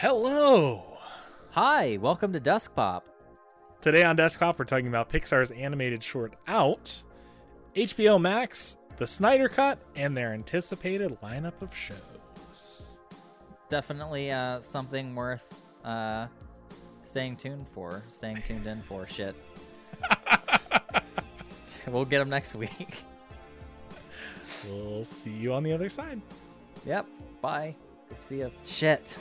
Hello. 0.00 0.84
Hi, 1.50 1.96
welcome 2.00 2.32
to 2.32 2.38
Desk 2.38 2.72
Pop. 2.72 3.04
Today 3.80 4.04
on 4.04 4.14
Desk 4.14 4.38
Pop, 4.38 4.56
we're 4.56 4.64
talking 4.64 4.86
about 4.86 5.10
Pixar's 5.10 5.50
animated 5.50 6.04
short 6.04 6.34
Out, 6.46 7.02
HBO 7.74 8.20
Max, 8.20 8.76
the 8.98 9.08
Snyder 9.08 9.48
Cut, 9.48 9.80
and 9.96 10.16
their 10.16 10.32
anticipated 10.32 11.20
lineup 11.20 11.60
of 11.60 11.74
shows. 11.74 13.00
Definitely 13.70 14.30
uh, 14.30 14.60
something 14.60 15.16
worth 15.16 15.64
uh, 15.84 16.28
staying 17.02 17.34
tuned 17.34 17.66
for, 17.74 18.04
staying 18.08 18.40
tuned 18.42 18.68
in 18.68 18.80
for. 18.82 19.04
Shit. 19.08 19.34
we'll 21.88 22.04
get 22.04 22.20
them 22.20 22.30
next 22.30 22.54
week. 22.54 23.02
We'll 24.64 25.02
see 25.02 25.32
you 25.32 25.52
on 25.54 25.64
the 25.64 25.72
other 25.72 25.90
side. 25.90 26.20
Yep. 26.86 27.04
Bye. 27.40 27.74
See 28.20 28.38
ya. 28.38 28.50
Shit. 28.64 29.16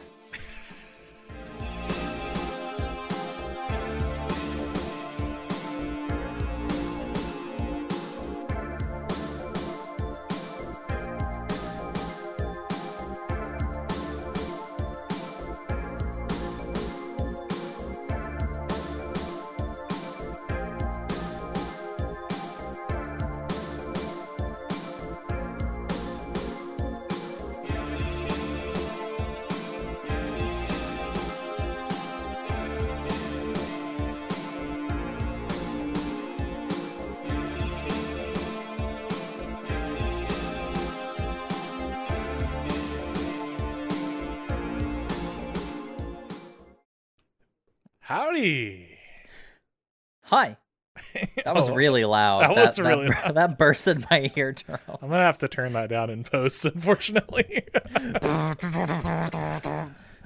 That 51.48 51.56
was 51.56 51.70
Oh, 51.70 51.76
really 51.76 52.04
loud. 52.04 52.44
that 52.44 52.56
was 52.58 52.78
really 52.78 53.08
that, 53.24 53.36
that 53.36 53.58
burst 53.58 53.88
in 53.88 54.04
my 54.12 54.30
eardrum. 54.36 54.80
I'm 54.90 55.08
gonna 55.08 55.24
have 55.24 55.40
to 55.40 55.48
turn 55.48 55.72
that 55.74 55.90
down 55.90 56.10
in 56.10 56.26
post, 56.26 56.66
unfortunately. 56.76 57.64
Uh, 57.74 58.56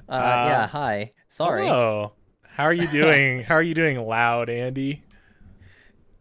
yeah, 0.08 0.66
hi. 0.66 1.12
Sorry. 1.28 1.64
Hello. 1.66 2.14
How 2.56 2.64
are 2.64 2.72
you 2.72 2.88
doing? 2.88 3.44
How 3.44 3.54
are 3.54 3.62
you 3.62 3.74
doing, 3.74 4.00
loud 4.00 4.50
Andy? 4.50 5.04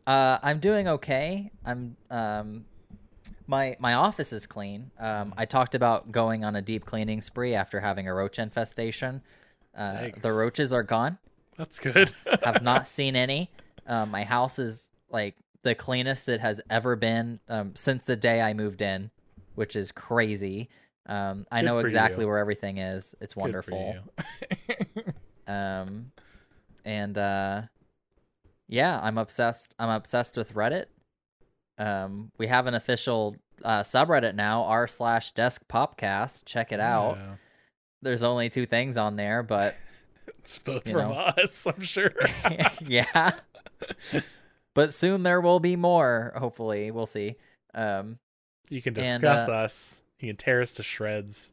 Uh, 0.05 0.37
I'm 0.43 0.59
doing 0.59 0.87
okay. 0.87 1.49
I'm 1.65 1.97
um, 2.11 2.65
my 3.47 3.75
my 3.79 3.95
office 3.95 4.31
is 4.31 4.45
clean. 4.45 4.91
Um, 4.99 5.33
I 5.35 5.45
talked 5.45 5.73
about 5.73 6.11
going 6.11 6.45
on 6.45 6.55
a 6.55 6.61
deep 6.61 6.85
cleaning 6.85 7.21
spree 7.23 7.55
after 7.55 7.79
having 7.79 8.07
a 8.07 8.13
roach 8.13 8.37
infestation. 8.37 9.23
Uh, 9.75 10.09
the 10.21 10.31
roaches 10.31 10.71
are 10.71 10.83
gone. 10.83 11.17
That's 11.57 11.79
good. 11.79 12.13
Have 12.43 12.61
not 12.61 12.87
seen 12.87 13.15
any. 13.15 13.49
Um, 13.87 14.11
my 14.11 14.23
house 14.23 14.59
is 14.59 14.91
like 15.09 15.35
the 15.63 15.75
cleanest 15.75 16.27
it 16.29 16.39
has 16.41 16.61
ever 16.69 16.95
been 16.95 17.39
um, 17.49 17.75
since 17.75 18.05
the 18.05 18.15
day 18.15 18.41
I 18.41 18.53
moved 18.53 18.81
in, 18.81 19.11
which 19.55 19.75
is 19.75 19.91
crazy. 19.91 20.69
Um, 21.07 21.45
I 21.51 21.61
Good 21.61 21.65
know 21.65 21.77
exactly 21.79 22.23
you. 22.23 22.27
where 22.27 22.37
everything 22.37 22.77
is. 22.77 23.15
It's 23.19 23.35
wonderful. 23.35 23.95
um 25.47 26.11
and 26.85 27.17
uh 27.17 27.63
yeah 28.67 28.99
i'm 29.03 29.17
obsessed 29.17 29.75
i'm 29.79 29.89
obsessed 29.89 30.37
with 30.37 30.53
reddit 30.53 30.85
um 31.77 32.31
we 32.37 32.47
have 32.47 32.67
an 32.67 32.73
official 32.75 33.35
uh 33.63 33.81
subreddit 33.81 34.35
now 34.35 34.63
r 34.63 34.87
slash 34.87 35.31
desk 35.31 35.67
popcast 35.67 36.43
check 36.45 36.71
it 36.71 36.79
out 36.79 37.17
Yeah. 37.17 37.35
there's 38.01 38.23
only 38.23 38.49
two 38.49 38.65
things 38.65 38.97
on 38.97 39.15
there 39.15 39.41
but 39.43 39.75
It's 40.39 40.57
both 40.59 40.87
You 40.87 40.93
from 40.93 41.09
know. 41.09 41.15
us, 41.15 41.65
I'm 41.67 41.81
sure. 41.83 42.11
yeah 42.85 43.33
but 44.73 44.93
soon 44.93 45.23
there 45.23 45.41
will 45.41 45.59
be 45.59 45.75
more 45.75 46.33
hopefully 46.37 46.91
we'll 46.91 47.05
see 47.05 47.35
um 47.73 48.19
You 48.69 48.81
can 48.81 48.97
And, 48.97 49.21
discuss 49.21 49.47
uh, 49.49 49.53
us. 49.53 50.03
You 50.19 50.27
can 50.29 50.37
tear 50.37 50.61
us 50.61 50.73
to 50.73 50.83
shreds. 50.83 51.51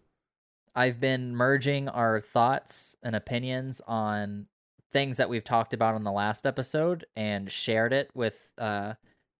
I've 0.74 1.00
been 1.00 1.34
merging 1.34 1.88
our 1.88 2.20
thoughts 2.20 2.96
and 3.02 3.16
opinions 3.16 3.80
on 3.88 4.46
things 4.92 5.16
that 5.16 5.28
we've 5.28 5.44
talked 5.44 5.72
about 5.74 5.96
in 5.96 6.04
the 6.04 6.12
last 6.12 6.46
episode 6.46 7.04
and 7.16 7.50
shared 7.50 7.92
it 7.92 8.10
with 8.14 8.50
uh, 8.58 8.94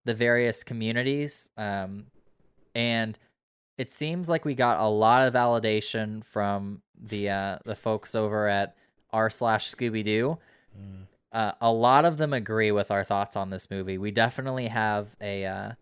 the 0.05 0.15
various 0.15 0.65
communities. 0.65 1.51
Um, 1.57 2.07
and 2.75 3.19
it 3.77 3.93
seems 3.93 4.29
like 4.29 4.45
we 4.45 4.55
got 4.55 4.81
a 4.81 4.89
lot 4.89 5.27
of 5.27 5.35
validation 5.35 6.25
from 6.25 6.83
the 6.99 7.29
uh, 7.31 7.59
the 7.65 7.77
folks 7.77 8.15
over 8.15 8.49
at 8.49 8.75
r 9.13 9.31
slash 9.31 9.75
Scooby 9.75 10.05
Doo. 10.05 10.39
Mm. 10.79 11.07
Uh, 11.33 11.53
a 11.61 11.71
lot 11.71 12.05
of 12.05 12.17
them 12.17 12.33
agree 12.33 12.73
with 12.73 12.91
our 12.91 13.05
thoughts 13.05 13.37
on 13.37 13.51
this 13.51 13.71
movie. 13.71 13.99
We 13.99 14.11
definitely 14.11 14.69
have 14.69 15.15
a 15.21 15.45
uh, 15.45 15.73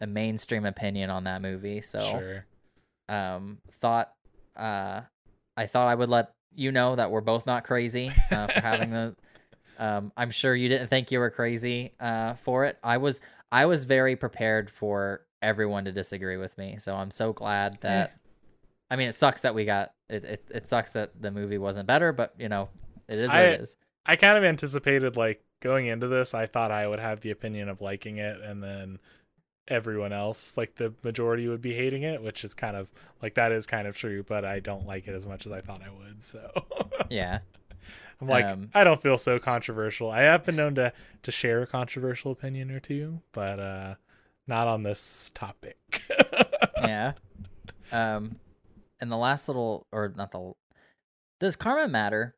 a 0.00 0.06
mainstream 0.06 0.64
opinion 0.66 1.10
on 1.10 1.24
that 1.24 1.42
movie. 1.42 1.80
So 1.80 2.00
Sure. 2.00 2.46
um 3.08 3.58
thought 3.80 4.12
uh 4.56 5.00
i 5.56 5.66
thought 5.66 5.88
i 5.88 5.94
would 5.94 6.08
let 6.10 6.32
you 6.54 6.70
know 6.72 6.94
that 6.96 7.10
we're 7.10 7.20
both 7.20 7.46
not 7.46 7.64
crazy 7.64 8.10
uh, 8.30 8.46
for 8.48 8.60
having 8.60 8.90
the 8.90 9.16
um 9.78 10.12
i'm 10.16 10.30
sure 10.30 10.54
you 10.54 10.68
didn't 10.68 10.88
think 10.88 11.10
you 11.12 11.18
were 11.18 11.30
crazy 11.30 11.92
uh 12.00 12.34
for 12.34 12.64
it 12.64 12.76
i 12.82 12.96
was 12.96 13.20
i 13.52 13.64
was 13.66 13.84
very 13.84 14.16
prepared 14.16 14.68
for 14.70 15.22
everyone 15.40 15.84
to 15.84 15.92
disagree 15.92 16.36
with 16.36 16.58
me 16.58 16.76
so 16.78 16.96
i'm 16.96 17.10
so 17.10 17.32
glad 17.32 17.78
that 17.82 18.12
i 18.90 18.96
mean 18.96 19.08
it 19.08 19.14
sucks 19.14 19.42
that 19.42 19.54
we 19.54 19.64
got 19.64 19.92
it 20.08 20.24
it, 20.24 20.44
it 20.50 20.68
sucks 20.68 20.92
that 20.94 21.10
the 21.20 21.30
movie 21.30 21.58
wasn't 21.58 21.86
better 21.86 22.12
but 22.12 22.34
you 22.38 22.48
know 22.48 22.68
it 23.08 23.18
is 23.18 23.28
what 23.28 23.38
it 23.38 23.60
I- 23.60 23.62
is 23.62 23.76
I 24.06 24.16
kind 24.16 24.38
of 24.38 24.44
anticipated 24.44 25.16
like 25.16 25.44
going 25.60 25.86
into 25.86 26.08
this, 26.08 26.32
I 26.32 26.46
thought 26.46 26.70
I 26.70 26.88
would 26.88 26.98
have 26.98 27.20
the 27.20 27.30
opinion 27.30 27.68
of 27.68 27.82
liking 27.82 28.16
it 28.16 28.40
and 28.40 28.62
then 28.62 28.98
everyone 29.66 30.14
else, 30.14 30.56
like 30.56 30.76
the 30.76 30.94
majority 31.02 31.46
would 31.46 31.60
be 31.60 31.74
hating 31.74 32.04
it, 32.04 32.22
which 32.22 32.42
is 32.42 32.54
kind 32.54 32.74
of 32.74 32.90
like 33.20 33.34
that 33.34 33.52
is 33.52 33.66
kind 33.66 33.86
of 33.86 33.94
true, 33.98 34.22
but 34.26 34.46
I 34.46 34.60
don't 34.60 34.86
like 34.86 35.06
it 35.08 35.14
as 35.14 35.26
much 35.26 35.44
as 35.44 35.52
I 35.52 35.60
thought 35.60 35.82
I 35.82 35.90
would. 35.90 36.22
So 36.22 36.50
yeah 37.10 37.40
I'm 38.18 38.28
like, 38.28 38.46
Um, 38.46 38.70
I 38.74 38.82
don't 38.82 39.02
feel 39.02 39.18
so 39.18 39.38
controversial. 39.38 40.10
I 40.10 40.22
have 40.22 40.46
been 40.46 40.56
known 40.56 40.74
to 40.76 40.94
to 41.24 41.30
share 41.30 41.60
a 41.60 41.66
controversial 41.66 42.32
opinion 42.32 42.70
or 42.70 42.80
two, 42.80 43.20
but 43.32 43.60
uh 43.60 43.94
not 44.46 44.68
on 44.68 44.84
this 44.84 45.30
topic. 45.34 45.76
yeah 46.80 47.12
um 47.92 48.36
and 49.00 49.10
the 49.10 49.16
last 49.16 49.48
little 49.48 49.86
or 49.92 50.12
not 50.16 50.32
the 50.32 50.52
does 51.40 51.56
karma 51.56 51.88
matter 51.88 52.34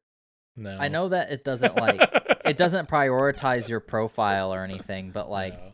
no. 0.57 0.77
I 0.79 0.89
know 0.89 1.09
that 1.09 1.31
it 1.31 1.45
doesn't 1.45 1.77
like 1.77 2.01
it 2.45 2.57
doesn't 2.59 2.89
prioritize 2.89 3.69
your 3.69 3.81
profile 3.81 4.53
or 4.53 4.63
anything, 4.65 5.11
but 5.11 5.31
like 5.31 5.55
No. 5.55 5.73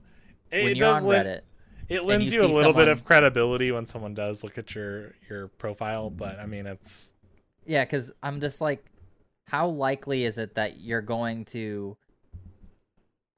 when 0.51 0.61
it 0.61 0.77
you're 0.77 0.87
does 0.87 1.03
on 1.03 1.09
lend- 1.09 1.29
Reddit, 1.29 1.41
it 1.89 2.05
lends 2.05 2.33
you 2.33 2.43
you, 2.43 2.47
a 2.47 2.53
little 2.53 2.73
bit 2.75 2.87
of 2.89 3.05
credibility 3.05 3.73
when 3.73 3.87
someone 3.87 4.15
does 4.15 4.45
look 4.45 4.59
at 4.59 4.75
your 4.75 5.15
your 5.29 5.49
profile, 5.49 6.11
but 6.11 6.39
I 6.39 6.47
mean 6.47 6.67
it's 6.67 7.15
yeah, 7.65 7.85
because 7.85 8.13
I'm 8.23 8.41
just 8.41 8.61
like, 8.61 8.85
how 9.49 9.67
likely 9.69 10.25
is 10.25 10.39
it 10.39 10.55
that 10.55 10.79
you're 10.79 11.01
going 11.01 11.47
to 11.47 11.97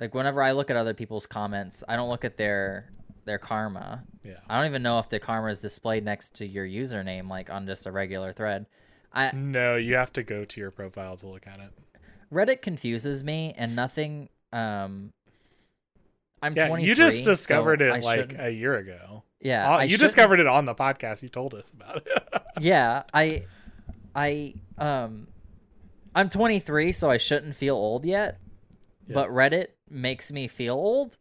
like 0.00 0.14
whenever 0.14 0.42
I 0.42 0.52
look 0.52 0.70
at 0.70 0.76
other 0.76 0.92
people's 0.94 1.26
comments, 1.26 1.82
I 1.88 1.96
don't 1.96 2.10
look 2.10 2.24
at 2.24 2.36
their 2.36 2.90
their 3.28 3.38
karma. 3.38 4.02
yeah. 4.24 4.38
I 4.48 4.56
don't 4.58 4.66
even 4.66 4.82
know 4.82 4.98
if 4.98 5.08
the 5.08 5.20
karma 5.20 5.48
is 5.50 5.60
displayed 5.60 6.04
next 6.04 6.34
to 6.36 6.46
your 6.46 6.66
username, 6.66 7.28
like 7.30 7.48
on 7.50 7.66
just 7.66 7.86
a 7.86 7.92
regular 7.92 8.32
thread. 8.32 8.66
I 9.12 9.30
No, 9.34 9.76
you 9.76 9.94
have 9.94 10.12
to 10.14 10.22
go 10.24 10.44
to 10.44 10.60
your 10.60 10.70
profile 10.72 11.16
to 11.18 11.28
look 11.28 11.46
at 11.46 11.60
it. 11.60 11.70
Reddit 12.32 12.60
confuses 12.60 13.22
me, 13.24 13.54
and 13.56 13.74
nothing. 13.76 14.28
Um, 14.52 15.12
I'm 16.42 16.54
Yeah, 16.56 16.68
23. 16.68 16.88
you 16.88 16.94
just 16.94 17.24
discovered 17.24 17.80
so 17.80 17.86
it 17.86 17.90
I 17.90 17.98
like 18.00 18.18
shouldn't- 18.20 18.40
a 18.40 18.50
year 18.50 18.76
ago. 18.76 19.22
yeah. 19.40 19.70
Uh, 19.76 19.80
you 19.82 19.90
shouldn't- 19.90 20.08
discovered 20.08 20.40
it 20.40 20.46
on 20.46 20.64
the 20.66 20.74
podcast. 20.74 21.22
You 21.22 21.28
told 21.28 21.54
us 21.54 21.70
about 21.72 22.02
it. 22.06 22.42
yeah 22.60 23.04
i 23.14 23.44
i 24.12 24.52
um 24.78 25.28
i'm 26.12 26.28
23 26.28 26.90
so 26.90 27.08
i 27.08 27.16
shouldn't 27.16 27.54
feel 27.54 27.76
old 27.76 28.04
yet 28.04 28.40
Yeah. 29.06 29.14
but 29.14 29.28
reddit 29.30 29.68
makes 29.88 30.32
me 30.32 30.48
feel 30.48 30.74
old 30.74 31.16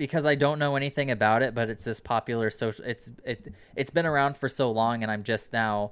because 0.00 0.24
i 0.24 0.34
don't 0.34 0.58
know 0.58 0.76
anything 0.76 1.10
about 1.10 1.42
it 1.42 1.54
but 1.54 1.68
it's 1.68 1.84
this 1.84 2.00
popular 2.00 2.48
social 2.48 2.82
it's 2.86 3.12
it 3.22 3.52
it's 3.76 3.90
been 3.90 4.06
around 4.06 4.34
for 4.34 4.48
so 4.48 4.70
long 4.70 5.02
and 5.02 5.12
i'm 5.12 5.22
just 5.22 5.52
now 5.52 5.90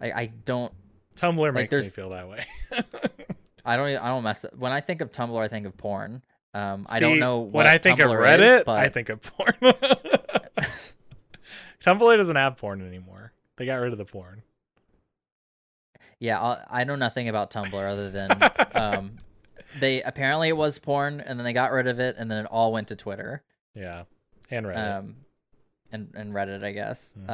i 0.00 0.12
i 0.12 0.26
don't 0.26 0.72
Tumblr 1.16 1.52
makes 1.52 1.72
me 1.72 1.82
feel 1.82 2.10
that 2.10 2.28
way. 2.28 2.44
i 3.64 3.76
don't 3.76 3.88
i 3.88 4.08
don't 4.08 4.22
mess 4.22 4.44
up. 4.44 4.56
when 4.56 4.70
i 4.70 4.80
think 4.80 5.00
of 5.00 5.10
tumblr 5.10 5.42
i 5.42 5.48
think 5.48 5.66
of 5.66 5.76
porn 5.76 6.22
um 6.54 6.86
i 6.88 7.00
don't 7.00 7.18
know 7.18 7.40
what 7.40 7.52
when 7.52 7.66
I 7.66 7.78
think 7.78 7.98
Tumblr 7.98 8.04
of 8.04 8.40
Reddit, 8.40 8.58
is, 8.58 8.64
but 8.64 8.78
I 8.78 8.88
think 8.88 9.08
of 9.08 9.20
porn. 9.20 9.54
Tumblr 11.84 12.16
doesn't 12.16 12.36
have 12.36 12.56
porn 12.56 12.86
anymore. 12.86 13.32
They 13.56 13.66
got 13.66 13.76
rid 13.76 13.92
of 13.92 13.98
the 13.98 14.04
porn. 14.04 14.42
Yeah, 16.18 16.40
I'll, 16.40 16.64
I 16.70 16.84
know 16.84 16.96
nothing 16.96 17.28
about 17.28 17.50
Tumblr 17.50 17.74
other 17.74 18.10
than 18.10 18.30
um, 18.74 19.16
they 19.80 20.02
apparently 20.02 20.48
it 20.48 20.56
was 20.56 20.78
porn, 20.78 21.20
and 21.20 21.38
then 21.38 21.44
they 21.44 21.52
got 21.52 21.72
rid 21.72 21.86
of 21.86 21.98
it, 22.00 22.16
and 22.18 22.30
then 22.30 22.44
it 22.44 22.46
all 22.50 22.72
went 22.72 22.88
to 22.88 22.96
Twitter. 22.96 23.42
Yeah, 23.74 24.04
and 24.50 24.66
Reddit. 24.66 24.98
um, 24.98 25.16
and 25.92 26.12
and 26.14 26.32
Reddit, 26.32 26.62
I 26.64 26.72
guess. 26.72 27.14
Mhm. 27.18 27.30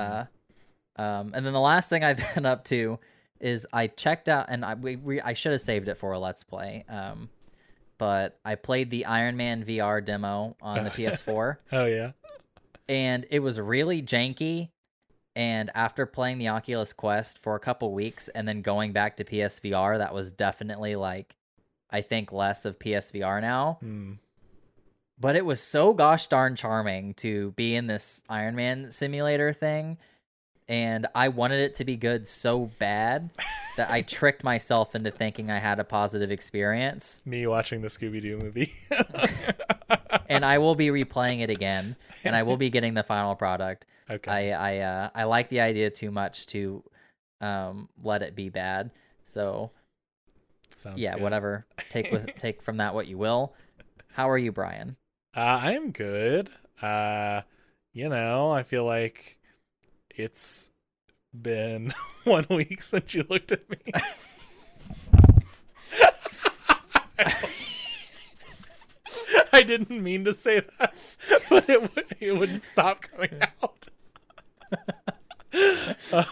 Uh, 0.98 1.00
um, 1.00 1.32
and 1.34 1.44
then 1.46 1.52
the 1.52 1.60
last 1.60 1.88
thing 1.88 2.02
I've 2.04 2.22
been 2.34 2.46
up 2.46 2.64
to 2.66 2.98
is 3.40 3.66
I 3.72 3.86
checked 3.86 4.28
out, 4.28 4.46
and 4.48 4.64
I 4.64 4.74
we, 4.74 4.96
we 4.96 5.20
I 5.20 5.32
should 5.34 5.52
have 5.52 5.60
saved 5.60 5.88
it 5.88 5.96
for 5.96 6.12
a 6.12 6.18
let's 6.18 6.44
play. 6.44 6.84
Um, 6.88 7.30
but 7.98 8.38
I 8.44 8.54
played 8.54 8.90
the 8.90 9.04
Iron 9.04 9.36
Man 9.36 9.64
VR 9.64 10.04
demo 10.04 10.56
on 10.62 10.84
the 10.84 10.90
PS4, 10.96 11.56
oh 11.72 11.84
yeah. 11.84 12.12
and 12.88 13.26
it 13.30 13.40
was 13.40 13.60
really 13.60 14.02
janky. 14.02 14.70
And 15.36 15.70
after 15.76 16.06
playing 16.06 16.38
the 16.38 16.48
Oculus 16.48 16.92
Quest 16.92 17.38
for 17.38 17.54
a 17.54 17.60
couple 17.60 17.92
weeks, 17.94 18.28
and 18.28 18.48
then 18.48 18.62
going 18.62 18.92
back 18.92 19.16
to 19.18 19.24
PSVR, 19.24 19.96
that 19.98 20.12
was 20.12 20.32
definitely 20.32 20.96
like, 20.96 21.36
I 21.92 22.00
think 22.00 22.32
less 22.32 22.64
of 22.64 22.78
PSVR 22.78 23.40
now 23.40 23.78
Hmm. 23.80 24.12
but 25.18 25.36
it 25.36 25.44
was 25.44 25.60
so 25.60 25.92
gosh 25.92 26.26
darn 26.28 26.56
charming 26.56 27.14
to 27.14 27.50
be 27.52 27.74
in 27.76 27.86
this 27.86 28.22
Iron 28.28 28.54
Man 28.56 28.90
simulator 28.90 29.52
thing. 29.52 29.98
And 30.68 31.08
I 31.16 31.26
wanted 31.28 31.58
it 31.60 31.74
to 31.76 31.84
be 31.84 31.96
good 31.96 32.28
so 32.28 32.70
bad 32.78 33.30
that 33.76 33.90
I 33.90 34.02
tricked 34.02 34.44
myself 34.44 34.94
into 34.94 35.10
thinking 35.10 35.50
I 35.50 35.58
had 35.58 35.80
a 35.80 35.84
positive 35.84 36.30
experience. 36.30 37.22
Me 37.24 37.44
watching 37.46 37.82
the 37.82 37.88
Scooby 37.88 38.22
Doo 38.22 38.38
movie. 38.38 38.72
And 40.28 40.44
I 40.44 40.58
will 40.58 40.76
be 40.76 40.88
replaying 40.88 41.40
it 41.40 41.50
again, 41.50 41.96
and 42.22 42.36
I 42.36 42.44
will 42.44 42.56
be 42.56 42.70
getting 42.70 42.94
the 42.94 43.02
final 43.02 43.34
product. 43.34 43.84
okay. 44.10 44.52
I 44.52 44.78
I 44.78 44.78
uh, 44.78 45.10
I 45.12 45.24
like 45.24 45.48
the 45.48 45.60
idea 45.60 45.90
too 45.90 46.12
much 46.12 46.46
to 46.48 46.84
um, 47.40 47.88
let 48.00 48.22
it 48.22 48.36
be 48.36 48.48
bad. 48.48 48.92
So 49.24 49.72
Sounds 50.76 50.98
yeah, 50.98 51.14
good. 51.14 51.22
whatever. 51.22 51.66
Take 51.90 52.10
with 52.10 52.34
take 52.38 52.62
from 52.62 52.78
that 52.78 52.94
what 52.94 53.06
you 53.06 53.18
will. 53.18 53.54
How 54.12 54.30
are 54.30 54.38
you, 54.38 54.52
Brian? 54.52 54.96
Uh, 55.36 55.60
I 55.62 55.72
am 55.72 55.90
good. 55.92 56.48
Uh, 56.82 57.42
you 57.92 58.08
know, 58.08 58.50
I 58.50 58.62
feel 58.62 58.84
like 58.84 59.38
it's 60.10 60.70
been 61.40 61.92
one 62.24 62.46
week 62.50 62.82
since 62.82 63.14
you 63.14 63.24
looked 63.28 63.52
at 63.52 63.68
me. 63.70 63.78
I 69.52 69.62
didn't 69.62 70.02
mean 70.02 70.24
to 70.24 70.34
say 70.34 70.62
that, 70.78 70.94
but 71.50 71.68
it 71.68 71.82
would 71.82 72.04
it 72.18 72.32
wouldn't 72.32 72.62
stop 72.62 73.02
coming 73.02 73.40
out. 73.62 73.86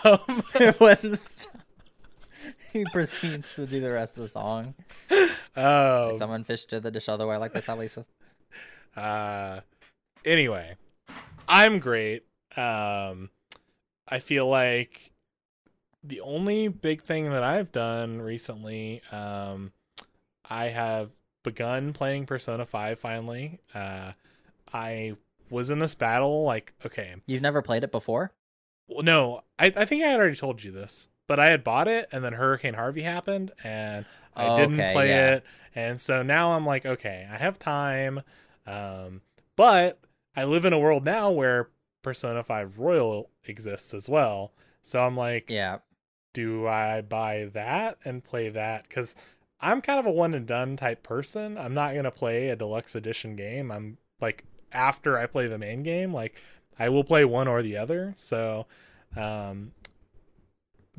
um, 0.05 0.43
it 0.55 0.81
wouldn't 0.81 1.19
stop. 1.19 1.58
He 2.73 2.85
proceeds 2.93 3.55
to 3.55 3.67
do 3.67 3.81
the 3.81 3.91
rest 3.93 4.17
of 4.17 4.23
the 4.25 4.29
song. 4.29 4.75
oh, 5.56 6.17
Someone 6.19 6.44
fished 6.44 6.70
to 6.70 6.81
the 6.81 6.91
dish 6.91 7.09
other 7.09 7.26
way 7.26 7.37
like 7.37 7.53
this. 7.53 7.67
How 7.67 7.76
least 7.76 7.94
supposed? 7.94 8.09
Uh, 8.97 9.61
anyway, 10.25 10.75
I'm 11.47 11.79
great. 11.79 12.25
Um, 12.56 13.31
I 14.09 14.19
feel 14.19 14.49
like 14.49 15.12
the 16.03 16.20
only 16.20 16.67
big 16.67 17.03
thing 17.05 17.31
that 17.31 17.44
I've 17.44 17.70
done 17.70 18.20
recently, 18.20 19.03
um, 19.12 19.71
I 20.50 20.67
have 20.69 21.11
begun 21.44 21.93
playing 21.93 22.26
Persona 22.26 22.67
5 22.67 22.99
finally. 22.99 23.61
Uh, 23.73 24.12
I 24.73 25.14
was 25.49 25.71
in 25.71 25.79
this 25.79 25.94
battle, 25.94 26.43
like, 26.43 26.73
okay, 26.85 27.17
You've 27.26 27.43
never 27.43 27.62
played 27.62 27.85
it 27.85 27.93
before? 27.93 28.32
well, 28.88 29.03
no, 29.05 29.43
I, 29.61 29.67
I 29.76 29.85
think 29.85 30.03
I 30.03 30.09
had 30.09 30.19
already 30.19 30.35
told 30.37 30.64
you 30.64 30.73
this, 30.73 31.09
but 31.29 31.41
I 31.41 31.51
had 31.51 31.65
bought 31.65 31.89
it 31.89 32.09
and 32.13 32.25
then 32.25 32.35
Hurricane 32.35 32.75
Harvey 32.75 33.03
happened 33.03 33.53
and 33.65 34.07
I 34.37 34.49
Oh, 34.49 34.51
didn't 34.51 34.85
okay, 34.85 34.87
play 34.87 35.09
yeah. 35.09 35.35
it. 35.35 35.45
And 35.77 36.01
so 36.01 36.25
now 36.25 36.53
I'm 36.53 36.67
like, 36.67 36.87
okay, 36.87 37.29
I 37.31 37.37
have 37.39 37.61
time. 37.61 38.23
Um, 38.67 39.23
but 39.57 40.01
I 40.37 40.45
live 40.45 40.67
in 40.67 40.75
a 40.75 40.81
world 40.81 41.05
now 41.05 41.31
where 41.31 41.71
Persona 42.03 42.45
5 42.45 42.79
Royal 42.81 43.31
exists 43.45 43.95
as 43.95 44.09
well. 44.09 44.53
So 44.83 45.07
I'm 45.07 45.17
like, 45.17 45.49
Yeah. 45.49 45.79
do 46.33 46.67
I 46.67 47.01
buy 47.03 47.51
that 47.55 47.99
and 48.05 48.23
play 48.25 48.49
that? 48.51 48.89
Because 48.89 49.15
I'm 49.61 49.81
kind 49.81 49.99
of 49.99 50.07
a 50.07 50.11
one 50.11 50.35
and 50.35 50.47
done 50.47 50.77
type 50.77 51.03
person. 51.03 51.59
I'm 51.59 51.75
not 51.75 51.95
gonna 51.95 52.11
play 52.11 52.49
a 52.51 52.57
deluxe 52.57 52.95
edition 52.95 53.37
game. 53.37 53.71
I'm 53.73 53.99
like 54.21 54.45
after 54.73 55.19
I 55.19 55.27
play 55.27 55.47
the 55.49 55.59
main 55.59 55.83
game, 55.83 56.13
like 56.13 56.41
I 56.79 56.89
will 56.91 57.05
play 57.05 57.25
one 57.25 57.49
or 57.49 57.63
the 57.63 57.77
other. 57.77 58.15
So 58.17 58.67
um 59.17 59.73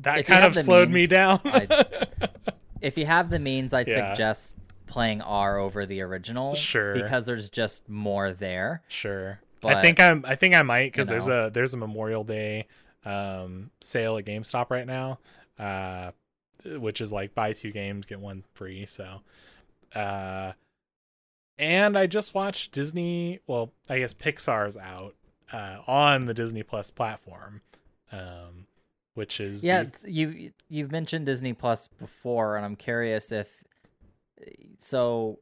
that 0.00 0.18
If 0.18 0.26
kind 0.26 0.44
of 0.44 0.54
slowed 0.56 0.88
me 0.88 1.06
means, 1.06 1.10
down. 1.10 1.40
If 2.80 2.96
you 2.96 3.04
have 3.06 3.28
the 3.28 3.38
means, 3.38 3.74
I'd 3.74 3.86
Yeah. 3.88 4.12
suggest 4.14 4.56
playing 4.86 5.20
R 5.20 5.58
over 5.58 5.84
the 5.84 6.00
original. 6.00 6.54
Sure. 6.54 6.94
Because 6.94 7.26
there's 7.26 7.50
just 7.50 7.88
more 7.88 8.32
there. 8.32 8.82
sure. 8.88 9.40
But, 9.60 9.76
I 9.76 9.82
think 9.82 10.00
I'm 10.00 10.24
I 10.26 10.36
think 10.36 10.54
I 10.54 10.62
might 10.62 10.90
because 10.90 11.08
you 11.10 11.14
there's 11.20 11.26
a 11.28 11.50
there's 11.52 11.74
a 11.74 11.76
Memorial 11.76 12.24
Day 12.24 12.66
um 13.04 13.70
sale 13.82 14.16
at 14.16 14.24
GameStop 14.24 14.70
right 14.70 14.86
now. 14.86 15.18
Uh 15.58 16.12
which 16.64 17.00
is 17.02 17.12
like 17.12 17.34
buy 17.34 17.52
two 17.52 17.70
games 17.70 18.04
get 18.06 18.20
one 18.20 18.44
free 18.52 18.84
so 18.84 19.22
uh 19.94 20.52
and 21.58 21.96
i 21.96 22.06
just 22.06 22.34
watched 22.34 22.70
disney 22.72 23.40
well 23.46 23.72
i 23.88 23.98
guess 23.98 24.12
pixar's 24.12 24.76
out 24.76 25.14
uh 25.54 25.78
on 25.86 26.26
the 26.26 26.34
disney 26.34 26.62
plus 26.62 26.90
platform 26.90 27.62
um 28.12 28.66
which 29.14 29.40
is 29.40 29.62
Yeah, 29.64 29.84
the- 29.84 30.10
you 30.12 30.52
you've 30.68 30.92
mentioned 30.92 31.26
Disney 31.26 31.52
Plus 31.52 31.88
before, 31.88 32.56
and 32.56 32.64
I'm 32.64 32.76
curious 32.76 33.32
if. 33.32 33.48
So, 34.78 35.38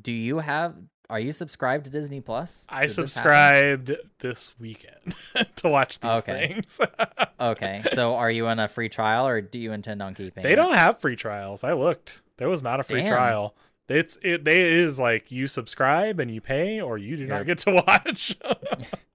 do 0.00 0.12
you 0.12 0.38
have? 0.38 0.74
Are 1.10 1.20
you 1.20 1.32
subscribed 1.32 1.84
to 1.86 1.90
Disney 1.90 2.20
Plus? 2.22 2.64
i 2.70 2.82
Did 2.82 2.88
this 2.88 2.94
subscribed 2.94 3.92
this 4.20 4.58
weekend 4.58 5.14
to 5.56 5.68
watch 5.68 6.00
these 6.00 6.10
Okay. 6.10 6.48
things 6.48 6.80
Okay, 7.40 7.82
so 7.92 8.14
are 8.14 8.30
you 8.30 8.46
on 8.46 8.58
a 8.58 8.68
free 8.68 8.88
trial, 8.88 9.26
or 9.26 9.40
do 9.42 9.58
you 9.58 9.72
intend 9.72 10.00
on 10.02 10.14
keeping? 10.14 10.42
they 10.42 10.52
it? 10.52 10.56
don't 10.56 10.72
have 10.74 11.00
free 11.00 11.16
trials 11.16 11.64
i 11.64 11.72
looked 11.74 12.22
there 12.38 12.48
was 12.48 12.62
not 12.62 12.80
a 12.80 12.82
free 12.82 13.02
Damn. 13.02 13.12
trial 13.12 13.54
it's 13.88 14.16
it 14.22 14.44
they 14.44 14.60
is 14.62 14.98
like 14.98 15.30
you 15.30 15.48
subscribe 15.48 16.18
and 16.18 16.30
you 16.30 16.40
pay 16.40 16.80
or 16.80 16.96
you 16.96 17.16
do 17.16 17.24
You're- 17.24 17.36
not 17.36 17.46
get 17.46 17.58
to 17.58 17.72
watch 17.86 18.36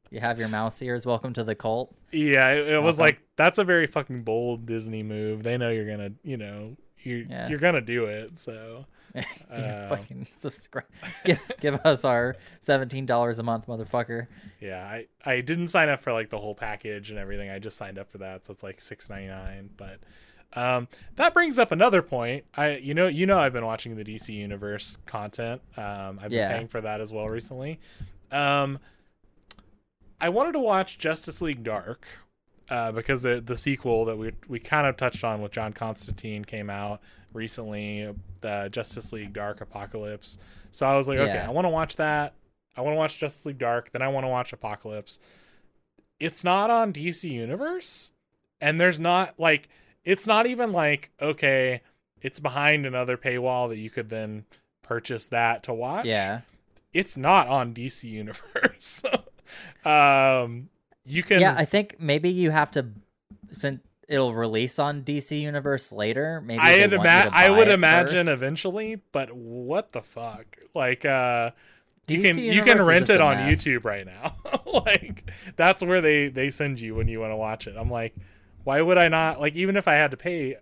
You 0.10 0.20
have 0.22 0.40
your 0.40 0.48
mouse 0.48 0.82
ears. 0.82 1.06
Welcome 1.06 1.34
to 1.34 1.44
the 1.44 1.56
cult. 1.56 1.94
Yeah, 2.12 2.52
it, 2.54 2.68
it 2.70 2.84
was 2.84 3.00
like 3.00 3.20
that's 3.36 3.60
a 3.60 3.64
very 3.64 3.88
fucking 3.88 4.24
bold 4.24 4.66
Disney 4.66 5.04
move. 5.04 5.44
They 5.44 5.58
know 5.58 5.70
you're 5.70 5.90
gonna, 5.90 6.12
you 6.24 6.38
know, 6.38 6.78
you 7.04 7.28
Yeah. 7.30 7.50
you're 7.50 7.60
gonna 7.60 7.82
do 7.82 8.06
it. 8.06 8.38
So 8.38 8.86
Uh, 9.52 9.88
fucking 9.90 10.28
subscribe. 10.38 10.86
Give, 11.24 11.40
give 11.60 11.76
us 11.86 12.06
our 12.06 12.36
seventeen 12.60 13.06
dollars 13.06 13.40
a 13.40 13.44
month, 13.44 13.66
motherfucker. 13.68 14.28
yeah, 14.62 14.84
I 14.86 15.08
I 15.26 15.42
didn't 15.42 15.70
sign 15.70 15.90
up 15.90 16.02
for 16.02 16.14
like 16.14 16.30
the 16.30 16.38
whole 16.38 16.54
package 16.56 17.10
and 17.10 17.18
everything. 17.18 17.50
I 17.50 17.58
just 17.60 17.78
signed 17.78 17.98
up 17.98 18.12
for 18.12 18.20
that, 18.20 18.46
so 18.46 18.54
it's 18.54 18.64
like 18.64 18.80
six 18.80 19.10
ninety 19.10 19.28
nine. 19.30 19.70
But 19.76 20.00
um, 20.54 20.88
that 21.16 21.34
brings 21.34 21.58
up 21.58 21.72
another 21.72 22.02
point. 22.02 22.46
I 22.56 22.78
you 22.78 22.94
know 22.94 23.08
you 23.08 23.26
know 23.26 23.40
I've 23.40 23.54
been 23.54 23.66
watching 23.66 23.96
the 23.96 24.04
DC 24.04 24.30
Universe 24.30 24.98
content. 25.06 25.62
Um, 25.78 26.20
I've 26.22 26.30
been 26.30 26.34
Yeah. 26.34 26.54
paying 26.54 26.68
for 26.68 26.82
that 26.82 27.02
as 27.02 27.12
well 27.12 27.28
recently. 27.28 27.80
Um, 28.32 28.78
I 30.20 30.30
wanted 30.30 30.54
to 30.54 30.60
watch 30.60 30.98
Justice 30.98 31.42
League 31.42 31.64
Dark. 31.64 32.06
uh, 32.70 32.92
because 32.92 33.22
the 33.22 33.40
the 33.40 33.56
sequel 33.58 34.06
that 34.06 34.18
we 34.18 34.32
we 34.48 34.60
kind 34.60 34.88
of 34.88 34.98
touched 34.98 35.24
on 35.24 35.42
with 35.42 35.52
John 35.52 35.72
Constantine 35.74 36.44
came 36.44 36.70
out 36.70 37.00
recently, 37.34 38.14
the 38.42 38.70
Justice 38.72 39.14
League 39.14 39.34
Dark 39.34 39.60
Apokolips. 39.60 40.38
So 40.72 40.86
I 40.86 40.96
was 40.98 41.08
like, 41.08 41.18
okay, 41.20 41.40
I 41.40 41.50
want 41.52 41.66
to 41.66 41.70
watch 41.70 41.96
that. 41.96 42.34
I 42.76 42.82
want 42.82 42.94
to 42.94 42.98
watch 42.98 43.18
Justice 43.18 43.46
League 43.46 43.58
Dark. 43.58 43.92
Then 43.92 44.02
I 44.02 44.08
want 44.10 44.26
to 44.26 44.30
watch 44.30 44.52
Apokolips. 44.52 45.20
It's 46.20 46.44
not 46.44 46.70
on 46.70 46.92
DC 46.94 47.30
Universe, 47.30 48.12
and 48.60 48.82
there's 48.82 49.00
not 49.00 49.40
like 49.40 49.70
it's 50.04 50.28
not 50.28 50.46
even 50.46 50.72
like 50.74 51.12
okay, 51.22 51.82
it's 52.22 52.40
behind 52.40 52.86
another 52.86 53.16
paywall 53.18 53.70
that 53.70 53.78
you 53.78 53.90
could 53.90 54.10
then 54.10 54.46
purchase 54.84 55.28
that 55.28 55.64
to 55.64 55.74
watch 55.74 56.06
Yeah. 56.06 56.42
it's 56.94 57.16
not 57.18 57.48
on 57.48 57.74
DC 57.74 58.04
Universe. 58.04 59.04
um, 59.86 60.70
you 61.06 61.24
can. 61.24 61.40
Yeah, 61.40 61.56
I 61.58 61.66
think 61.66 61.96
maybe 62.00 62.30
you 62.30 62.52
have 62.52 62.72
to 62.72 62.88
since 63.52 63.82
it'll 64.08 64.34
release 64.34 64.80
on 64.80 65.04
DC 65.04 65.40
Universe 65.40 65.92
later. 65.92 66.42
Maybe 66.42 66.60
I 66.60 66.72
had 66.72 66.94
ima- 66.94 67.30
I 67.32 67.50
would 67.50 67.68
imagine 67.68 68.26
first. 68.26 68.30
eventually, 68.30 69.02
but 69.12 69.32
what 69.34 69.92
the 69.92 70.02
fuck? 70.02 70.58
Like, 70.74 71.06
uh, 71.06 71.52
you 72.08 72.22
can 72.22 72.38
you 72.38 72.64
can 72.64 72.82
rent 72.82 73.10
it 73.10 73.22
on 73.22 73.38
mess. 73.38 73.64
YouTube 73.64 73.84
right 73.84 74.06
now. 74.06 74.36
like, 74.66 75.30
that's 75.56 75.84
where 75.84 76.02
they 76.02 76.30
they 76.30 76.50
send 76.50 76.80
you 76.80 76.96
when 76.96 77.08
you 77.08 77.20
want 77.20 77.32
to 77.32 77.38
watch 77.38 77.68
it. 77.68 77.76
I'm 77.78 77.92
like, 77.92 78.16
why 78.64 78.82
would 78.82 78.98
I 78.98 79.08
not? 79.08 79.40
Like, 79.40 79.56
even 79.56 79.76
if 79.76 79.88
I 79.88 79.96
had 79.96 80.12
to 80.12 80.18
pay 80.18 80.58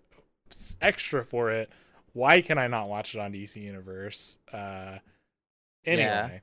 extra 0.82 1.24
for 1.24 1.52
it, 1.52 1.70
why 2.14 2.42
can 2.42 2.58
I 2.58 2.68
not 2.68 2.90
watch 2.90 3.14
it 3.14 3.20
on 3.20 3.34
DC 3.34 3.58
Universe? 3.58 4.38
Uh, 4.52 5.00
anyway. 5.86 6.42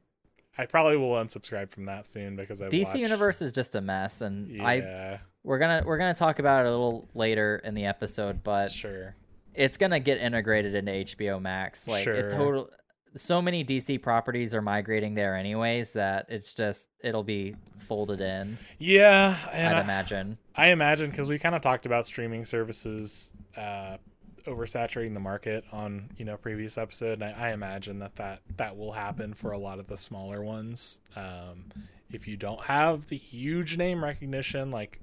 I 0.58 0.66
probably 0.66 0.96
will 0.96 1.12
unsubscribe 1.14 1.70
from 1.70 1.86
that 1.86 2.06
soon 2.06 2.36
because 2.36 2.60
I 2.60 2.68
DC 2.68 2.84
watched- 2.84 2.98
Universe 2.98 3.42
is 3.42 3.52
just 3.52 3.74
a 3.74 3.80
mess, 3.80 4.20
and 4.20 4.60
I 4.60 5.18
we're 5.42 5.58
gonna 5.58 5.82
we're 5.84 5.98
gonna 5.98 6.14
talk 6.14 6.38
about 6.38 6.66
it 6.66 6.68
a 6.68 6.70
little 6.72 7.08
later 7.14 7.60
in 7.64 7.74
the 7.74 7.86
episode. 7.86 8.42
But 8.44 8.70
sure. 8.70 9.16
it's 9.54 9.76
gonna 9.78 10.00
get 10.00 10.18
integrated 10.18 10.74
into 10.74 10.92
HBO 10.92 11.40
Max. 11.40 11.88
Like 11.88 12.04
Sure. 12.04 12.14
it 12.14 12.30
total 12.30 12.70
so 13.14 13.42
many 13.42 13.62
DC 13.62 14.00
properties 14.00 14.54
are 14.54 14.62
migrating 14.62 15.14
there 15.14 15.36
anyways 15.36 15.92
that 15.94 16.26
it's 16.30 16.54
just 16.54 16.88
it'll 17.04 17.22
be 17.24 17.54
folded 17.78 18.20
in, 18.22 18.56
Yeah, 18.78 19.36
I'd 19.52 19.72
I- 19.74 19.80
imagine. 19.82 20.38
I 20.56 20.70
imagine 20.70 21.10
because 21.10 21.28
we 21.28 21.38
kind 21.38 21.54
of 21.54 21.60
talked 21.62 21.84
about 21.86 22.06
streaming 22.06 22.44
services 22.46 23.32
uh, 23.56 23.96
oversaturating 24.46 25.14
the 25.14 25.20
market 25.20 25.64
on 25.72 26.10
you 26.16 26.24
know 26.24 26.36
previous 26.36 26.78
episode, 26.78 27.20
and 27.20 27.24
I, 27.24 27.48
I 27.48 27.52
imagine 27.52 27.98
that, 28.00 28.16
that 28.16 28.40
that 28.56 28.76
will 28.76 28.92
happen 28.92 29.34
for 29.34 29.52
a 29.52 29.58
lot 29.58 29.78
of 29.78 29.86
the 29.86 29.96
smaller 29.96 30.42
ones. 30.42 31.00
Um, 31.16 31.66
if 32.10 32.28
you 32.28 32.36
don't 32.36 32.64
have 32.64 33.08
the 33.08 33.16
huge 33.16 33.76
name 33.76 34.04
recognition, 34.04 34.70
like 34.70 35.00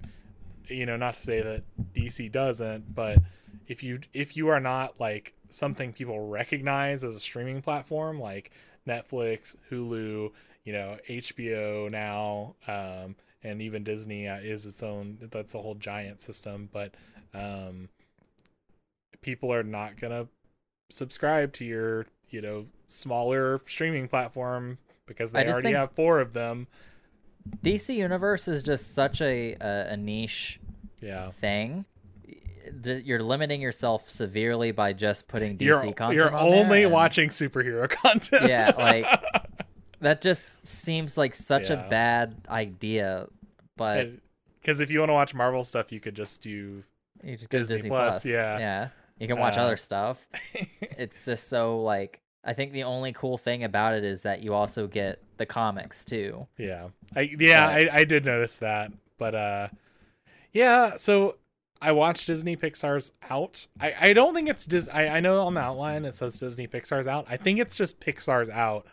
you 0.68 0.86
know, 0.86 0.96
not 0.96 1.16
to 1.16 1.22
say 1.22 1.42
that 1.42 1.64
DC 1.94 2.32
doesn't, 2.32 2.94
but 2.94 3.20
if 3.68 3.84
you 3.84 4.00
if 4.14 4.38
you 4.38 4.48
are 4.50 4.60
not 4.60 5.00
like 5.00 5.34
something 5.50 5.94
people 5.94 6.28
recognize 6.28 7.04
as 7.04 7.16
a 7.16 7.20
streaming 7.20 7.62
platform, 7.62 8.20
like 8.20 8.52
Netflix, 8.88 9.56
Hulu, 9.72 10.32
you 10.64 10.74
know, 10.74 10.98
HBO 11.10 11.90
now, 11.90 12.56
um, 12.68 13.16
and 13.44 13.62
even 13.62 13.84
Disney 13.84 14.28
uh, 14.28 14.38
is 14.38 14.66
its 14.66 14.84
own. 14.84 15.18
That's 15.32 15.56
a 15.56 15.62
whole 15.62 15.76
giant 15.76 16.22
system, 16.22 16.70
but 16.72 16.94
um, 17.34 17.90
people 19.22 19.54
are 19.54 19.64
not 19.64 20.00
gonna 20.00 20.28
subscribe 20.90 21.54
to 21.54 21.66
your 21.66 22.06
you 22.30 22.42
know 22.42 22.66
smaller 22.88 23.62
streaming 23.68 24.08
platform 24.08 24.78
because 25.06 25.32
they 25.32 25.48
already 25.48 25.72
have 25.74 25.92
four 25.92 26.20
of 26.20 26.34
them. 26.34 26.68
DC 27.64 27.96
Universe 27.96 28.48
is 28.48 28.62
just 28.64 28.94
such 28.94 29.22
a 29.22 29.56
a, 29.60 29.94
a 29.94 29.98
niche 29.98 30.60
Yeah. 31.02 31.32
thing. 31.32 31.86
You're 32.86 33.24
limiting 33.24 33.62
yourself 33.62 34.10
severely 34.12 34.72
by 34.72 34.94
just 34.94 35.28
putting 35.28 35.58
DC 35.58 35.62
you're 35.66 35.82
content. 35.94 36.14
you're 36.14 36.32
on 36.36 36.54
only 36.54 36.84
and 36.84 36.92
watching 36.92 37.30
superhero 37.30 37.90
content. 37.90 38.48
Yeah, 38.48 38.72
like, 38.78 39.06
that. 40.02 40.22
Just 40.22 40.68
seems 40.68 41.18
like 41.18 41.34
such 41.34 41.70
Yeah. 41.72 41.88
a 41.88 41.90
bad 41.90 42.36
idea. 42.48 43.28
But 43.76 44.12
because 44.62 44.82
if 44.82 44.92
you 44.92 45.00
want 45.00 45.10
to 45.10 45.14
watch 45.14 45.34
Marvel 45.34 45.64
stuff, 45.64 45.92
you 45.92 46.00
could 46.00 46.14
just 46.16 46.44
do. 46.44 46.84
you 47.24 47.38
just 47.38 47.50
to 47.50 47.58
Disney 47.58 47.76
Disney 47.78 47.90
Plus, 47.90 48.22
Plus. 48.22 48.26
yeah. 48.26 48.60
yeah. 48.60 48.88
You 49.20 49.28
can 49.28 49.38
watch 49.40 49.58
Uh, 49.58 49.62
other 49.62 49.78
stuff. 49.78 50.28
It's 50.82 51.26
just 51.26 51.48
so 51.50 51.82
like. 51.82 52.22
I 52.44 52.54
think 52.54 52.72
the 52.72 52.84
only 52.84 53.12
cool 53.12 53.38
thing 53.38 53.66
about 53.66 53.94
it 53.96 54.04
is 54.06 54.22
that 54.22 54.42
you 54.42 54.54
also 54.54 54.88
get 54.88 55.22
the 55.38 55.46
comics 55.46 56.06
too. 56.06 56.48
yeah, 56.58 56.88
I 57.16 57.22
yeah 57.38 57.66
But- 57.68 57.94
I, 57.94 58.00
I 58.00 58.04
did 58.06 58.24
notice 58.26 58.58
that, 58.58 58.92
but 59.18 59.36
uh, 59.36 59.68
yeah. 60.54 60.98
So 60.98 61.36
I 61.82 61.92
watched 61.92 62.28
Disney 62.28 62.56
Pixar's 62.56 63.12
out. 63.30 63.68
I 63.80 63.94
I 64.00 64.14
don't 64.14 64.34
think 64.34 64.50
it's 64.50 64.66
Dis. 64.66 64.88
I 64.92 65.08
I 65.08 65.20
know 65.20 65.46
on 65.46 65.54
the 65.54 65.62
outline 65.62 66.06
it 66.06 66.16
says 66.16 66.40
Disney 66.40 66.68
Pixar's 66.68 67.08
out. 67.08 67.26
I 67.30 67.38
think 67.38 67.60
it's 67.60 67.76
just 67.78 68.00
Pixar's 68.00 68.50
out 68.50 68.86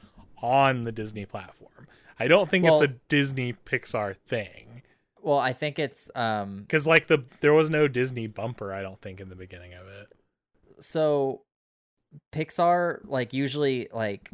on 0.42 0.84
the 0.84 0.92
Disney 0.92 1.24
platform. 1.24 1.86
I 2.18 2.28
don't 2.28 2.50
think 2.50 2.64
Well- 2.64 2.82
it's 2.82 2.92
a 2.92 2.96
Disney 3.08 3.52
Pixar 3.52 4.16
thing. 4.26 4.82
Well, 5.22 5.38
I 5.38 5.52
think 5.52 5.78
it's 5.78 6.10
um 6.14 6.62
Because 6.62 6.86
like 6.86 7.06
the 7.08 7.24
there 7.40 7.54
was 7.54 7.70
no 7.70 7.88
Disney 7.88 8.26
bumper. 8.26 8.72
I 8.72 8.82
don't 8.82 9.00
think 9.00 9.20
in 9.20 9.28
the 9.28 9.36
beginning 9.36 9.74
of 9.74 9.86
it. 9.86 10.08
So 10.80 11.42
Pixar 12.32 13.00
like 13.04 13.32
usually 13.32 13.88
like 13.92 14.30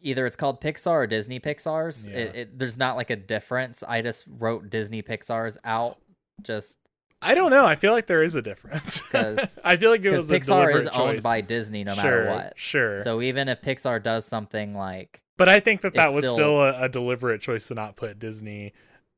either 0.00 0.26
it's 0.26 0.36
called 0.36 0.60
Pixar 0.60 0.90
or 0.90 1.06
Disney 1.06 1.40
Pixar's. 1.40 2.08
Yeah. 2.08 2.16
It, 2.16 2.34
it 2.36 2.58
there's 2.58 2.78
not 2.78 2.96
like 2.96 3.10
a 3.10 3.16
difference. 3.16 3.82
I 3.86 4.02
just 4.02 4.24
wrote 4.26 4.70
Disney 4.70 5.02
Pixar's 5.02 5.58
out 5.64 5.98
just 6.42 6.78
I 7.22 7.34
don't 7.34 7.50
know. 7.50 7.66
I 7.66 7.74
feel 7.76 7.92
like 7.92 8.06
there 8.06 8.22
is 8.22 8.34
a 8.34 8.40
difference. 8.40 9.00
'Cause- 9.10 9.58
I 9.64 9.76
feel 9.76 9.90
like 9.90 10.00
it 10.00 10.04
because 10.04 10.30
was 10.30 10.30
Pixar 10.30 10.74
is 10.74 10.84
deliberate 10.84 10.98
owned 10.98 11.22
by 11.22 11.42
Disney 11.42 11.84
no 11.84 11.94
sure, 11.94 12.02
matter 12.02 12.30
what. 12.30 12.52
Sure. 12.56 12.98
So 12.98 13.20
even 13.20 13.48
if 13.48 13.60
Pixar 13.60 14.02
does 14.02 14.24
something 14.24 14.72
like 14.76 15.20
but 15.36 15.48
I 15.48 15.60
think 15.60 15.80
that 15.82 15.94
that 15.94 16.12
was 16.12 16.24
still- 16.24 16.34
still, 16.34 16.60
a, 16.62 16.84
a 16.84 16.88
deliberate 16.88 17.40
choice 17.42 17.68
to 17.68 17.74
not 17.74 17.96
put 17.96 18.18
Disney 18.18 18.72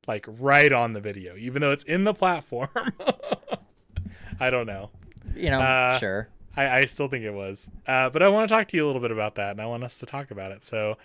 like 0.08 0.24
right 0.28 0.72
on 0.72 0.92
the 0.94 1.00
video, 1.00 1.36
even 1.36 1.62
though 1.62 1.70
it's 1.70 1.84
in 1.84 2.02
the 2.04 2.14
platform. 2.14 2.68
I 4.40 4.50
don't 4.50 4.66
know. 4.66 4.90
you 5.36 5.50
know, 5.50 5.60
Uh, 5.60 5.98
sure. 5.98 6.28
I, 6.56 6.78
I 6.78 6.84
still 6.86 7.08
think 7.08 7.24
it 7.24 7.34
was. 7.34 7.70
Uh, 7.86 8.10
but 8.10 8.22
I 8.22 8.28
want 8.28 8.48
to 8.48 8.54
talk 8.54 8.68
to 8.68 8.76
you 8.76 8.84
a 8.84 8.86
little 8.86 9.00
bit 9.00 9.10
about 9.10 9.36
that, 9.36 9.52
and 9.52 9.60
I 9.60 9.66
want 9.66 9.84
us 9.84 9.98
to 9.98 10.06
talk 10.06 10.30
about 10.30 10.52
it. 10.52 10.64
So, 10.64 10.96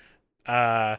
uh, 0.46 0.98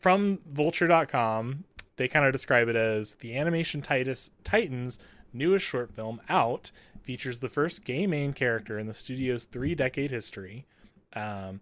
from 0.00 0.40
Vulture.com, 0.50 1.64
they 1.96 2.08
kind 2.08 2.26
of 2.26 2.32
describe 2.32 2.68
it 2.68 2.76
as 2.76 3.16
the 3.16 3.36
Animation 3.36 3.82
Titus 3.82 4.30
Titans' 4.44 4.98
newest 5.32 5.64
short 5.64 5.94
film 5.94 6.20
out 6.28 6.70
features 7.02 7.38
the 7.38 7.48
first 7.48 7.84
gay 7.84 8.06
main 8.06 8.32
character 8.32 8.78
in 8.78 8.86
the 8.86 8.94
studio's 8.94 9.44
three-decade 9.44 10.10
history. 10.10 10.66
Um, 11.12 11.60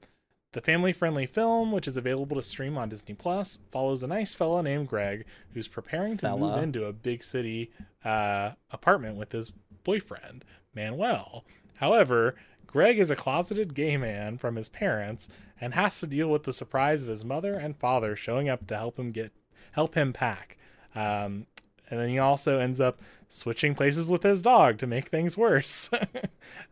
the 0.52 0.60
family-friendly 0.60 1.26
film, 1.26 1.72
which 1.72 1.88
is 1.88 1.96
available 1.96 2.36
to 2.36 2.42
stream 2.42 2.78
on 2.78 2.88
Disney 2.88 3.14
Plus, 3.14 3.58
follows 3.70 4.02
a 4.02 4.06
nice 4.06 4.34
fella 4.34 4.62
named 4.62 4.88
Greg 4.88 5.24
who's 5.52 5.68
preparing 5.68 6.16
to 6.18 6.36
move 6.36 6.62
into 6.62 6.86
a 6.86 6.92
big 6.92 7.22
city 7.24 7.70
uh, 8.04 8.52
apartment 8.70 9.16
with 9.16 9.32
his 9.32 9.52
boyfriend, 9.82 10.44
Manuel. 10.74 11.44
However, 11.74 12.34
Greg 12.66 12.98
is 12.98 13.10
a 13.10 13.16
closeted 13.16 13.74
gay 13.74 13.96
man 13.96 14.38
from 14.38 14.56
his 14.56 14.68
parents 14.68 15.28
and 15.60 15.74
has 15.74 16.00
to 16.00 16.06
deal 16.06 16.28
with 16.28 16.42
the 16.44 16.52
surprise 16.52 17.02
of 17.02 17.08
his 17.08 17.24
mother 17.24 17.54
and 17.54 17.76
father 17.76 18.16
showing 18.16 18.48
up 18.48 18.66
to 18.66 18.76
help 18.76 18.98
him 18.98 19.12
get 19.12 19.32
help 19.72 19.94
him 19.94 20.12
pack. 20.12 20.56
Um, 20.94 21.46
and 21.90 22.00
then 22.00 22.08
he 22.08 22.18
also 22.18 22.58
ends 22.58 22.80
up 22.80 23.00
switching 23.28 23.74
places 23.74 24.10
with 24.10 24.22
his 24.22 24.42
dog 24.42 24.78
to 24.78 24.86
make 24.86 25.08
things 25.08 25.36
worse. 25.36 25.90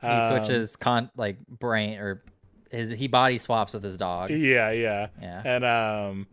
He 0.00 0.06
Um, 0.08 0.28
switches 0.44 0.76
con 0.76 1.10
like 1.16 1.36
brain 1.46 1.98
or 1.98 2.22
his 2.70 2.90
he 2.98 3.06
body 3.08 3.38
swaps 3.38 3.72
with 3.74 3.82
his 3.82 3.96
dog. 3.96 4.30
Yeah, 4.30 4.70
yeah. 4.70 5.08
Yeah. 5.20 5.42
And 5.44 5.64
um 5.64 6.26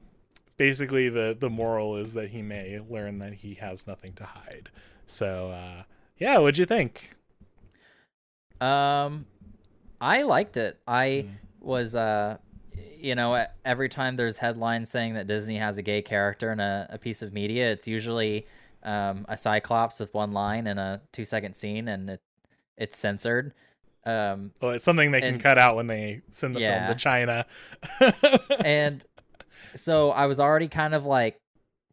basically 0.57 1.09
the 1.09 1.35
the 1.39 1.49
moral 1.49 1.95
is 1.97 2.13
that 2.13 2.29
he 2.29 2.41
may 2.41 2.79
learn 2.89 3.19
that 3.19 3.33
he 3.33 3.55
has 3.55 3.85
nothing 3.87 4.13
to 4.13 4.23
hide. 4.25 4.69
So 5.07 5.51
uh 5.51 5.83
yeah, 6.17 6.37
what'd 6.39 6.57
you 6.57 6.65
think? 6.65 7.15
Um, 8.61 9.25
I 10.01 10.23
liked 10.23 10.57
it. 10.57 10.79
I 10.87 11.25
Mm. 11.27 11.29
was 11.61 11.95
uh, 11.95 12.37
you 13.01 13.15
know, 13.15 13.45
every 13.63 13.87
time 13.87 14.17
there's 14.17 14.37
headlines 14.37 14.89
saying 14.89 15.13
that 15.13 15.25
Disney 15.25 15.57
has 15.57 15.77
a 15.77 15.81
gay 15.81 16.01
character 16.01 16.51
in 16.51 16.59
a, 16.59 16.87
a 16.89 16.97
piece 16.97 17.21
of 17.21 17.31
media, 17.33 17.71
it's 17.71 17.87
usually 17.87 18.45
um 18.83 19.25
a 19.29 19.35
Cyclops 19.37 19.99
with 19.99 20.13
one 20.13 20.31
line 20.31 20.67
and 20.67 20.79
a 20.79 21.01
two 21.11 21.25
second 21.25 21.55
scene, 21.55 21.87
and 21.87 22.09
it 22.09 22.21
it's 22.77 22.97
censored. 22.97 23.53
Um, 24.05 24.51
Well, 24.61 24.71
it's 24.71 24.85
something 24.85 25.11
they 25.11 25.19
can 25.21 25.39
cut 25.39 25.57
out 25.57 25.75
when 25.75 25.87
they 25.87 26.21
send 26.29 26.55
the 26.55 26.61
Yeah. 26.61 26.87
film 26.87 26.97
to 26.97 27.01
China. 27.03 27.45
and 28.63 29.05
so 29.75 30.11
I 30.11 30.25
was 30.25 30.39
already 30.39 30.67
kind 30.69 30.93
of 30.95 31.05
like 31.05 31.39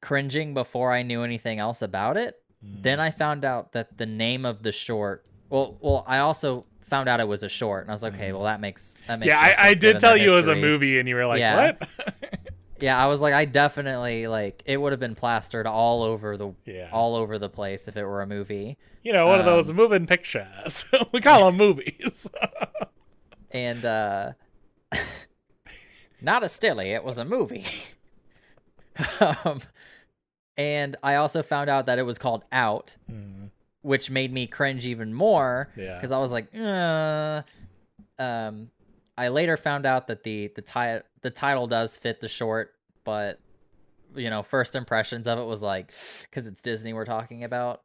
cringing 0.01 0.55
before 0.55 0.93
I 0.93 1.03
knew 1.03 1.23
anything 1.23 1.59
else 1.61 1.83
about 1.83 2.17
it. 2.17 2.37
Mm. 2.65 2.83
Then 2.85 3.01
I 3.01 3.11
found 3.11 3.45
out 3.45 3.73
that 3.73 3.99
the 3.99 4.07
name 4.07 4.45
of 4.45 4.63
the 4.63 4.73
short. 4.73 5.27
Well, 5.51 5.77
well, 5.81 6.05
I 6.07 6.19
also 6.19 6.65
found 6.81 7.09
out 7.09 7.21
it 7.21 7.29
was 7.29 7.43
a 7.43 7.49
short, 7.49 7.83
and 7.83 7.91
I 7.91 7.95
was 7.95 8.03
like, 8.03 8.15
okay, 8.15 8.33
well, 8.33 8.45
that 8.45 8.61
makes 8.61 8.95
that 9.07 9.19
makes. 9.19 9.33
Mm. 9.33 9.35
yeah, 9.35 9.55
I, 9.59 9.69
I 9.71 9.75
did 9.75 9.99
tell 10.01 10.17
you 10.17 10.33
it 10.33 10.37
was 10.37 10.47
a 10.49 10.55
movie, 10.57 10.99
and 10.99 11.09
you 11.09 11.15
were 11.15 11.27
like, 11.27 11.41
Yeah. 11.41 11.73
"What?" 11.79 11.89
Yeah, 12.79 13.03
I 13.03 13.07
was 13.07 13.23
like, 13.23 13.33
I 13.33 13.47
definitely 13.47 14.27
like 14.27 14.63
it 14.67 14.77
would 14.77 14.93
have 14.93 15.01
been 15.01 15.15
plastered 15.15 15.67
all 15.67 16.03
over 16.03 16.37
the 16.37 16.53
yeah, 16.67 16.91
all 16.93 17.17
over 17.17 17.39
the 17.39 17.49
place 17.49 17.89
if 17.89 17.97
it 17.97 18.05
were 18.05 18.21
a 18.21 18.27
movie. 18.27 18.77
you 19.03 19.15
know, 19.15 19.27
one 19.29 19.39
of 19.39 19.47
those 19.47 19.71
um, 19.71 19.77
moving 19.77 20.07
pictures. 20.07 20.85
we 21.13 21.23
call 21.23 21.47
them 21.47 21.57
movies. 21.57 22.27
And 23.53 23.85
uh 23.87 24.33
not 26.21 26.43
a 26.43 26.49
stilly, 26.51 26.93
it 26.93 27.03
was 27.05 27.17
a 27.17 27.25
movie. 27.25 27.65
um, 29.21 29.61
and 30.57 30.97
I 31.03 31.15
also 31.15 31.43
found 31.43 31.71
out 31.71 31.87
that 31.87 31.99
it 31.99 32.03
was 32.03 32.19
called 32.19 32.45
Out, 32.53 32.97
Mm, 33.11 33.46
which 33.87 34.11
made 34.11 34.33
me 34.33 34.49
cringe 34.49 34.85
even 34.85 35.15
more 35.15 35.71
yeah, 35.77 35.95
because 35.95 36.11
I 36.11 36.19
was 36.19 36.33
like, 36.33 36.49
uh, 36.59 37.43
um, 38.19 38.71
I 39.17 39.29
later 39.29 39.57
found 39.57 39.87
out 39.87 40.09
that 40.09 40.25
the 40.25 40.51
the 40.57 40.63
ti- 40.63 41.07
the 41.23 41.31
title 41.31 41.69
does 41.69 41.97
fit 41.97 42.21
the 42.21 42.29
short, 42.29 42.75
but 43.05 43.39
you 44.17 44.29
know, 44.29 44.43
first 44.43 44.75
impressions 44.75 45.29
of 45.29 45.39
it 45.39 45.45
was 45.45 45.63
like, 45.63 45.93
because 46.23 46.49
it's 46.49 46.61
Disney 46.61 46.93
we're 46.93 47.05
talking 47.05 47.45
about. 47.45 47.83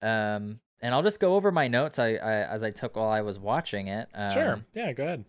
Um, 0.00 0.60
and 0.80 0.94
I'll 0.94 1.02
just 1.02 1.20
go 1.20 1.34
over 1.34 1.52
my 1.52 1.68
notes 1.68 1.98
I, 1.98 2.14
I 2.14 2.32
as 2.44 2.62
I 2.62 2.70
took 2.70 2.96
while 2.96 3.10
I 3.10 3.20
was 3.20 3.38
watching 3.38 3.88
it. 3.88 4.08
Um, 4.14 4.30
sure. 4.30 4.64
Yeah, 4.72 4.92
go 4.92 5.04
ahead. 5.04 5.24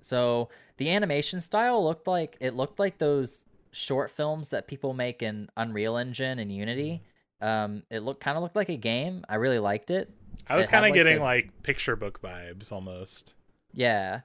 So 0.00 0.48
the 0.78 0.90
animation 0.90 1.42
style 1.42 1.84
looked 1.84 2.06
like 2.06 2.36
it 2.40 2.54
looked 2.54 2.78
like 2.78 2.96
those 2.96 3.44
short 3.72 4.10
films 4.10 4.48
that 4.50 4.66
people 4.66 4.94
make 4.94 5.22
in 5.22 5.50
Unreal 5.54 5.98
Engine 5.98 6.38
and 6.38 6.50
Unity. 6.50 7.02
Um, 7.40 7.82
it 7.90 8.00
looked 8.00 8.20
kind 8.22 8.36
of 8.36 8.42
looked 8.42 8.56
like 8.56 8.68
a 8.68 8.76
game. 8.76 9.24
I 9.28 9.36
really 9.36 9.58
liked 9.58 9.90
it. 9.90 10.10
I 10.46 10.56
was 10.56 10.68
kind 10.68 10.84
of 10.84 10.90
like, 10.90 10.94
getting 10.94 11.14
this- 11.14 11.22
like 11.22 11.62
picture 11.62 11.96
book 11.96 12.20
vibes 12.20 12.72
almost. 12.72 13.34
Yeah. 13.72 14.20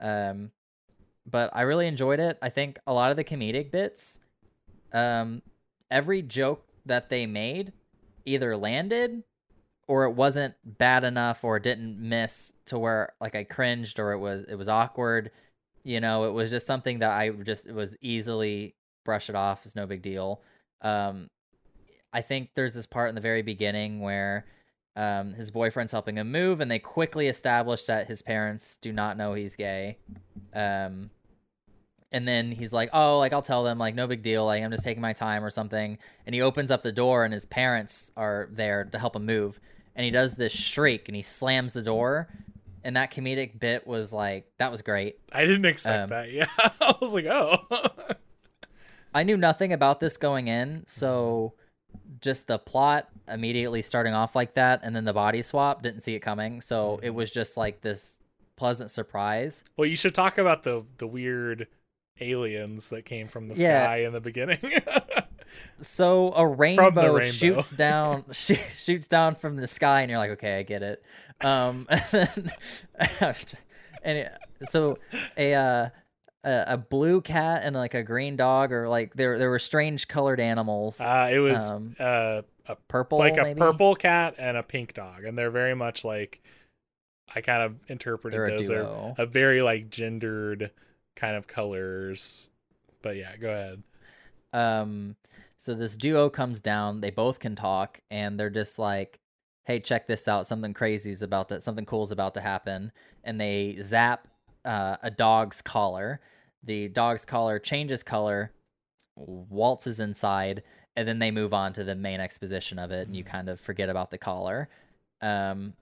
Um 0.00 0.52
but 1.26 1.50
I 1.52 1.62
really 1.62 1.86
enjoyed 1.86 2.18
it. 2.18 2.38
I 2.40 2.48
think 2.48 2.78
a 2.86 2.94
lot 2.94 3.10
of 3.10 3.16
the 3.16 3.24
comedic 3.24 3.70
bits 3.70 4.20
um 4.92 5.42
every 5.90 6.22
joke 6.22 6.66
that 6.86 7.08
they 7.10 7.26
made 7.26 7.72
either 8.24 8.56
landed 8.56 9.22
or 9.86 10.04
it 10.04 10.12
wasn't 10.12 10.54
bad 10.64 11.04
enough 11.04 11.44
or 11.44 11.58
didn't 11.58 11.98
miss 12.00 12.54
to 12.66 12.78
where 12.78 13.12
like 13.20 13.34
I 13.34 13.44
cringed 13.44 13.98
or 13.98 14.12
it 14.12 14.18
was 14.18 14.44
it 14.44 14.54
was 14.54 14.68
awkward. 14.68 15.30
You 15.82 16.00
know, 16.00 16.24
it 16.24 16.32
was 16.32 16.50
just 16.50 16.66
something 16.66 17.00
that 17.00 17.10
I 17.10 17.30
just 17.30 17.66
it 17.66 17.74
was 17.74 17.96
easily 18.00 18.74
brush 19.04 19.28
it 19.28 19.34
off. 19.34 19.66
It's 19.66 19.76
no 19.76 19.86
big 19.86 20.00
deal. 20.02 20.40
Um, 20.80 21.28
I 22.12 22.22
think 22.22 22.50
there's 22.54 22.74
this 22.74 22.86
part 22.86 23.08
in 23.08 23.14
the 23.14 23.20
very 23.20 23.42
beginning 23.42 24.00
where 24.00 24.44
um, 24.96 25.34
his 25.34 25.50
boyfriend's 25.50 25.92
helping 25.92 26.16
him 26.18 26.32
move, 26.32 26.60
and 26.60 26.70
they 26.70 26.78
quickly 26.78 27.28
establish 27.28 27.84
that 27.84 28.08
his 28.08 28.22
parents 28.22 28.76
do 28.76 28.92
not 28.92 29.16
know 29.16 29.34
he's 29.34 29.54
gay. 29.56 29.98
Um, 30.52 31.10
and 32.12 32.26
then 32.26 32.50
he's 32.50 32.72
like, 32.72 32.90
"Oh, 32.92 33.18
like 33.18 33.32
I'll 33.32 33.40
tell 33.42 33.62
them, 33.62 33.78
like 33.78 33.94
no 33.94 34.08
big 34.08 34.22
deal, 34.22 34.44
like 34.46 34.62
I'm 34.64 34.70
just 34.72 34.82
taking 34.82 35.00
my 35.00 35.12
time 35.12 35.44
or 35.44 35.50
something." 35.50 35.96
And 36.26 36.34
he 36.34 36.42
opens 36.42 36.70
up 36.72 36.82
the 36.82 36.90
door, 36.92 37.24
and 37.24 37.32
his 37.32 37.46
parents 37.46 38.10
are 38.16 38.48
there 38.50 38.84
to 38.84 38.98
help 38.98 39.14
him 39.14 39.24
move. 39.26 39.60
And 39.94 40.04
he 40.04 40.10
does 40.10 40.34
this 40.34 40.52
shriek, 40.52 41.08
and 41.08 41.14
he 41.14 41.22
slams 41.22 41.72
the 41.72 41.82
door. 41.82 42.28
And 42.82 42.96
that 42.96 43.12
comedic 43.12 43.60
bit 43.60 43.86
was 43.86 44.12
like 44.12 44.50
that 44.58 44.72
was 44.72 44.82
great. 44.82 45.20
I 45.32 45.44
didn't 45.46 45.66
expect 45.66 46.02
Um, 46.04 46.08
that. 46.10 46.30
Yeah, 46.32 46.46
I 46.58 46.94
was 47.00 47.12
like, 47.12 47.26
oh, 47.26 47.58
I 49.14 49.22
knew 49.22 49.36
nothing 49.36 49.72
about 49.72 50.00
this 50.00 50.16
going 50.16 50.48
in, 50.48 50.84
so 50.88 51.54
just 52.20 52.46
the 52.46 52.58
plot 52.58 53.08
immediately 53.28 53.82
starting 53.82 54.12
off 54.14 54.34
like 54.36 54.54
that, 54.54 54.80
and 54.82 54.94
then 54.94 55.04
the 55.04 55.12
body 55.12 55.42
swap 55.42 55.82
didn't 55.82 56.00
see 56.00 56.14
it 56.14 56.20
coming. 56.20 56.60
So 56.60 57.00
it 57.02 57.10
was 57.10 57.30
just 57.30 57.56
like 57.56 57.80
this 57.80 58.18
pleasant 58.56 58.90
surprise. 58.90 59.64
well, 59.76 59.86
you 59.86 59.96
should 59.96 60.14
talk 60.14 60.36
about 60.38 60.62
the 60.64 60.84
the 60.98 61.06
weird 61.06 61.66
aliens 62.20 62.88
that 62.90 63.04
came 63.06 63.26
from 63.28 63.48
the 63.48 63.54
Yeah. 63.56 63.84
sky 63.84 63.96
in 64.04 64.12
the 64.12 64.20
beginning. 64.20 64.58
So 65.80 66.32
a 66.34 66.46
rainbow, 66.46 66.90
rainbow. 66.90 67.20
shoots 67.30 67.70
down, 67.70 68.24
sh- 68.32 68.52
shoots 68.76 69.06
down 69.08 69.34
from 69.34 69.56
the 69.56 69.66
sky, 69.66 70.02
and 70.02 70.10
you're 70.10 70.18
like, 70.18 70.30
okay, 70.32 70.58
I 70.58 70.62
get 70.62 70.82
it. 70.82 71.02
Um, 71.40 71.86
and, 71.88 72.02
then, 73.20 73.34
and 74.02 74.18
it, 74.18 74.32
so 74.64 74.98
a 75.36 75.54
uh, 75.54 75.88
a 76.44 76.64
a 76.68 76.76
blue 76.78 77.20
cat 77.20 77.62
and 77.64 77.76
like 77.76 77.94
a 77.94 78.02
green 78.02 78.36
dog, 78.36 78.72
or 78.72 78.88
like 78.88 79.14
there 79.14 79.38
there 79.38 79.50
were 79.50 79.58
strange 79.58 80.08
colored 80.08 80.40
animals, 80.40 81.00
uh, 81.00 81.28
it 81.32 81.38
was 81.38 81.70
Um, 81.70 81.96
uh, 81.98 82.42
a 82.66 82.76
purple, 82.88 83.18
like 83.18 83.36
a 83.36 83.42
maybe? 83.44 83.58
purple 83.58 83.94
cat 83.94 84.34
and 84.38 84.56
a 84.56 84.62
pink 84.62 84.94
dog, 84.94 85.24
and 85.24 85.36
they're 85.38 85.50
very 85.50 85.74
much 85.74 86.04
like 86.04 86.42
I 87.34 87.40
kind 87.40 87.62
of 87.62 87.76
interpreted 87.88 88.38
They're 88.38 88.50
those 88.50 88.70
are 88.70 89.14
a 89.18 89.26
very 89.26 89.62
like 89.62 89.90
gendered 89.90 90.70
kind 91.16 91.36
of 91.36 91.46
colors. 91.46 92.50
But 93.02 93.16
yeah, 93.16 93.36
go 93.36 93.50
ahead. 93.50 93.82
Um, 94.52 95.16
so 95.56 95.74
this 95.74 95.96
duo 95.96 96.28
comes 96.30 96.60
down. 96.60 97.00
They 97.00 97.10
both 97.10 97.38
can 97.38 97.54
talk, 97.54 98.00
and 98.10 98.38
they're 98.38 98.50
just 98.50 98.78
like, 98.78 99.20
"Hey, 99.64 99.80
check 99.80 100.06
this 100.06 100.26
out! 100.28 100.46
Something 100.46 100.74
crazy 100.74 101.10
is 101.10 101.22
about 101.22 101.48
to, 101.50 101.60
something 101.60 101.84
cool 101.86 102.02
is 102.02 102.12
about 102.12 102.34
to 102.34 102.40
happen." 102.40 102.92
And 103.24 103.40
they 103.40 103.78
zap 103.82 104.26
uh, 104.64 104.96
a 105.02 105.10
dog's 105.10 105.62
collar. 105.62 106.20
The 106.62 106.88
dog's 106.88 107.24
collar 107.24 107.58
changes 107.58 108.02
color, 108.02 108.52
waltzes 109.16 110.00
inside, 110.00 110.62
and 110.96 111.08
then 111.08 111.18
they 111.18 111.30
move 111.30 111.54
on 111.54 111.72
to 111.74 111.84
the 111.84 111.94
main 111.94 112.20
exposition 112.20 112.78
of 112.78 112.90
it, 112.90 113.06
and 113.06 113.16
you 113.16 113.24
kind 113.24 113.48
of 113.48 113.60
forget 113.60 113.88
about 113.88 114.10
the 114.10 114.18
collar. 114.18 114.68
Um, 115.22 115.74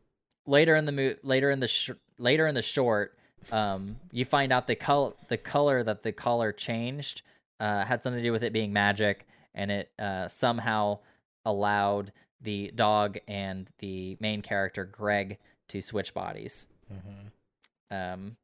later 0.47 0.77
in 0.77 0.85
the 0.85 0.93
mo- 0.93 1.17
later 1.23 1.51
in 1.51 1.61
the 1.61 1.69
sh- 1.69 1.91
later 2.19 2.47
in 2.47 2.55
the 2.55 2.63
short, 2.63 3.17
um, 3.51 3.97
you 4.13 4.25
find 4.25 4.53
out 4.53 4.67
the 4.67 4.77
color 4.77 5.15
the 5.29 5.37
color 5.37 5.83
that 5.83 6.03
the 6.03 6.13
collar 6.13 6.53
changed 6.53 7.23
uh, 7.61 7.85
had 7.85 8.03
something 8.03 8.23
to 8.23 8.29
do 8.29 8.33
with 8.33 8.43
it 8.43 8.53
being 8.53 8.73
magic, 8.73 9.27
and 9.55 9.71
it 9.71 9.91
uh, 9.99 10.29
somehow 10.29 10.99
allowed 11.45 12.13
the 12.41 12.71
dog 12.75 13.19
and 13.27 13.69
the 13.79 14.17
main 14.21 14.43
character 14.43 14.85
Greg 14.85 15.39
to 15.69 15.81
switch 15.81 16.15
bodies. 16.15 16.69
Mm-hmm. 16.93 17.95
Um, 17.95 18.37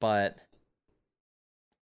but 0.00 0.38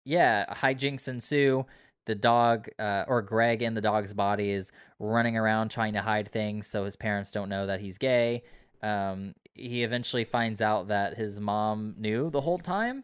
yeah, 0.04 0.44
hijinks 0.54 1.09
ensue. 1.09 1.66
The 2.06 2.14
dog, 2.14 2.68
uh, 2.78 3.04
or 3.09 3.20
Greg 3.20 3.62
in 3.62 3.74
the 3.74 3.80
dog's 3.80 4.14
body, 4.14 4.50
is 4.50 4.70
running 5.00 5.37
around 5.37 5.70
trying 5.70 5.94
to 5.94 6.02
hide 6.02 6.30
things 6.30 6.68
so 6.68 6.85
his 6.85 6.94
parents 6.94 7.32
don't 7.32 7.48
know 7.48 7.66
that 7.66 7.80
he's 7.80 7.98
gay. 7.98 8.44
Um, 8.80 9.35
he 9.54 9.82
eventually 9.82 10.24
finds 10.24 10.62
out 10.62 10.88
that 10.88 11.16
his 11.16 11.40
mom 11.40 11.96
knew 11.98 12.30
the 12.30 12.42
whole 12.42 12.59
time. 12.59 13.02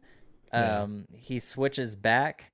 Yeah. 0.52 0.82
Um, 0.82 1.06
he 1.12 1.40
switches 1.40 1.96
back 1.96 2.52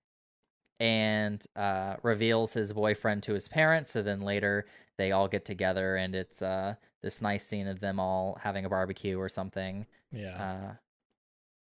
and 0.81 1.45
uh, 1.57 1.97
reveals 2.03 2.53
his 2.55 2.73
boyfriend 2.73 3.25
to 3.25 3.35
his 3.35 3.49
parents. 3.49 3.91
So 3.91 4.03
then 4.03 4.21
later 4.21 4.67
they 4.97 5.13
all 5.13 5.29
get 5.29 5.45
together, 5.45 5.97
and 5.97 6.15
it's 6.15 6.41
uh, 6.41 6.77
this 7.03 7.21
nice 7.21 7.47
scene 7.47 7.67
of 7.67 7.81
them 7.81 8.01
all 8.01 8.39
having 8.43 8.65
a 8.65 8.69
barbecue 8.69 9.19
or 9.19 9.29
something. 9.29 9.87
Yeah. 10.13 10.43
Uh, 10.43 10.75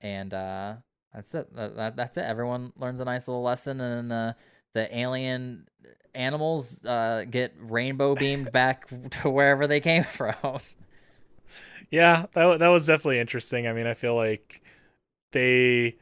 and 0.01 0.33
uh, 0.33 0.75
that's 1.13 1.33
it. 1.35 1.53
That, 1.55 1.75
that, 1.75 1.95
that's 1.95 2.17
it. 2.17 2.21
Everyone 2.25 2.73
learns 2.77 2.99
a 2.99 3.05
nice 3.05 3.27
little 3.27 3.43
lesson, 3.43 3.81
and 3.81 3.97
then 3.97 4.07
the 4.09 4.35
the 4.73 4.97
alien 4.97 5.67
animals 6.13 6.83
uh, 6.85 7.25
get 7.29 7.53
rainbow 7.59 8.15
beamed 8.15 8.51
back 8.51 8.87
to 9.11 9.29
wherever 9.29 9.67
they 9.67 9.79
came 9.79 10.03
from. 10.19 10.59
Yeah, 11.89 12.25
that 12.33 12.59
that 12.59 12.67
was 12.67 12.85
definitely 12.87 13.19
interesting. 13.19 13.67
I 13.67 13.73
mean, 13.73 13.87
I 13.87 13.93
feel 13.93 14.15
like 14.15 14.61
they 15.31 15.95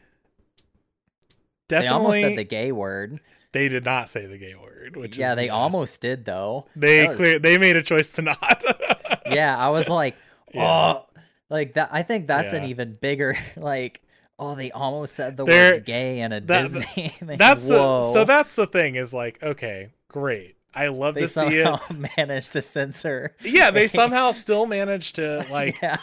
definitely 1.67 1.87
They 1.87 1.87
almost 1.87 2.21
said 2.21 2.37
the 2.37 2.43
gay 2.43 2.71
word. 2.71 3.19
they 3.51 3.67
did 3.67 3.85
not 3.85 4.09
say 4.09 4.25
the 4.25 4.37
gay 4.37 4.55
word, 4.55 4.95
which 4.95 5.17
yeah, 5.17 5.31
is, 5.31 5.37
they 5.37 5.49
almost 5.49 6.01
did 6.01 6.25
though. 6.25 6.65
they 6.75 7.07
was- 7.07 7.17
clear 7.17 7.39
they 7.39 7.57
made 7.57 7.75
a 7.75 7.83
choice 7.83 8.11
to 8.13 8.21
not. 8.23 8.63
yeah, 9.27 9.55
I 9.57 9.69
was 9.69 9.87
like, 9.89 10.15
oh, 10.55 11.05
Yeah. 11.14 11.14
Like 11.49 11.73
that. 11.75 11.89
I 11.91 12.03
think 12.03 12.27
that's 12.27 12.53
an 12.53 12.63
even 12.65 12.97
bigger 12.99 13.37
like. 13.55 14.01
Oh, 14.37 14.53
they 14.53 14.69
almost 14.69 15.15
said 15.15 15.37
the 15.37 15.45
They're- 15.45 15.75
word 15.75 15.85
"gay" 15.85 16.19
in 16.19 16.33
a 16.33 16.41
that- 16.41 16.63
Disney. 16.63 16.81
thing. 17.09 17.37
that's 17.37 17.63
the 17.63 17.75
Whoa. 17.75 18.11
so 18.13 18.25
that's 18.25 18.53
the 18.55 18.67
thing 18.67 18.95
is 18.95 19.13
like 19.13 19.41
okay, 19.41 19.91
great. 20.09 20.57
I 20.73 20.87
love 20.87 21.15
they 21.15 21.21
to 21.21 21.27
see 21.29 21.39
it. 21.59 21.63
somehow 21.65 22.07
managed 22.17 22.51
to 22.51 22.61
censor. 22.61 23.33
Yeah, 23.41 23.71
they 23.71 23.87
somehow 23.87 24.31
still 24.31 24.65
managed 24.65 25.15
to 25.15 25.45
like 25.49 25.81
yeah. 25.81 25.99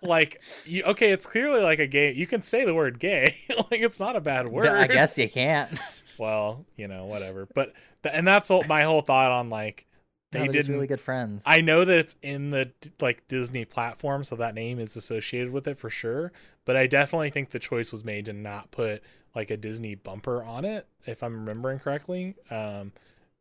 like 0.00 0.40
you, 0.64 0.84
okay, 0.84 1.10
it's 1.10 1.26
clearly 1.26 1.60
like 1.60 1.80
a 1.80 1.88
gay. 1.88 2.12
You 2.12 2.28
can 2.28 2.44
say 2.44 2.64
the 2.64 2.72
word 2.72 3.00
gay, 3.00 3.34
like 3.48 3.80
it's 3.80 3.98
not 3.98 4.14
a 4.14 4.20
bad 4.20 4.46
word. 4.46 4.68
I 4.68 4.86
guess 4.86 5.18
you 5.18 5.28
can't. 5.28 5.76
Well, 6.18 6.64
you 6.76 6.86
know, 6.86 7.06
whatever. 7.06 7.48
But 7.52 7.72
and 8.04 8.24
that's 8.24 8.48
all, 8.48 8.62
my 8.68 8.84
whole 8.84 9.02
thought 9.02 9.32
on 9.32 9.50
like 9.50 9.86
they 10.32 10.40
they're 10.40 10.48
didn't. 10.52 10.74
really 10.74 10.86
good 10.86 11.00
friends. 11.00 11.44
I 11.46 11.60
know 11.60 11.84
that 11.84 11.98
it's 11.98 12.16
in 12.22 12.50
the 12.50 12.72
like 13.00 13.26
Disney 13.28 13.64
platform, 13.64 14.24
so 14.24 14.34
that 14.36 14.54
name 14.54 14.78
is 14.78 14.96
associated 14.96 15.52
with 15.52 15.66
it 15.68 15.78
for 15.78 15.88
sure. 15.90 16.32
But 16.64 16.76
I 16.76 16.86
definitely 16.86 17.30
think 17.30 17.50
the 17.50 17.58
choice 17.58 17.92
was 17.92 18.04
made 18.04 18.24
to 18.26 18.32
not 18.32 18.70
put 18.70 19.02
like 19.34 19.50
a 19.50 19.56
Disney 19.56 19.94
bumper 19.94 20.42
on 20.42 20.64
it, 20.64 20.86
if 21.06 21.22
I'm 21.22 21.34
remembering 21.38 21.78
correctly. 21.78 22.34
Um, 22.50 22.92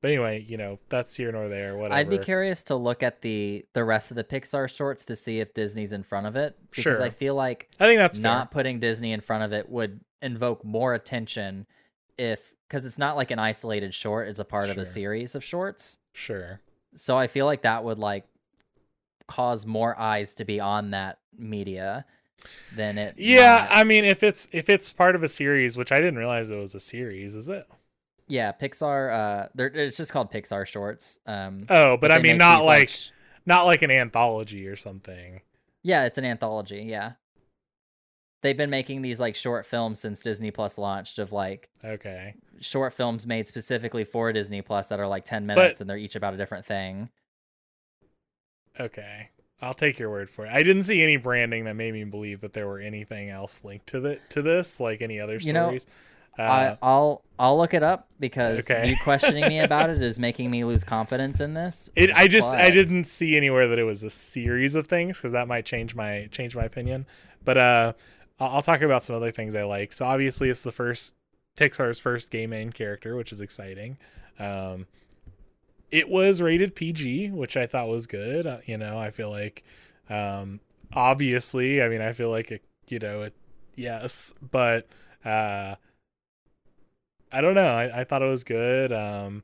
but 0.01 0.07
anyway, 0.09 0.43
you 0.47 0.57
know, 0.57 0.79
that's 0.89 1.15
here 1.15 1.31
nor 1.31 1.47
there. 1.47 1.75
Whatever. 1.77 1.93
I'd 1.95 2.09
be 2.09 2.17
curious 2.17 2.63
to 2.65 2.75
look 2.75 3.03
at 3.03 3.21
the 3.21 3.65
the 3.73 3.83
rest 3.83 4.09
of 4.11 4.15
the 4.17 4.23
Pixar 4.23 4.67
shorts 4.73 5.05
to 5.05 5.15
see 5.15 5.39
if 5.39 5.53
Disney's 5.53 5.93
in 5.93 6.03
front 6.03 6.27
of 6.27 6.35
it 6.35 6.57
because 6.69 6.83
Sure. 6.83 7.01
I 7.03 7.09
feel 7.11 7.35
like 7.35 7.69
I 7.79 7.85
think 7.85 7.97
that's 7.99 8.17
not 8.19 8.47
fair. 8.47 8.53
putting 8.53 8.79
Disney 8.79 9.11
in 9.11 9.21
front 9.21 9.43
of 9.43 9.53
it 9.53 9.69
would 9.69 10.01
invoke 10.21 10.63
more 10.65 10.93
attention 10.93 11.67
if 12.17 12.53
because 12.67 12.85
it's 12.85 12.97
not 12.97 13.15
like 13.15 13.29
an 13.31 13.37
isolated 13.39 13.93
short; 13.93 14.27
it's 14.27 14.39
a 14.39 14.45
part 14.45 14.69
of 14.69 14.77
a 14.77 14.85
series 14.85 15.35
of 15.35 15.43
shorts. 15.43 15.97
Sure. 16.13 16.61
So 16.95 17.17
I 17.17 17.27
feel 17.27 17.45
like 17.45 17.61
that 17.63 17.83
would 17.83 17.99
like 17.99 18.25
cause 19.27 19.65
more 19.65 19.97
eyes 19.99 20.35
to 20.35 20.45
be 20.45 20.59
on 20.59 20.91
that 20.91 21.19
media 21.37 22.05
than 22.75 22.97
it. 22.97 23.15
Yeah, 23.17 23.67
not. 23.69 23.77
I 23.77 23.83
mean, 23.83 24.03
if 24.03 24.23
it's 24.23 24.49
if 24.51 24.69
it's 24.69 24.91
part 24.91 25.15
of 25.15 25.23
a 25.23 25.27
series, 25.29 25.77
which 25.77 25.91
I 25.91 25.97
didn't 25.97 26.17
realize 26.17 26.51
it 26.51 26.57
was 26.57 26.75
a 26.75 26.79
series, 26.79 27.35
is 27.35 27.49
it? 27.49 27.67
yeah. 28.27 28.51
Pixar. 28.53 29.13
Uh, 29.13 29.47
they're 29.55 29.67
it's 29.67 29.97
just 29.97 30.11
called 30.11 30.31
Pixar 30.31 30.65
shorts. 30.65 31.19
Um, 31.25 31.65
Oh, 31.69 31.97
but, 31.97 32.11
I 32.11 32.19
mean, 32.19 32.37
not 32.37 32.59
these, 32.59 32.65
like 32.65 32.89
sh- 32.89 33.09
not 33.45 33.63
like 33.65 33.81
an 33.81 33.91
anthology 33.91 34.67
or 34.67 34.75
something. 34.75 35.41
Yeah, 35.83 36.05
it's 36.05 36.17
an 36.17 36.25
anthology. 36.25 36.83
Yeah. 36.87 37.13
They've 38.41 38.57
been 38.57 38.69
making 38.71 39.01
these 39.03 39.19
like 39.19 39.35
short 39.35 39.65
films 39.65 39.99
since 39.99 40.21
Disney 40.21 40.49
Plus 40.51 40.77
launched 40.77 41.19
of 41.19 41.31
like 41.31 41.69
Okay. 41.83 42.35
short 42.59 42.93
films 42.93 43.25
made 43.27 43.47
specifically 43.47 44.03
for 44.03 44.33
Disney 44.33 44.61
Plus 44.61 44.87
that 44.89 44.99
are 44.99 45.07
like 45.07 45.25
10 45.25 45.45
minutes 45.45 45.79
and 45.79 45.89
they're 45.89 45.97
each 45.97 46.15
about 46.15 46.33
a 46.33 46.37
different 46.37 46.65
thing. 46.65 47.09
Okay. 48.79 49.29
I'll 49.61 49.73
take 49.75 49.99
your 49.99 50.09
word 50.09 50.29
for 50.29 50.45
it. 50.45 50.51
I 50.51 50.63
didn't 50.63 50.83
see 50.83 51.03
any 51.03 51.17
branding 51.17 51.65
that 51.65 51.75
made 51.75 51.93
me 51.93 52.03
believe 52.03 52.41
that 52.41 52.53
there 52.53 52.67
were 52.67 52.79
anything 52.79 53.29
else 53.29 53.63
linked 53.63 53.85
to 53.87 53.99
the 53.99 54.19
to 54.29 54.41
this, 54.41 54.79
like 54.79 55.01
any 55.03 55.19
other 55.19 55.37
You 55.37 55.53
know, 55.53 55.65
stories. 55.67 55.87
uh, 56.39 56.41
I, 56.41 56.77
I'll 56.81 57.23
I'll 57.37 57.57
look 57.57 57.75
it 57.75 57.83
up 57.83 58.07
because 58.19 58.59
okay. 58.71 58.89
you 58.89 58.97
questioning 59.03 59.47
me 59.47 59.59
about 59.59 59.91
it 59.91 60.01
is 60.01 60.17
making 60.17 60.49
me 60.49 60.63
lose 60.63 60.83
confidence 60.83 61.39
in 61.39 61.53
this. 61.53 61.91
it, 61.95 62.09
I 62.11 62.27
just 62.27 62.47
I 62.55 62.71
didn't 62.71 63.03
see 63.03 63.37
anywhere 63.37 63.67
that 63.67 63.77
it 63.77 63.83
was 63.83 64.01
a 64.01 64.09
series 64.09 64.73
of 64.73 64.87
things 64.87 65.17
because 65.17 65.33
that 65.33 65.47
might 65.47 65.65
change 65.65 65.93
my 65.93 66.27
change 66.31 66.55
my 66.55 66.63
opinion. 66.63 67.05
But 67.45 67.57
uh, 67.59 67.93
I'll, 68.47 68.61
talk 68.61 68.81
about 68.81 69.03
some 69.03 69.15
other 69.15 69.31
things 69.31 69.55
I 69.55 69.63
like. 69.63 69.93
So 69.93 70.05
obviously, 70.05 70.49
it's 70.49 70.61
the 70.63 70.71
first 70.71 71.13
Pixar's 71.57 71.99
first 71.99 72.31
gay 72.31 72.47
main 72.47 72.71
character, 72.71 73.15
which 73.15 73.31
is 73.31 73.39
exciting. 73.39 73.97
Um, 74.39 74.87
it 75.91 76.09
was 76.09 76.41
rated 76.41 76.75
PG, 76.75 77.31
which 77.31 77.57
I 77.57 77.67
thought 77.67 77.89
was 77.89 78.07
good. 78.07 78.47
Uh, 78.47 78.57
you 78.65 78.77
know, 78.77 78.97
I 78.97 79.11
feel 79.11 79.29
like 79.29 79.63
um 80.09 80.59
obviously, 80.93 81.81
I 81.81 81.89
mean, 81.89 82.01
I 82.01 82.13
feel 82.13 82.29
like 82.29 82.51
it, 82.51 82.63
you 82.87 82.99
know, 82.99 83.23
it 83.23 83.33
yes, 83.75 84.33
but 84.51 84.87
uh 85.25 85.75
I 87.33 87.41
don't 87.41 87.55
know. 87.55 87.75
I, 87.75 88.01
I 88.01 88.03
thought 88.03 88.21
it 88.21 88.29
was 88.29 88.43
good. 88.43 88.91
Um 88.91 89.43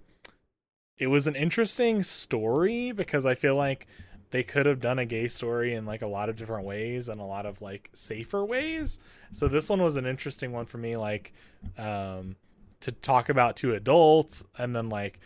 it 0.98 1.08
was 1.08 1.28
an 1.28 1.36
interesting 1.36 2.02
story 2.02 2.92
because 2.92 3.26
I 3.26 3.36
feel 3.36 3.56
like 3.56 3.88
they 4.32 4.44
could 4.44 4.66
have 4.66 4.80
done 4.80 5.00
a 5.00 5.06
gay 5.06 5.28
story 5.28 5.74
in 5.74 5.86
like 5.86 6.02
a 6.02 6.08
lot 6.08 6.30
of 6.30 6.36
different 6.36 6.66
ways 6.66 7.08
and 7.08 7.22
a 7.22 7.26
lot 7.26 7.46
of 7.46 7.62
like 7.62 7.90
safer 7.94 8.44
ways. 8.44 9.00
So 9.32 9.48
this 9.48 9.70
one 9.70 9.82
was 9.82 9.96
an 9.96 10.06
interesting 10.06 10.52
one 10.52 10.66
for 10.66 10.78
me 10.78 10.98
like 10.98 11.34
um 11.78 12.36
to 12.82 12.92
talk 12.92 13.30
about 13.30 13.56
two 13.56 13.74
adults 13.74 14.44
and 14.58 14.76
then 14.76 14.90
like 14.90 15.20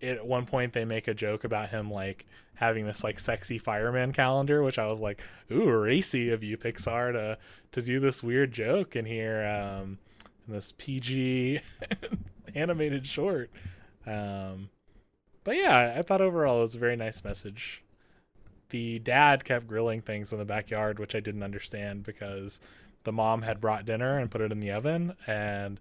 it, 0.00 0.18
at 0.18 0.26
one 0.26 0.46
point 0.46 0.72
they 0.72 0.84
make 0.84 1.08
a 1.08 1.14
joke 1.14 1.44
about 1.44 1.70
him 1.70 1.90
like 1.90 2.26
having 2.54 2.86
this 2.86 3.02
like 3.02 3.18
sexy 3.18 3.58
fireman 3.58 4.12
calendar 4.12 4.62
which 4.62 4.78
I 4.78 4.86
was 4.86 5.00
like 5.00 5.22
ooh 5.50 5.70
racy 5.70 6.30
of 6.30 6.44
you 6.44 6.56
Pixar 6.56 7.12
to 7.12 7.38
to 7.72 7.82
do 7.82 7.98
this 7.98 8.22
weird 8.22 8.52
joke 8.52 8.94
in 8.94 9.06
here 9.06 9.44
um 9.44 9.98
in 10.46 10.54
this 10.54 10.72
PG 10.76 11.60
animated 12.54 13.06
short. 13.06 13.50
Um 14.06 14.68
but 15.44 15.56
yeah, 15.56 15.94
I 15.96 16.02
thought 16.02 16.20
overall 16.20 16.58
it 16.58 16.62
was 16.62 16.74
a 16.74 16.78
very 16.78 16.96
nice 16.96 17.24
message. 17.24 17.82
The 18.74 18.98
dad 18.98 19.44
kept 19.44 19.68
grilling 19.68 20.00
things 20.00 20.32
in 20.32 20.40
the 20.40 20.44
backyard, 20.44 20.98
which 20.98 21.14
I 21.14 21.20
didn't 21.20 21.44
understand 21.44 22.02
because 22.02 22.60
the 23.04 23.12
mom 23.12 23.42
had 23.42 23.60
brought 23.60 23.86
dinner 23.86 24.18
and 24.18 24.28
put 24.28 24.40
it 24.40 24.50
in 24.50 24.58
the 24.58 24.72
oven, 24.72 25.14
and 25.28 25.78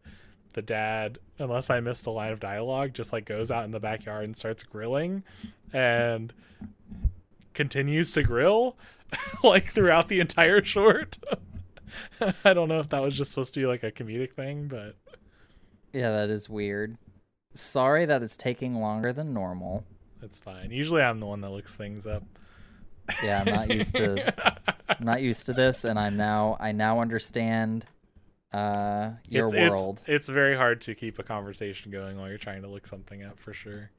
the 0.54 0.62
dad, 0.62 1.18
unless 1.40 1.72
I 1.72 1.80
missed 1.80 2.06
a 2.06 2.12
line 2.12 2.32
of 2.32 2.40
dialogue, 2.40 2.94
just 2.94 3.12
like 3.12 3.26
goes 3.26 3.50
out 3.50 3.66
in 3.66 3.72
the 3.72 3.80
backyard 3.80 4.26
and 4.26 4.38
starts 4.38 4.62
grilling 4.62 5.24
and 5.74 6.34
continues 7.56 8.12
to 8.12 8.22
grill 8.22 8.78
like 9.44 9.74
throughout 9.74 10.08
the 10.08 10.20
entire 10.20 10.64
short. 10.64 11.18
I 12.46 12.54
don't 12.54 12.70
know 12.70 12.80
if 12.80 12.90
that 12.90 13.02
was 13.02 13.16
just 13.16 13.32
supposed 13.32 13.56
to 13.56 13.60
be 13.60 13.66
like 13.66 13.82
a 13.82 13.92
comedic 13.92 14.34
thing, 14.34 14.68
but 14.68 14.98
Yeah, 15.94 16.12
that 16.12 16.30
is 16.30 16.48
weird. 16.48 17.00
Sorry 17.56 18.06
that 18.06 18.22
it's 18.22 18.38
taking 18.38 18.76
longer 18.76 19.12
than 19.12 19.34
normal. 19.34 19.84
it's 20.22 20.38
fine. 20.40 20.70
Usually 20.70 21.02
I'm 21.02 21.20
the 21.20 21.26
one 21.26 21.42
that 21.42 21.50
looks 21.50 21.74
things 21.74 22.06
up. 22.06 22.24
Yeah, 23.24 23.44
I'm 23.46 23.54
not 23.54 23.74
used 23.74 23.96
to 23.96 24.34
I'm 24.90 25.06
not 25.06 25.22
used 25.22 25.46
to 25.48 25.54
this 25.54 25.84
and 25.84 26.00
I'm 26.00 26.18
now 26.18 26.58
I 26.60 26.72
now 26.72 27.00
understand 27.00 27.86
uh 28.52 29.12
your 29.28 29.48
it's, 29.48 29.56
world. 29.56 30.02
It's, 30.02 30.10
it's 30.10 30.30
very 30.30 30.56
hard 30.56 30.82
to 30.82 30.96
keep 30.96 31.20
a 31.20 31.24
conversation 31.24 31.92
going 31.92 32.18
while 32.18 32.30
you're 32.30 32.38
trying 32.38 32.62
to 32.62 32.68
look 32.68 32.88
something 32.88 33.24
up 33.24 33.40
for 33.40 33.54
sure. 33.54 33.92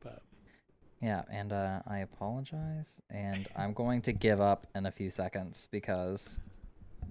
But 0.00 0.22
Yeah, 1.00 1.22
and 1.30 1.52
uh 1.52 1.80
I 1.86 1.98
apologize 1.98 3.00
and 3.10 3.46
I'm 3.56 3.72
going 3.72 4.02
to 4.02 4.12
give 4.12 4.40
up 4.40 4.66
in 4.74 4.86
a 4.86 4.92
few 4.92 5.10
seconds 5.10 5.68
because 5.70 6.38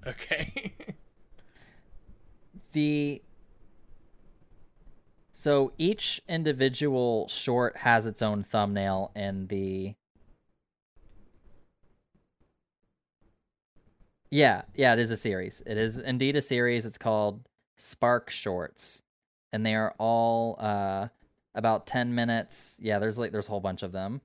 okay. 0.05 0.75
the 2.73 3.21
so 5.31 5.71
each 5.77 6.19
individual 6.27 7.27
short 7.27 7.77
has 7.77 8.07
its 8.07 8.23
own 8.23 8.43
thumbnail 8.43 9.11
in 9.15 9.47
the 9.47 9.93
Yeah, 14.29 14.63
yeah, 14.75 14.93
it 14.93 14.99
is 14.99 15.11
a 15.11 15.17
series. 15.17 15.63
It 15.65 15.77
is 15.77 15.97
indeed 15.99 16.35
a 16.35 16.41
series. 16.41 16.85
It's 16.85 16.97
called 16.97 17.47
Spark 17.77 18.29
Shorts. 18.29 19.01
And 19.53 19.65
they 19.65 19.75
are 19.75 19.95
all 19.97 20.57
uh 20.59 21.07
about 21.55 21.87
10 21.87 22.13
minutes. 22.13 22.77
Yeah, 22.79 22.99
there's 22.99 23.17
like 23.17 23.31
there's 23.31 23.47
a 23.47 23.49
whole 23.51 23.59
bunch 23.61 23.83
of 23.83 23.91
them. 23.91 24.21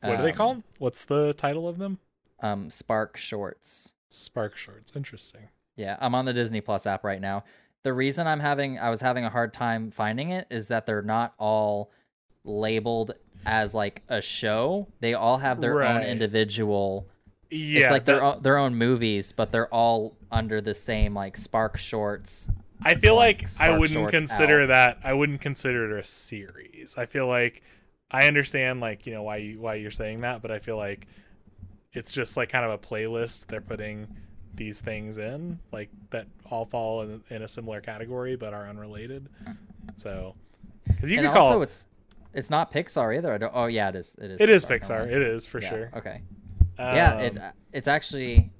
what 0.00 0.16
do 0.16 0.22
they 0.22 0.32
call 0.32 0.54
called? 0.54 0.62
What's 0.78 1.04
the 1.04 1.32
title 1.34 1.68
of 1.68 1.78
them? 1.78 1.98
Um 2.40 2.70
Spark 2.70 3.16
Shorts. 3.16 3.92
Spark 4.10 4.56
Shorts. 4.56 4.92
Interesting. 4.94 5.48
Yeah, 5.76 5.96
I'm 6.00 6.14
on 6.14 6.24
the 6.24 6.32
Disney 6.32 6.60
Plus 6.60 6.86
app 6.86 7.04
right 7.04 7.20
now. 7.20 7.44
The 7.84 7.92
reason 7.92 8.26
I'm 8.26 8.40
having 8.40 8.78
I 8.78 8.90
was 8.90 9.00
having 9.00 9.24
a 9.24 9.30
hard 9.30 9.54
time 9.54 9.92
finding 9.92 10.30
it 10.30 10.46
is 10.50 10.68
that 10.68 10.86
they're 10.86 11.02
not 11.02 11.34
all 11.38 11.92
labeled 12.44 13.12
as 13.46 13.74
like 13.74 14.02
a 14.08 14.20
show. 14.20 14.88
They 15.00 15.14
all 15.14 15.38
have 15.38 15.60
their 15.60 15.82
own 15.84 16.02
individual. 16.02 17.06
Yeah. 17.50 17.82
it's 17.82 17.90
like 17.90 18.04
their 18.04 18.22
own, 18.22 18.42
their 18.42 18.58
own 18.58 18.74
movies, 18.74 19.32
but 19.32 19.52
they're 19.52 19.72
all 19.72 20.16
under 20.30 20.60
the 20.60 20.74
same 20.74 21.14
like 21.14 21.36
Spark 21.36 21.78
Shorts. 21.78 22.48
I 22.82 22.94
feel 22.94 23.16
like, 23.16 23.42
like 23.42 23.60
I 23.60 23.76
wouldn't 23.76 24.10
consider 24.10 24.62
out. 24.62 24.68
that 24.68 24.98
I 25.02 25.12
wouldn't 25.12 25.40
consider 25.40 25.90
it 25.90 26.00
a 26.00 26.04
series. 26.04 26.96
I 26.96 27.06
feel 27.06 27.26
like 27.26 27.62
I 28.10 28.26
understand 28.26 28.80
like, 28.80 29.06
you 29.06 29.12
know, 29.12 29.22
why 29.22 29.36
you 29.36 29.60
why 29.60 29.74
you're 29.74 29.90
saying 29.90 30.20
that, 30.20 30.42
but 30.42 30.50
I 30.50 30.58
feel 30.58 30.76
like 30.76 31.06
it's 31.92 32.12
just 32.12 32.36
like 32.36 32.48
kind 32.50 32.64
of 32.64 32.70
a 32.70 32.78
playlist 32.78 33.46
they're 33.46 33.60
putting 33.60 34.06
these 34.54 34.80
things 34.80 35.18
in 35.18 35.58
like 35.72 35.88
that 36.10 36.26
all 36.50 36.64
fall 36.64 37.02
in, 37.02 37.22
in 37.30 37.42
a 37.42 37.48
similar 37.48 37.80
category 37.80 38.36
but 38.36 38.52
are 38.52 38.68
unrelated. 38.68 39.28
So 39.96 40.34
cuz 41.00 41.10
you 41.10 41.18
and 41.18 41.28
could 41.28 41.34
call 41.34 41.46
also 41.48 41.62
it's 41.62 41.86
it's 42.34 42.50
not 42.50 42.72
Pixar 42.72 43.16
either. 43.16 43.32
I 43.32 43.38
don't, 43.38 43.52
oh 43.54 43.66
yeah, 43.66 43.88
it 43.88 43.96
is. 43.96 44.14
It 44.20 44.30
is. 44.32 44.40
it 44.40 44.50
is 44.50 44.62
never 44.68 44.78
Pixar. 44.78 45.06
It 45.06 45.22
is 45.22 45.46
for 45.46 45.60
Yeah, 45.60 45.70
sure. 45.70 45.90
Okay. 45.96 46.22
Yeah, 46.78 47.18
it 47.18 47.36
Um, 47.38 47.42
it's 47.72 47.88
actually. 47.88 48.50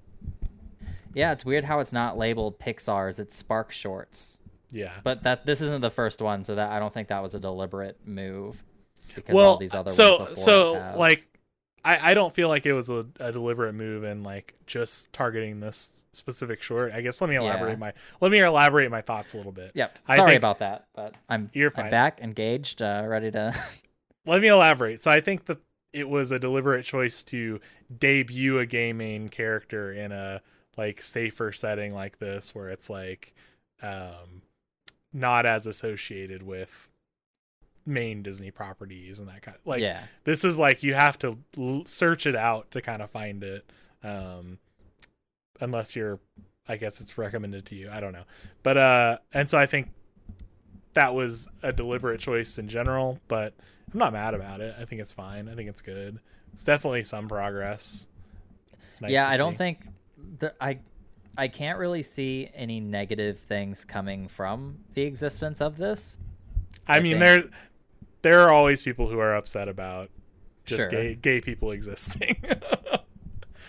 Yeah, 1.15 1.33
it's 1.33 1.45
weird 1.45 1.65
how 1.65 1.81
it's 1.81 1.93
not 1.93 2.17
labeled 2.19 2.59
Pixar's. 2.59 3.19
It's 3.19 3.35
Spark 3.35 3.73
Shorts. 3.73 4.39
yeah. 4.71 4.93
But 5.03 5.23
that 5.25 5.47
this 5.47 5.61
isn't 5.61 5.81
the 5.81 5.91
first 5.91 6.21
one, 6.21 6.45
so 6.45 6.55
that 6.55 6.71
I 6.71 6.79
don't 6.79 6.93
think 6.93 7.09
that 7.09 7.23
was 7.23 7.35
a 7.35 7.41
deliberate 7.41 7.99
move. 8.07 8.63
Because 9.15 9.35
well 9.35 9.51
all 9.53 9.57
these 9.57 9.75
other 9.75 9.91
so 9.91 10.19
ones 10.19 10.43
so 10.45 10.75
have. 10.75 10.97
like 10.97 11.25
I, 11.83 12.11
I 12.11 12.15
don't 12.15 12.33
feel 12.35 12.49
like 12.49 12.67
it 12.67 12.75
was 12.75 12.91
a, 12.91 13.07
a 13.19 13.33
deliberate 13.33 13.73
move 13.73 14.05
in 14.05 14.23
like 14.23 14.55
just 14.67 15.13
targeting 15.15 15.61
this 15.61 16.05
specific 16.13 16.63
short 16.63 16.93
i 16.93 17.01
guess 17.01 17.19
let 17.23 17.31
me 17.31 17.37
elaborate 17.37 17.71
Yeah. 17.73 17.77
my 17.77 17.93
let 18.21 18.31
me 18.31 18.39
elaborate 18.41 18.91
my 18.91 19.01
thoughts 19.01 19.33
a 19.33 19.39
little 19.39 19.51
bit 19.51 19.73
Yep. 19.75 19.99
I 20.07 20.17
Sorry 20.17 20.33
think- 20.33 20.39
about 20.41 20.59
that, 20.59 20.89
but 20.95 21.15
I'm 21.29 21.51
You're 21.55 21.73
I'm 21.77 21.89
back, 21.91 22.21
engaged, 22.21 22.83
uh, 22.83 23.05
ready 23.09 23.31
to. 23.31 23.55
let 24.27 24.43
me 24.43 24.49
elaborate 24.49 25.03
so 25.03 25.11
i 25.11 25.21
think 25.23 25.47
that 25.47 25.59
it 25.92 26.09
was 26.09 26.31
a 26.31 26.38
deliberate 26.38 26.85
choice 26.85 27.22
to 27.24 27.61
debut 27.98 28.59
a 28.59 28.66
gay 28.66 28.92
main 28.92 29.29
character 29.29 29.92
in 29.92 30.12
a 30.12 30.40
like 30.77 31.03
safer 31.03 31.53
setting 31.53 31.94
like 31.94 32.18
this 32.18 32.55
where 32.55 32.68
it's 32.68 32.88
like 32.90 33.35
um 33.83 34.42
not 35.12 35.46
as 35.46 35.66
associated 35.66 36.42
with 36.42 36.88
main 37.87 38.22
disney 38.22 38.51
properties 38.51 39.18
and 39.18 39.29
that 39.29 39.40
kind 39.40 39.57
of 39.57 39.66
like 39.66 39.81
yeah. 39.81 40.03
this 40.24 40.44
is 40.44 40.59
like 40.59 40.83
you 40.83 40.92
have 40.94 41.18
to 41.18 41.38
l- 41.57 41.85
search 41.87 42.27
it 42.27 42.37
out 42.37 42.70
to 42.70 42.83
kind 42.83 43.01
of 43.01 43.11
find 43.11 43.42
it 43.42 43.64
um 44.05 44.59
unless 45.61 45.96
you're 45.96 46.20
i 46.68 46.77
guess 46.77 47.01
it's 47.01 47.16
recommended 47.16 47.64
to 47.64 47.74
you 47.74 47.88
i 47.90 47.98
don't 47.98 48.12
know 48.12 48.24
but 48.62 48.77
uh 48.77 49.18
and 49.33 49.48
so 49.48 49.57
i 49.57 49.64
think 49.64 49.88
that 50.99 51.15
was 51.15 51.49
a 51.63 51.73
deliberate 51.73 52.19
choice 52.21 52.59
in 52.59 52.69
general 52.69 53.21
but 53.29 53.55
i'm 53.93 53.99
not 54.01 54.13
mad 54.13 54.35
about 54.35 54.61
it. 54.61 54.75
I 54.79 54.85
think 54.85 55.01
it's 55.01 55.13
fine. 55.13 55.49
I 55.49 55.55
think 55.55 55.69
it's 55.71 55.81
good. 55.81 56.19
It's 56.53 56.65
definitely 56.65 57.05
some 57.05 57.29
progress. 57.29 58.09
It's 58.89 59.01
nice 59.01 59.13
yeah, 59.13 59.29
I 59.29 59.37
don't 59.37 59.57
think 59.57 59.79
the 60.41 60.53
I 60.61 60.81
I 61.37 61.47
can't 61.49 61.79
really 61.79 62.03
see 62.03 62.51
any 62.53 62.81
negative 62.81 63.39
things 63.39 63.85
coming 63.85 64.27
from 64.27 64.79
the 64.95 65.03
existence 65.03 65.61
of 65.61 65.77
this. 65.79 66.19
i 66.89 66.97
I 66.97 67.01
mean 67.01 67.19
think- 67.19 67.21
there 67.21 67.45
there 68.23 68.41
are 68.41 68.53
always 68.53 68.83
people 68.83 69.09
who 69.09 69.19
are 69.21 69.35
upset 69.37 69.69
about 69.69 70.11
just 70.67 70.81
Sure. 70.83 70.89
gay 70.91 71.15
gay 71.15 71.41
people 71.41 71.71
existing 71.71 72.43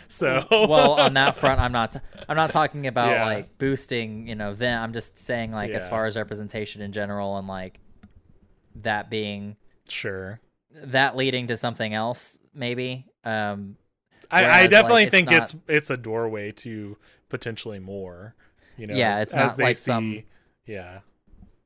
so 0.10 0.45
well, 0.52 0.93
on 1.00 1.13
that 1.13 1.36
front, 1.38 1.62
I'm 1.62 1.72
not. 1.72 1.95
I'm 2.28 2.36
not 2.36 2.50
talking 2.52 2.88
about 2.88 3.12
Yeah. 3.12 3.26
like 3.26 3.58
boosting, 3.58 4.28
you 4.28 4.36
know, 4.36 4.54
them. 4.54 4.82
I'm 4.82 4.91
just 4.93 5.17
saying 5.17 5.52
like 5.52 5.72
as 5.72 5.88
far 5.88 6.06
as 6.08 6.15
representation 6.17 6.82
in 6.82 6.91
general 6.91 7.38
and 7.38 7.48
like 7.48 7.80
that 8.76 9.10
being 9.10 9.56
sure 9.88 10.39
that 10.72 11.15
leading 11.15 11.48
to 11.48 11.58
something 11.58 11.93
else 11.93 12.38
maybe. 12.54 13.06
Um, 13.24 13.76
I, 14.32 14.39
I 14.39 14.41
Whereas, 14.41 14.62
like, 14.62 14.69
definitely 14.69 15.04
it's 15.04 15.12
think 15.12 15.30
not- 15.32 15.41
it's 15.41 15.56
it's 15.67 15.89
a 15.89 15.98
doorway 15.98 16.52
to 16.54 16.98
potentially 17.30 17.80
more. 17.80 18.36
You 18.78 18.88
know, 18.88 18.95
Yeah, 18.95 19.15
as, 19.15 19.22
it's 19.24 19.34
as 19.36 19.58
not 19.58 19.63
like 19.63 19.78
see, 19.78 19.84
some- 19.84 20.24
Yeah, 20.65 21.00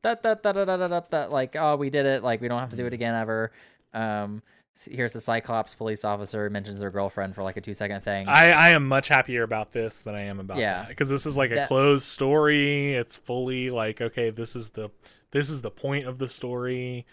that 0.02 0.24
that 0.24 0.44
that 0.44 0.54
that 0.56 0.66
that 0.66 0.88
that 0.90 1.12
that 1.12 1.32
like 1.32 1.56
oh 1.58 1.76
we 1.76 1.90
did 1.90 2.06
it 2.06 2.24
like 2.24 2.42
we 2.42 2.48
don't 2.48 2.60
have 2.60 2.70
to 2.70 2.76
do 2.78 2.86
it 2.86 2.94
again 2.94 3.14
ever. 3.16 3.52
Um, 3.94 4.42
here's 4.90 5.14
the 5.14 5.22
Cyclops 5.22 5.76
police 5.76 6.04
officer 6.04 6.50
mentions 6.50 6.80
their 6.80 6.90
girlfriend 6.90 7.36
for 7.36 7.44
like 7.44 7.58
a 7.58 7.62
two 7.62 7.74
second 7.74 8.02
thing. 8.02 8.28
I 8.28 8.52
I 8.52 8.70
am 8.70 8.88
much 8.88 9.08
happier 9.08 9.44
about 9.44 9.72
this 9.72 10.00
than 10.00 10.16
I 10.16 10.22
am 10.24 10.40
about 10.40 10.58
Yeah. 10.58 10.80
that 10.84 10.88
because 10.90 11.10
this 11.10 11.26
is 11.26 11.38
like 11.38 11.52
a 11.52 11.56
That- 11.56 11.68
closed 11.68 12.06
story. 12.06 12.94
It's 12.94 13.16
fully 13.18 13.70
like 13.70 14.02
okay, 14.02 14.30
this 14.30 14.56
is 14.56 14.72
the 14.72 14.90
this 15.32 15.50
is 15.50 15.62
the 15.62 15.72
point 15.72 16.06
of 16.08 16.18
the 16.18 16.30
story. 16.30 17.06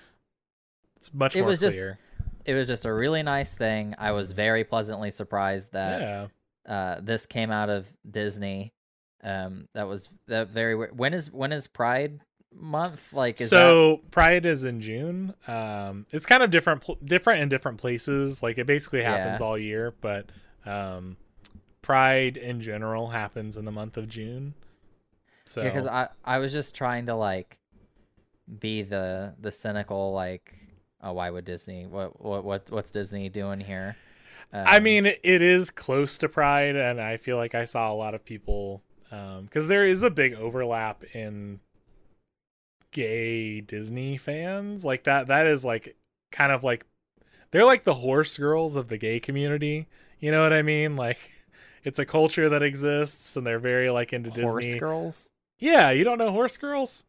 It's 0.97 1.13
much 1.15 1.35
It 1.37 1.41
more 1.41 1.49
was 1.51 1.59
just- 1.59 1.75
clear. 1.77 1.99
it 2.45 2.55
was 2.55 2.67
just 2.67 2.85
a 2.85 2.93
really 2.93 3.23
nice 3.23 3.55
thing. 3.55 3.95
I 3.99 4.13
was 4.13 4.33
very 4.33 4.65
pleasantly 4.65 5.11
surprised 5.11 5.73
that 5.73 6.01
yeah, 6.01 6.27
uh, 6.75 7.01
this 7.01 7.27
came 7.27 7.51
out 7.51 7.71
of 7.71 7.87
Disney. 8.09 8.73
Um, 9.23 9.69
that 9.75 9.87
was 9.87 10.09
that 10.29 10.49
very. 10.49 10.75
When 10.75 11.13
is 11.13 11.31
when 11.31 11.53
is 11.53 11.67
Pride 11.67 12.21
month? 12.55 13.13
Like, 13.13 13.41
is 13.41 13.49
so 13.51 14.01
Pride 14.11 14.47
is 14.47 14.65
in 14.65 14.81
June. 14.81 15.35
Um, 15.47 16.07
it's 16.11 16.27
kind 16.27 16.43
of 16.43 16.51
different, 16.51 16.83
pl- 16.83 16.99
different 17.05 17.43
in 17.43 17.49
different 17.49 17.79
places. 17.79 18.43
Like 18.43 18.59
it 18.59 18.67
basically 18.67 19.03
happens 19.03 19.41
Yeah. 19.41 19.47
all 19.47 19.59
year, 19.59 19.95
but 20.01 20.27
um, 20.67 21.17
Pride 21.83 22.37
in 22.37 22.61
general 22.61 23.09
happens 23.09 23.57
in 23.57 23.65
the 23.65 23.73
month 23.73 23.97
of 23.97 24.09
June. 24.09 24.55
So 25.45 25.61
that? 25.61 25.67
Yeah, 25.67 25.73
because 25.73 25.87
I 25.87 26.09
I 26.25 26.39
was 26.39 26.53
just 26.53 26.75
trying 26.75 27.07
to 27.07 27.15
like 27.15 27.59
be 28.61 28.83
the 28.83 29.35
the 29.41 29.51
cynical 29.53 30.13
like, 30.13 30.55
oh, 31.03 31.13
why 31.15 31.31
would 31.31 31.45
Disney? 31.45 31.87
What 31.87 32.21
what 32.21 32.45
what 32.45 32.71
what's 32.71 32.91
Disney 32.91 33.29
doing 33.29 33.61
here? 33.61 33.97
I 34.53 34.77
Um, 34.79 34.83
mean, 34.83 35.07
it 35.07 35.21
it 35.23 35.43
is 35.43 35.71
close 35.71 36.19
to 36.19 36.29
Pride, 36.29 36.77
and 36.77 37.01
I 37.01 37.17
feel 37.17 37.37
like 37.37 37.55
I 37.55 37.65
saw 37.65 37.93
a 37.93 37.95
lot 37.95 38.15
of 38.15 38.25
people 38.25 38.83
um 39.11 39.45
because 39.45 39.67
there 39.69 39.87
is 39.87 40.03
a 40.05 40.11
big 40.11 40.35
overlap 40.35 41.03
in 41.15 41.59
gay 42.93 43.61
Disney 43.61 44.17
fans. 44.17 44.85
Like 44.85 45.05
that, 45.05 45.27
that 45.29 45.47
is 45.47 45.65
like 45.65 45.97
kind 46.33 46.53
of 46.53 46.63
like 46.65 46.87
they're 47.51 47.65
like 47.65 47.85
the 47.85 47.95
horse 47.95 48.37
girls 48.39 48.77
of 48.77 48.89
the 48.89 48.99
gay 48.99 49.21
community. 49.21 49.87
You 50.19 50.31
know 50.31 50.43
what 50.43 50.53
I 50.53 50.63
mean? 50.63 50.97
Like 50.97 51.19
it's 51.85 51.99
a 51.99 52.07
culture 52.07 52.49
that 52.49 52.63
exists, 52.63 53.37
and 53.37 53.47
they're 53.47 53.59
very 53.59 53.91
like 53.91 54.13
into 54.13 54.31
horse 54.31 54.65
Disney. 54.65 54.81
girls. 54.81 55.31
Yeah, 55.59 55.91
you 55.91 56.05
don't 56.05 56.19
know 56.19 56.31
horse 56.31 56.57
girls? 56.57 57.05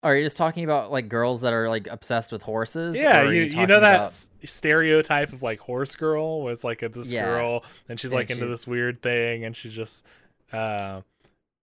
Are 0.00 0.14
you 0.14 0.24
just 0.24 0.36
talking 0.36 0.62
about 0.62 0.92
like 0.92 1.08
girls 1.08 1.40
that 1.40 1.52
are 1.52 1.68
like 1.68 1.88
obsessed 1.88 2.30
with 2.30 2.42
horses? 2.42 2.96
Yeah, 2.96 3.22
are 3.22 3.32
you, 3.32 3.42
you, 3.42 3.66
know 3.66 3.80
that 3.80 3.96
about- 3.96 4.28
stereotype 4.44 5.32
of 5.32 5.42
like 5.42 5.58
horse 5.58 5.96
girl, 5.96 6.42
where 6.42 6.52
it's 6.52 6.62
like 6.62 6.82
a, 6.82 6.88
this 6.88 7.12
Yeah. 7.12 7.24
girl 7.24 7.64
and 7.88 7.98
she's 7.98 8.12
like 8.12 8.30
And 8.30 8.38
into 8.38 8.44
she- 8.46 8.50
this 8.50 8.66
weird 8.66 9.02
thing, 9.02 9.44
and 9.44 9.56
she 9.56 9.70
just 9.70 10.06
uh, 10.52 11.00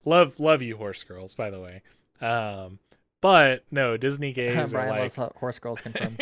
love 0.04 0.38
love 0.38 0.62
you 0.62 0.76
horse 0.76 1.02
girls, 1.04 1.34
by 1.34 1.50
the 1.50 1.62
way. 1.62 1.82
Um, 2.22 2.80
but 3.22 3.64
no, 3.72 3.98
Disney 3.98 4.32
gays 4.34 4.74
are 4.74 4.88
like 4.88 5.18
loves 5.18 5.34
horse 5.38 5.60
girls 5.60 5.82
confirmed. 5.82 6.22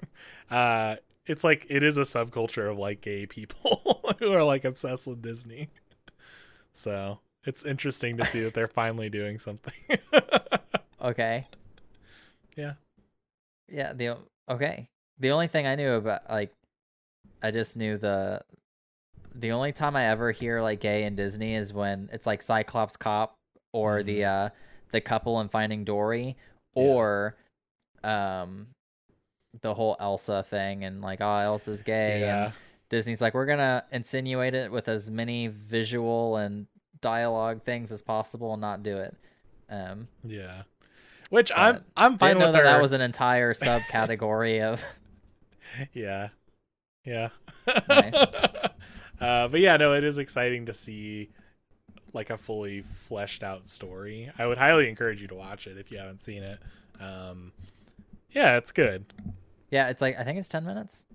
uh, 0.50 0.96
it's 1.26 1.44
like 1.44 1.66
it 1.70 1.82
is 1.82 1.96
a 1.96 2.02
subculture 2.02 2.70
of 2.70 2.78
like 2.78 3.00
gay 3.00 3.26
people 3.26 4.04
who 4.18 4.32
are 4.32 4.44
like 4.44 4.64
obsessed 4.64 5.06
with 5.06 5.22
Disney. 5.22 5.70
So 6.72 7.20
it's 7.44 7.64
interesting 7.64 8.16
to 8.18 8.24
see 8.24 8.40
that 8.40 8.54
they're 8.54 8.68
finally 8.68 9.08
doing 9.08 9.38
something. 9.38 9.72
okay. 11.02 11.46
Yeah. 12.56 12.74
Yeah. 13.68 13.92
The 13.92 14.18
okay. 14.48 14.88
The 15.18 15.30
only 15.30 15.48
thing 15.48 15.66
I 15.66 15.74
knew 15.74 15.92
about 15.92 16.28
like, 16.28 16.52
I 17.42 17.50
just 17.50 17.76
knew 17.76 17.98
the. 17.98 18.42
The 19.34 19.52
only 19.52 19.72
time 19.72 19.96
I 19.96 20.08
ever 20.08 20.30
hear 20.32 20.60
like 20.60 20.80
gay 20.80 21.04
in 21.04 21.16
Disney 21.16 21.54
is 21.54 21.72
when 21.72 22.10
it's 22.12 22.26
like 22.26 22.42
Cyclops 22.42 22.98
Cop 22.98 23.34
or 23.72 24.02
the 24.02 24.26
uh 24.26 24.48
the 24.92 25.00
couple 25.00 25.40
in 25.40 25.48
Finding 25.48 25.84
Dory 25.84 26.36
Yeah. 26.74 26.82
or 26.82 27.36
um 28.04 28.68
the 29.60 29.74
whole 29.74 29.96
Elsa 30.00 30.42
thing 30.42 30.84
and 30.84 31.02
like 31.02 31.20
oh 31.20 31.36
Elsa's 31.36 31.82
gay 31.82 32.20
yeah. 32.20 32.44
and 32.44 32.52
Disney's 32.88 33.20
like 33.20 33.34
we're 33.34 33.46
gonna 33.46 33.84
insinuate 33.90 34.54
it 34.54 34.70
with 34.70 34.88
as 34.88 35.10
many 35.10 35.48
visual 35.48 36.36
and 36.36 36.66
dialogue 37.00 37.62
things 37.64 37.90
as 37.92 38.00
possible 38.02 38.52
and 38.52 38.60
not 38.60 38.82
do 38.82 38.98
it. 38.98 39.16
Um, 39.68 40.08
Yeah. 40.24 40.62
Which 41.30 41.50
I'm 41.56 41.82
I'm 41.96 42.18
fine 42.18 42.38
know 42.38 42.46
with 42.46 42.52
that 42.54 42.62
their, 42.64 42.72
that 42.72 42.82
was 42.82 42.92
an 42.92 43.00
entire 43.00 43.54
subcategory 43.54 44.62
of. 44.62 44.82
Yeah. 45.92 46.28
Yeah. 47.04 47.30
Nice. 47.88 48.14
uh, 49.20 49.48
but 49.48 49.60
yeah, 49.60 49.76
no, 49.78 49.94
it 49.94 50.04
is 50.04 50.18
exciting 50.18 50.66
to 50.66 50.74
see 50.74 51.30
like 52.12 52.30
a 52.30 52.38
fully 52.38 52.82
fleshed 53.08 53.42
out 53.42 53.68
story. 53.68 54.30
I 54.38 54.46
would 54.46 54.58
highly 54.58 54.88
encourage 54.88 55.20
you 55.22 55.28
to 55.28 55.34
watch 55.34 55.66
it 55.66 55.78
if 55.78 55.90
you 55.90 55.98
haven't 55.98 56.22
seen 56.22 56.42
it. 56.42 56.58
Um, 57.00 57.52
yeah, 58.30 58.56
it's 58.56 58.72
good. 58.72 59.06
Yeah, 59.70 59.88
it's 59.88 60.02
like 60.02 60.18
I 60.18 60.24
think 60.24 60.38
it's 60.38 60.48
ten 60.48 60.64
minutes. 60.64 61.06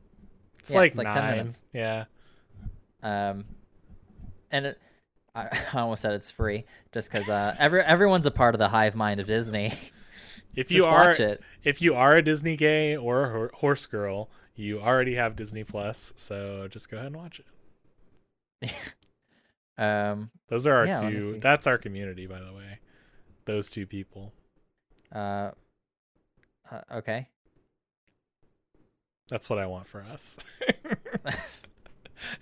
It's 0.60 0.71
Yeah, 0.71 0.77
like 0.77 0.91
it's 0.91 0.97
like 0.97 1.07
nine. 1.07 1.15
10 1.15 1.38
minutes. 1.38 1.63
Yeah. 1.73 2.05
Um, 3.03 3.45
and 4.51 4.65
it, 4.67 4.79
I, 5.36 5.47
I 5.73 5.79
almost 5.79 6.01
said 6.01 6.13
it's 6.13 6.31
free 6.31 6.65
just 6.93 7.12
because 7.12 7.29
uh, 7.29 7.55
every 7.60 7.81
everyone's 7.81 8.25
a 8.25 8.31
part 8.31 8.55
of 8.55 8.60
the 8.60 8.69
hive 8.69 8.95
mind 8.95 9.19
of 9.19 9.27
Disney. 9.27 9.73
If 10.55 10.69
just 10.69 10.77
you 10.77 10.86
are 10.86 11.10
watch 11.10 11.19
it. 11.19 11.41
if 11.63 11.83
you 11.83 11.93
are 11.93 12.15
a 12.15 12.21
Disney 12.23 12.55
gay 12.55 12.97
or 12.97 13.25
a 13.25 13.29
hor- 13.31 13.51
horse 13.53 13.86
girl, 13.86 14.27
you 14.55 14.81
already 14.81 15.13
have 15.13 15.36
Disney 15.36 15.63
Plus, 15.63 16.13
so 16.15 16.67
just 16.67 16.89
go 16.89 16.97
ahead 16.97 17.07
and 17.07 17.15
watch 17.15 17.39
it. 18.62 18.71
Um, 19.77 20.31
Those 20.49 20.65
are 20.65 20.73
our 20.73 20.87
Yeah, 20.87 21.09
two. 21.09 21.39
That's 21.39 21.67
our 21.67 21.77
community, 21.77 22.25
by 22.25 22.39
the 22.39 22.53
way. 22.53 22.79
Those 23.45 23.69
two 23.69 23.85
people. 23.85 24.33
uh, 25.13 25.51
uh 26.71 26.81
okay. 26.95 27.29
That's 29.29 29.49
what 29.49 29.59
I 29.59 29.65
want 29.65 29.87
for 29.87 30.01
us. 30.03 30.39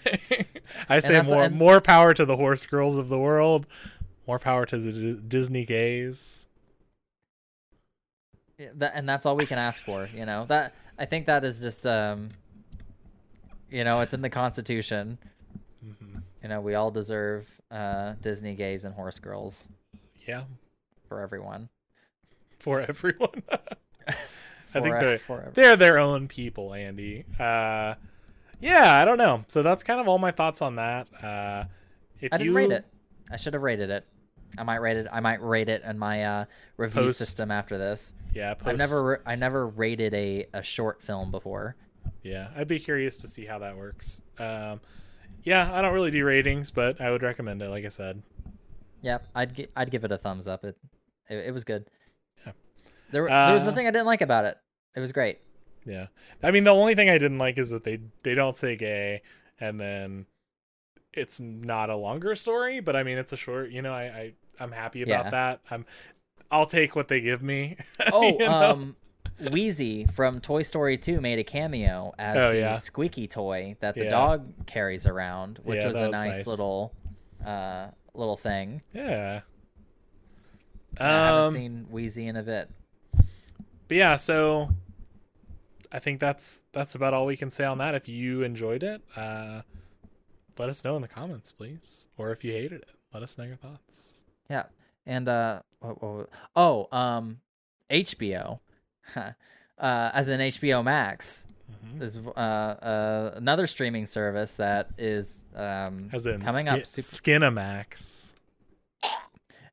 I 0.89 1.00
say 1.00 1.21
more 1.21 1.43
and- 1.43 1.56
more 1.56 1.82
power 1.82 2.13
to 2.13 2.26
the 2.26 2.38
horse 2.38 2.65
girls 2.65 2.98
of 2.98 3.10
the 3.10 3.19
world. 3.19 3.65
More 4.28 4.39
power 4.39 4.65
to 4.65 4.78
the 4.78 4.91
D- 4.91 5.21
Disney 5.28 5.65
gays. 5.65 6.48
Yeah, 8.58 8.69
that, 8.76 8.93
and 8.95 9.08
that's 9.08 9.26
all 9.26 9.36
we 9.36 9.45
can 9.45 9.58
ask 9.58 9.84
for, 9.84 10.08
you 10.15 10.26
know. 10.26 10.45
That 10.48 10.74
I 10.98 11.06
think 11.06 11.26
that 11.26 11.43
is 11.43 11.60
just 11.60 11.86
um, 11.86 12.30
you 13.69 13.84
know, 13.84 14.02
it's 14.02 14.13
in 14.13 14.21
the 14.21 14.30
Constitution. 14.30 15.17
You 16.46 16.50
know, 16.50 16.62
we 16.62 16.76
all 16.76 16.92
deserve 16.92 17.50
uh 17.72 18.14
Disney 18.22 18.54
gays 18.54 18.86
and 18.86 18.94
horse 18.94 19.18
girls 19.18 19.68
Yeah, 20.28 20.44
for 21.10 21.20
everyone. 21.20 21.70
for 22.60 22.82
everyone. 22.82 23.42
I 24.08 24.14
think 24.80 25.00
they're 25.00 25.18
for 25.18 25.52
they're 25.56 25.76
their 25.76 25.98
own 25.98 26.28
people, 26.28 26.76
Andy. 26.76 27.26
Uh, 27.40 27.96
yeah, 28.60 28.94
I 29.02 29.06
don't 29.06 29.18
know. 29.18 29.44
So 29.48 29.64
that's 29.64 29.82
kind 29.82 30.00
of 30.00 30.08
all 30.08 30.20
my 30.20 30.30
thoughts 30.30 30.62
on 30.62 30.76
that. 30.76 31.08
Uh, 31.20 31.64
if 32.22 32.32
I 32.32 32.38
didn't 32.38 32.52
you 32.52 32.56
rate 32.56 32.72
it. 32.72 32.86
I 33.32 33.38
should 33.38 33.56
have 33.56 33.64
rated 33.64 33.90
it. 33.90 34.06
I 34.56 34.62
might 34.62 34.82
rate 34.82 34.98
it. 34.98 35.08
I 35.12 35.22
might 35.22 35.42
rate 35.42 35.68
it 35.68 35.82
in 35.82 35.98
my 35.98 36.26
uh, 36.26 36.46
review 36.78 37.06
Post- 37.06 37.18
system 37.18 37.50
after 37.50 37.80
this. 37.80 38.14
yeah, 38.36 38.54
I've 38.64 38.78
never 38.78 39.20
I 39.26 39.34
never 39.34 39.66
rated 39.66 40.14
a, 40.14 40.46
a 40.54 40.62
short 40.62 41.02
film 41.02 41.32
before. 41.32 41.76
Yeah, 42.22 42.50
I'd 42.56 42.68
be 42.68 42.78
curious 42.78 43.18
to 43.18 43.28
see 43.28 43.46
how 43.48 43.58
that 43.58 43.76
works. 43.76 44.22
Um, 44.38 44.80
yeah, 45.46 45.72
I 45.74 45.82
don't 45.82 45.94
really 45.94 46.12
do 46.12 46.26
ratings, 46.26 46.70
but 46.72 47.00
I 47.00 47.10
would 47.12 47.24
recommend 47.24 47.62
it. 47.62 47.70
Like 47.70 47.86
I 47.86 47.90
said. 47.90 48.22
Yep, 49.02 49.28
I'd 49.36 49.56
gi- 49.56 49.68
I'd 49.76 49.92
give 49.92 50.04
it 50.04 50.12
a 50.12 50.18
thumbs 50.18 50.48
up. 50.48 50.66
It 50.66 50.76
it, 51.30 51.38
it 51.48 51.52
was 51.54 51.64
good. 51.64 51.86
Yeah. 52.46 52.52
There 53.12 53.26
there 53.28 53.54
was 53.54 53.62
Uh, 53.64 53.66
nothing 53.66 53.88
I 53.88 53.92
didn't 53.92 54.08
like 54.08 54.22
about 54.22 54.46
it. 54.46 54.58
It 54.96 55.00
was 55.00 55.12
great. 55.14 55.40
Yeah. 55.86 56.08
I 56.42 56.52
mean, 56.52 56.64
the 56.64 56.72
only 56.72 56.96
thing 56.96 57.10
I 57.10 57.18
didn't 57.18 57.38
like 57.38 57.58
is 57.58 57.70
that 57.70 57.84
they 57.84 58.00
they 58.24 58.34
don't 58.36 58.58
say 58.58 58.76
gay, 58.76 59.22
and 59.60 59.80
then 59.80 60.26
it's 61.14 61.40
not 61.40 61.90
a 61.90 61.96
longer 61.96 62.36
story. 62.36 62.80
But 62.80 62.96
I 62.96 63.04
mean, 63.04 63.18
it's 63.18 63.32
a 63.32 63.38
short. 63.38 63.70
You 63.70 63.82
know, 63.84 63.94
I, 63.94 64.04
I 64.04 64.34
I'm 64.60 64.72
happy 64.72 65.04
about 65.04 65.26
Yeah. 65.26 65.30
that. 65.32 65.62
I'm 65.70 65.86
I'll 66.52 66.66
take 66.66 66.96
what 66.96 67.08
they 67.08 67.22
give 67.22 67.42
me. 67.44 67.78
Oh, 68.12 68.24
you 68.24 68.38
know? 68.40 68.52
um, 68.72 68.96
Wheezy 69.39 70.06
from 70.06 70.39
Toy 70.39 70.62
Story 70.63 70.98
2 70.98 71.19
made 71.19 71.39
a 71.39 71.43
cameo 71.43 72.13
as 72.17 72.38
Oh, 72.38 72.52
the 72.52 72.58
yeah. 72.58 72.74
squeaky 72.76 73.28
toy 73.28 73.76
that 73.82 73.95
the 73.95 74.06
Yeah. 74.06 74.10
dog 74.10 74.65
carries 74.65 75.06
around, 75.06 75.60
which 75.63 75.80
Yeah, 75.82 75.88
was 75.88 75.98
a 75.98 76.02
was 76.04 76.12
nice, 76.12 76.36
nice. 76.38 76.48
little 76.48 76.93
uh 77.45 77.89
little 78.13 78.38
thing. 78.38 78.82
yeah. 78.93 79.41
I 80.98 81.04
haven't 81.04 81.43
Um, 81.48 81.54
seen 81.54 81.88
Wheezy 81.89 82.26
in 82.28 82.38
a 82.38 82.43
bit. 82.43 82.69
but 83.13 83.98
yeah, 83.98 84.15
so 84.15 84.69
I 85.91 86.00
think 86.00 86.21
that's 86.21 86.63
that's 86.71 86.95
about 86.95 87.13
all 87.13 87.26
we 87.26 87.36
can 87.36 87.52
say 87.52 87.65
on 87.65 87.78
that. 87.80 87.93
If 87.93 88.08
you 88.08 88.41
enjoyed 88.43 88.84
it, 88.84 89.02
uh, 89.17 89.63
let 90.58 90.69
us 90.69 90.84
know 90.86 90.95
in 90.95 91.02
the 91.02 91.10
comments, 91.10 91.52
please. 91.52 92.08
Or 92.17 92.32
if 92.32 92.45
you 92.45 92.54
hated 92.54 92.82
it, 92.84 92.89
let 93.13 93.21
us 93.24 93.38
know 93.38 93.43
your 93.43 93.58
thoughts. 93.58 94.24
Yeah, 94.50 94.67
and 95.06 95.28
uh, 95.28 95.62
what, 95.82 96.02
what, 96.02 96.30
oh, 96.56 96.88
um, 96.98 97.41
HBO, 97.89 98.60
uh, 99.15 99.32
as 99.80 100.30
an 100.30 100.39
HBO 100.39 100.84
Max, 100.84 101.46
Mhm. 101.84 102.02
is 102.02 102.18
uh, 102.18 102.30
uh 102.39 103.32
another 103.36 103.65
streaming 103.68 104.06
service 104.08 104.56
that 104.56 104.89
is 104.98 105.46
um 105.56 106.10
As 106.13 106.26
in 106.26 106.41
coming 106.41 106.68
Skin- 106.68 106.80
up. 106.82 106.86
Super, 106.88 107.02
Skinamax. 107.52 108.34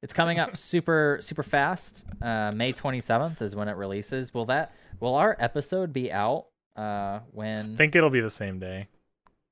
it's 0.02 0.12
coming 0.12 0.38
up 0.38 0.56
super 0.56 1.18
super 1.20 1.42
fast. 1.42 2.04
Uh, 2.20 2.50
May 2.52 2.72
twenty 2.72 3.00
seventh 3.00 3.40
is 3.42 3.54
when 3.54 3.68
it 3.68 3.76
releases. 3.76 4.32
Will 4.34 4.46
that 4.46 4.72
will 5.00 5.14
our 5.14 5.36
episode 5.38 5.92
be 5.92 6.10
out? 6.12 6.46
Uh, 6.74 7.20
when 7.32 7.74
I 7.74 7.76
think 7.76 7.94
it'll 7.94 8.08
be 8.10 8.20
the 8.20 8.30
same 8.30 8.58
day. 8.58 8.88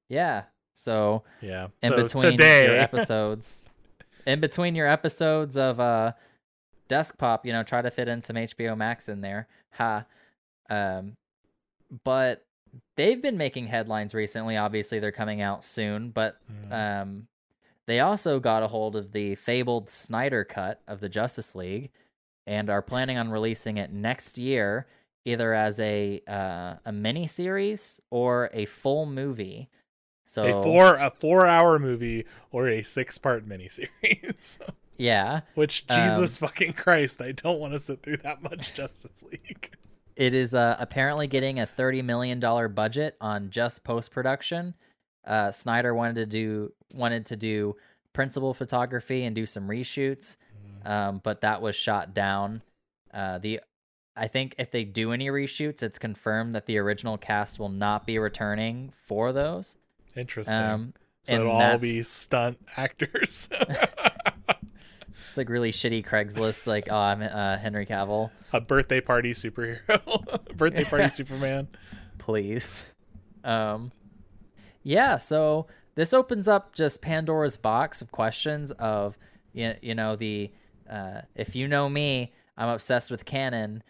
yeah. 0.08 0.44
So 0.74 1.24
Yeah. 1.42 1.68
in 1.82 1.90
so 1.90 2.02
between 2.02 2.30
today, 2.32 2.64
your 2.64 2.76
episodes 2.76 3.66
in 4.26 4.40
between 4.40 4.74
your 4.74 4.86
episodes 4.88 5.56
of 5.58 5.78
uh 5.78 6.12
desk 6.90 7.16
pop 7.16 7.46
you 7.46 7.52
know 7.52 7.62
try 7.62 7.80
to 7.80 7.90
fit 7.90 8.08
in 8.08 8.20
some 8.20 8.36
hbo 8.36 8.76
max 8.76 9.08
in 9.08 9.20
there 9.22 9.46
ha 9.72 10.04
um 10.68 11.16
but 12.04 12.44
they've 12.96 13.22
been 13.22 13.36
making 13.38 13.66
headlines 13.68 14.12
recently 14.14 14.56
obviously 14.56 14.98
they're 14.98 15.10
coming 15.12 15.40
out 15.40 15.64
soon 15.64 16.10
but 16.10 16.36
Mm. 16.50 16.72
um 17.02 17.26
they 17.86 17.98
also 17.98 18.38
got 18.38 18.62
a 18.62 18.68
hold 18.68 18.94
of 18.94 19.10
the 19.12 19.34
fabled 19.34 19.90
snyder 19.90 20.44
cut 20.44 20.80
of 20.86 21.00
the 21.00 21.08
justice 21.08 21.56
league 21.56 21.90
and 22.46 22.70
are 22.70 22.82
planning 22.82 23.16
on 23.18 23.30
releasing 23.30 23.78
it 23.78 23.90
next 23.92 24.38
year, 24.38 24.86
either 25.24 25.54
as 25.54 25.80
a 25.80 26.20
uh, 26.28 26.74
a 26.84 26.92
mini 26.92 27.26
series 27.26 28.00
or 28.10 28.48
a 28.52 28.66
full 28.66 29.06
movie. 29.06 29.68
So 30.24 30.44
a 30.60 30.62
four 30.62 30.94
a 30.96 31.10
four 31.10 31.46
hour 31.48 31.80
movie 31.80 32.26
or 32.52 32.68
a 32.68 32.82
six 32.84 33.18
part 33.18 33.48
miniseries. 33.48 34.58
yeah, 35.00 35.40
Which 35.54 35.84
Um, 35.88 36.08
Jesus 36.08 36.38
fucking 36.38 36.74
Christ, 36.74 37.20
I 37.20 37.32
don't 37.32 37.58
want 37.58 37.72
to 37.72 37.78
sit 37.80 38.02
through 38.02 38.18
that 38.18 38.42
much 38.42 38.74
Justice 38.76 39.22
League. 39.30 39.74
it 40.16 40.34
is 40.34 40.54
uh, 40.54 40.76
apparently 40.78 41.26
getting 41.26 41.58
a 41.58 41.66
thirty 41.66 42.02
million 42.02 42.40
dollar 42.40 42.68
budget 42.68 43.16
on 43.20 43.50
just 43.50 43.84
post 43.84 44.10
production. 44.10 44.74
Uh, 45.24 45.50
Snyder 45.50 45.94
wanted 45.94 46.14
to 46.16 46.26
do 46.26 46.72
wanted 46.92 47.26
to 47.26 47.36
do 47.36 47.76
principal 48.12 48.54
photography 48.54 49.24
and 49.24 49.34
do 49.36 49.46
some 49.46 49.68
reshoots, 49.68 50.36
um, 50.84 51.20
but 51.22 51.40
that 51.42 51.62
was 51.62 51.76
shot 51.76 52.12
down. 52.14 52.62
Uh, 53.12 53.38
the 53.38 53.60
I 54.16 54.28
think 54.28 54.54
if 54.58 54.70
they 54.70 54.84
do 54.84 55.12
any 55.12 55.28
reshoots, 55.28 55.82
it's 55.82 55.98
confirmed 55.98 56.54
that 56.54 56.66
the 56.66 56.78
original 56.78 57.16
cast 57.16 57.58
will 57.58 57.68
not 57.68 58.06
be 58.06 58.18
returning 58.18 58.92
for 59.06 59.32
those. 59.32 59.76
Interesting. 60.16 60.56
Um, 60.56 60.94
so 61.22 61.34
it'll 61.34 61.50
all 61.52 61.78
be 61.78 62.02
stunt 62.02 62.58
actors. 62.76 63.48
It's 65.30 65.36
like 65.36 65.48
really 65.48 65.70
shitty 65.70 66.04
Craigslist. 66.04 66.66
Like, 66.66 66.88
oh, 66.90 66.96
I'm 66.96 67.22
uh, 67.22 67.56
Henry 67.56 67.86
Cavill. 67.86 68.30
a 68.52 68.60
birthday 68.60 69.00
party 69.00 69.32
superhero. 69.32 69.78
birthday 70.56 70.82
party 70.82 71.08
Superman. 71.12 71.68
please. 72.18 72.82
Um, 73.44 73.92
yeah. 74.82 75.18
So 75.18 75.68
this 75.94 76.12
opens 76.12 76.48
up 76.48 76.74
just 76.74 77.00
Pandora's 77.00 77.56
box 77.56 78.02
of 78.02 78.10
questions 78.10 78.72
of 78.72 79.16
you, 79.52 79.74
you 79.80 79.94
know 79.94 80.16
the 80.16 80.50
uh, 80.90 81.20
if 81.36 81.54
you 81.54 81.68
know 81.68 81.88
me, 81.88 82.32
I'm 82.58 82.68
obsessed 82.68 83.08
with 83.08 83.24
canon. 83.24 83.84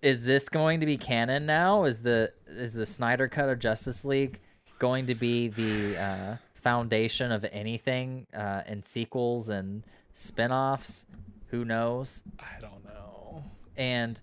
Is 0.00 0.24
this 0.24 0.48
going 0.48 0.78
to 0.78 0.86
be 0.86 0.96
canon 0.96 1.44
now? 1.44 1.82
Is 1.82 2.02
the 2.02 2.32
is 2.46 2.74
the 2.74 2.86
Snyder 2.86 3.26
cut 3.26 3.48
of 3.48 3.58
Justice 3.58 4.04
League 4.04 4.38
going 4.78 5.06
to 5.06 5.16
be 5.16 5.48
the 5.48 6.00
uh, 6.00 6.36
foundation 6.54 7.32
of 7.32 7.44
anything 7.50 8.28
uh, 8.32 8.62
in 8.68 8.84
sequels 8.84 9.48
and 9.48 9.82
spin-offs? 10.12 11.06
Who 11.48 11.64
knows? 11.64 12.22
I 12.40 12.60
don't 12.60 12.84
know. 12.84 13.44
and 13.76 14.20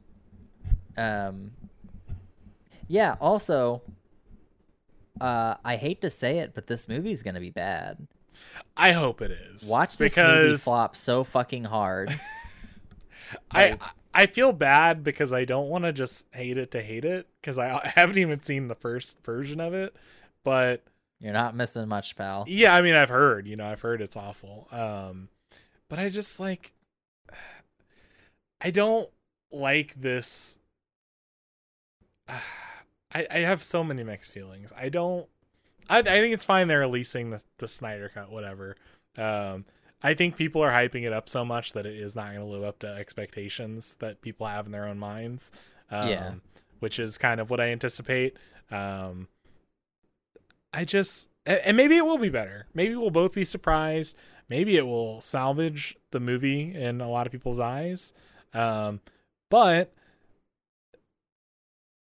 um 0.98 1.52
yeah 2.88 3.16
also 3.22 3.82
uh 5.22 5.56
i 5.64 5.76
hate 5.78 6.02
to 6.02 6.10
say 6.10 6.40
it 6.40 6.54
but 6.54 6.68
this 6.68 6.88
movie's 6.90 7.24
gonna 7.24 7.40
be 7.40 7.50
bad 7.52 8.08
I 8.76 8.92
hope 8.94 9.22
it 9.22 9.32
is. 9.32 9.70
watch 9.70 9.98
this 9.98 10.16
movie 10.18 10.58
flop 10.58 10.96
so 10.96 11.24
fucking 11.24 11.66
hard 11.66 12.10
I 13.52 13.72
like- 13.72 13.82
I 14.14 14.26
feel 14.26 14.52
bad 14.54 15.04
because 15.04 15.32
I 15.32 15.46
don't 15.46 15.70
want 15.70 15.84
to 15.86 15.94
just 15.94 16.26
hate 16.34 16.58
it 16.58 16.72
to 16.72 16.82
hate 16.82 17.06
it 17.06 17.28
because 17.40 17.58
I, 17.60 17.70
I 17.78 17.92
haven't 17.96 18.18
even 18.18 18.42
seen 18.42 18.68
the 18.68 18.76
first 18.76 19.24
version 19.24 19.60
of 19.62 19.76
it. 19.76 19.96
But 20.44 20.84
you're 21.20 21.32
not 21.32 21.56
missing 21.56 21.88
much 21.88 22.16
pal 22.16 22.46
yeah, 22.48 22.74
I 22.74 22.82
mean 22.82 22.96
I've 22.96 23.10
heard, 23.10 23.48
you 23.48 23.56
know, 23.56 23.66
I've 23.68 23.82
heard 23.82 24.02
it's 24.02 24.16
awful. 24.18 24.68
Um 24.72 25.30
but 25.90 26.00
I 26.00 26.10
just 26.10 26.40
like 26.40 26.74
I 28.62 28.72
don't 28.72 29.10
like 29.52 29.96
this 30.00 30.60
I 32.30 33.28
I 33.30 33.40
have 33.40 33.64
so 33.64 33.84
many 33.84 34.04
mixed 34.04 34.32
feelings. 34.32 34.72
I 34.78 34.90
don't 34.90 35.28
I 35.90 36.00
I 36.00 36.04
think 36.04 36.34
it's 36.34 36.46
fine 36.46 36.68
they're 36.68 36.80
releasing 36.80 37.32
the 37.32 37.44
the 37.58 37.68
Snyder 37.68 38.10
cut 38.14 38.32
whatever. 38.32 38.76
Um 39.18 39.66
I 40.02 40.14
think 40.14 40.38
people 40.38 40.62
are 40.64 40.72
hyping 40.72 41.04
it 41.06 41.12
up 41.14 41.28
so 41.28 41.44
much 41.44 41.74
that 41.74 41.86
it 41.86 41.96
is 41.96 42.16
not 42.16 42.28
going 42.28 42.40
to 42.40 42.46
live 42.46 42.64
up 42.64 42.80
to 42.80 42.88
expectations 42.88 43.98
that 44.00 44.22
people 44.22 44.48
have 44.48 44.66
in 44.66 44.72
their 44.72 44.86
own 44.86 44.98
minds. 44.98 45.52
Um, 45.92 46.08
Yeah. 46.08 46.34
Which 46.80 47.00
is 47.00 47.18
kind 47.18 47.42
of 47.42 47.50
what 47.50 47.60
I 47.60 47.70
anticipate. 47.72 48.38
Um, 48.72 49.28
I 50.74 50.86
just, 50.86 51.28
and 51.46 51.76
maybe 51.76 51.98
it 51.98 52.06
will 52.06 52.18
be 52.18 52.30
better. 52.30 52.68
Maybe 52.74 52.96
we'll 52.96 53.10
both 53.10 53.34
be 53.34 53.44
surprised. 53.44 54.16
Maybe 54.50 54.78
it 54.78 54.86
will 54.86 55.22
salvage 55.22 55.96
the 56.12 56.20
movie 56.20 56.74
in 56.74 57.02
a 57.02 57.10
lot 57.10 57.26
of 57.26 57.32
people's 57.32 57.60
eyes. 57.60 58.14
Um, 58.54 59.00
but 59.50 59.94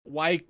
why 0.03 0.41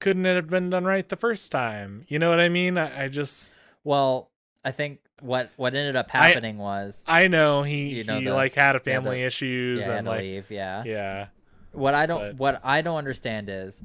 couldn't 0.00 0.26
it 0.26 0.36
have 0.36 0.48
been 0.48 0.70
done 0.70 0.84
right 0.84 1.08
the 1.08 1.16
first 1.16 1.50
time? 1.50 2.04
You 2.08 2.18
know 2.18 2.28
what 2.30 2.40
I 2.40 2.48
mean? 2.48 2.76
I, 2.78 3.04
I 3.04 3.08
just, 3.08 3.54
well 3.84 4.30
i 4.64 4.72
think 4.72 4.98
what 5.20 5.50
what 5.56 5.74
ended 5.76 5.94
up 5.94 6.12
I- 6.12 6.26
happening 6.28 6.58
was 6.58 7.04
I 7.06 7.28
know 7.28 7.62
he 7.62 7.90
You 7.98 8.04
know 8.04 8.18
he 8.18 8.24
the- 8.24 8.34
like 8.34 8.54
had 8.54 8.74
a 8.74 8.80
yeah, 8.84 8.94
family 8.94 9.22
issues 9.22 9.86
yeah, 9.86 9.92
I 9.92 9.96
and 9.98 10.06
like 10.08 10.20
leave 10.22 10.50
yeah 10.50 10.82
yeah. 10.84 11.26
what 11.70 11.94
i 11.94 12.04
don't 12.04 12.18
but- 12.18 12.36
what 12.36 12.60
i 12.64 12.82
don't 12.82 12.96
understand 12.98 13.48
is 13.48 13.80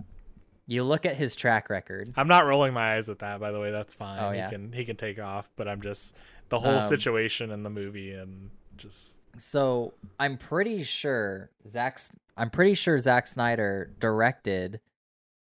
you 0.66 0.84
look 0.84 1.06
at 1.06 1.16
his 1.16 1.36
track 1.36 1.70
record 1.70 2.12
I'm 2.18 2.28
not 2.28 2.46
rolling 2.48 2.74
my 2.74 2.96
eyes 2.96 3.10
at 3.10 3.20
that. 3.20 3.40
By 3.40 3.52
the 3.52 3.60
way, 3.60 3.72
that's 3.72 3.94
fine. 3.94 4.24
Oh, 4.24 4.32
yeah. 4.32 4.46
He 4.50 4.56
can 4.56 4.72
he 4.72 4.86
can 4.86 4.96
take 4.96 5.20
off, 5.20 5.50
but 5.58 5.68
I'm 5.68 5.82
just 5.82 6.16
the 6.52 6.60
whole 6.60 6.76
Um, 6.76 6.82
situation 6.84 7.50
in 7.50 7.64
the 7.64 7.70
movie 7.72 8.12
and 8.14 8.52
just 8.78 9.22
So 9.38 9.94
I'm 10.20 10.38
pretty 10.38 10.84
sure 10.84 11.50
Zack's 11.68 12.12
I'm 12.38 12.50
pretty 12.52 12.76
sure 12.76 12.98
Zack 13.00 13.26
Snyder 13.28 13.90
directed 14.00 14.80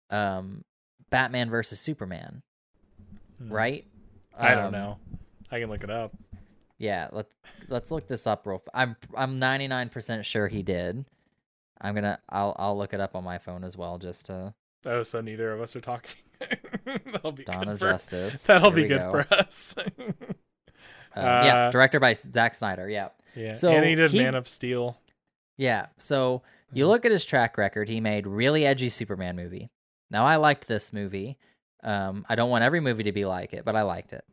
um 0.09 0.65
Batman 1.11 1.51
versus 1.51 1.79
Superman, 1.81 2.43
hmm. 3.39 3.53
right? 3.53 3.85
I 4.39 4.55
don't 4.55 4.67
Um, 4.67 4.73
know. 4.73 4.99
I 5.51 5.61
can 5.61 5.69
look 5.69 5.83
it 5.85 5.91
up. 5.91 6.13
Yeah, 6.79 7.09
let's 7.13 7.35
let's 7.69 7.91
look 7.91 8.07
this 8.09 8.27
up 8.27 8.47
real. 8.47 8.63
f- 8.67 8.71
I'm 8.73 8.97
I'm 9.17 9.39
99% 9.41 10.25
sure 10.25 10.49
he 10.49 10.63
did. 10.63 11.05
I'm 11.81 11.95
gonna 11.95 12.21
I'll 12.29 12.55
I'll 12.59 12.79
look 12.79 12.95
it 12.95 13.01
up 13.01 13.15
on 13.17 13.25
my 13.25 13.39
phone 13.39 13.65
as 13.65 13.77
well 13.77 13.99
just 13.99 14.27
to 14.27 14.55
Oh, 14.87 15.03
so 15.03 15.21
neither 15.21 15.53
of 15.53 15.61
us 15.61 15.75
are 15.77 15.81
talking. 15.81 16.23
that'll 16.87 17.33
be 17.33 17.45
Dawn 17.45 17.65
good 17.67 17.79
for, 17.81 17.91
Justice. 17.91 18.45
That'll 18.45 18.71
Here 18.71 18.83
be 18.85 18.89
good 18.89 19.01
go. 19.03 19.11
for 19.11 19.35
us. 19.35 19.75
Um, 21.15 21.25
yeah, 21.25 21.57
Uh, 21.67 21.71
directed 21.71 22.01
by 22.01 22.15
Zack 22.15 22.55
Snyder. 22.55 22.89
Yeah. 22.89 23.09
yeah. 23.35 23.55
So 23.55 23.71
and 23.73 23.85
he 23.85 23.95
did 23.95 24.11
he- 24.11 24.23
Man 24.23 24.35
of 24.35 24.49
Steel. 24.49 24.99
Yeah. 25.57 25.87
So 25.99 26.43
you 26.73 26.87
look 26.87 27.05
at 27.05 27.11
his 27.13 27.25
track 27.25 27.59
record. 27.59 27.89
He 27.89 28.01
made 28.01 28.27
really 28.27 28.65
edgy 28.65 28.89
Superman 28.89 29.37
movie. 29.37 29.71
Now 30.11 30.25
I 30.27 30.37
liked 30.37 30.67
this 30.69 30.93
movie. 30.93 31.37
Um, 31.83 32.25
I 32.29 32.35
don't 32.35 32.51
want 32.51 32.65
every 32.65 32.81
movie 32.81 33.03
to 33.05 33.13
be 33.13 33.25
like 33.25 33.53
it, 33.53 33.65
but 33.65 33.75
I 33.77 33.83
liked 33.83 34.13
it. 34.13 34.25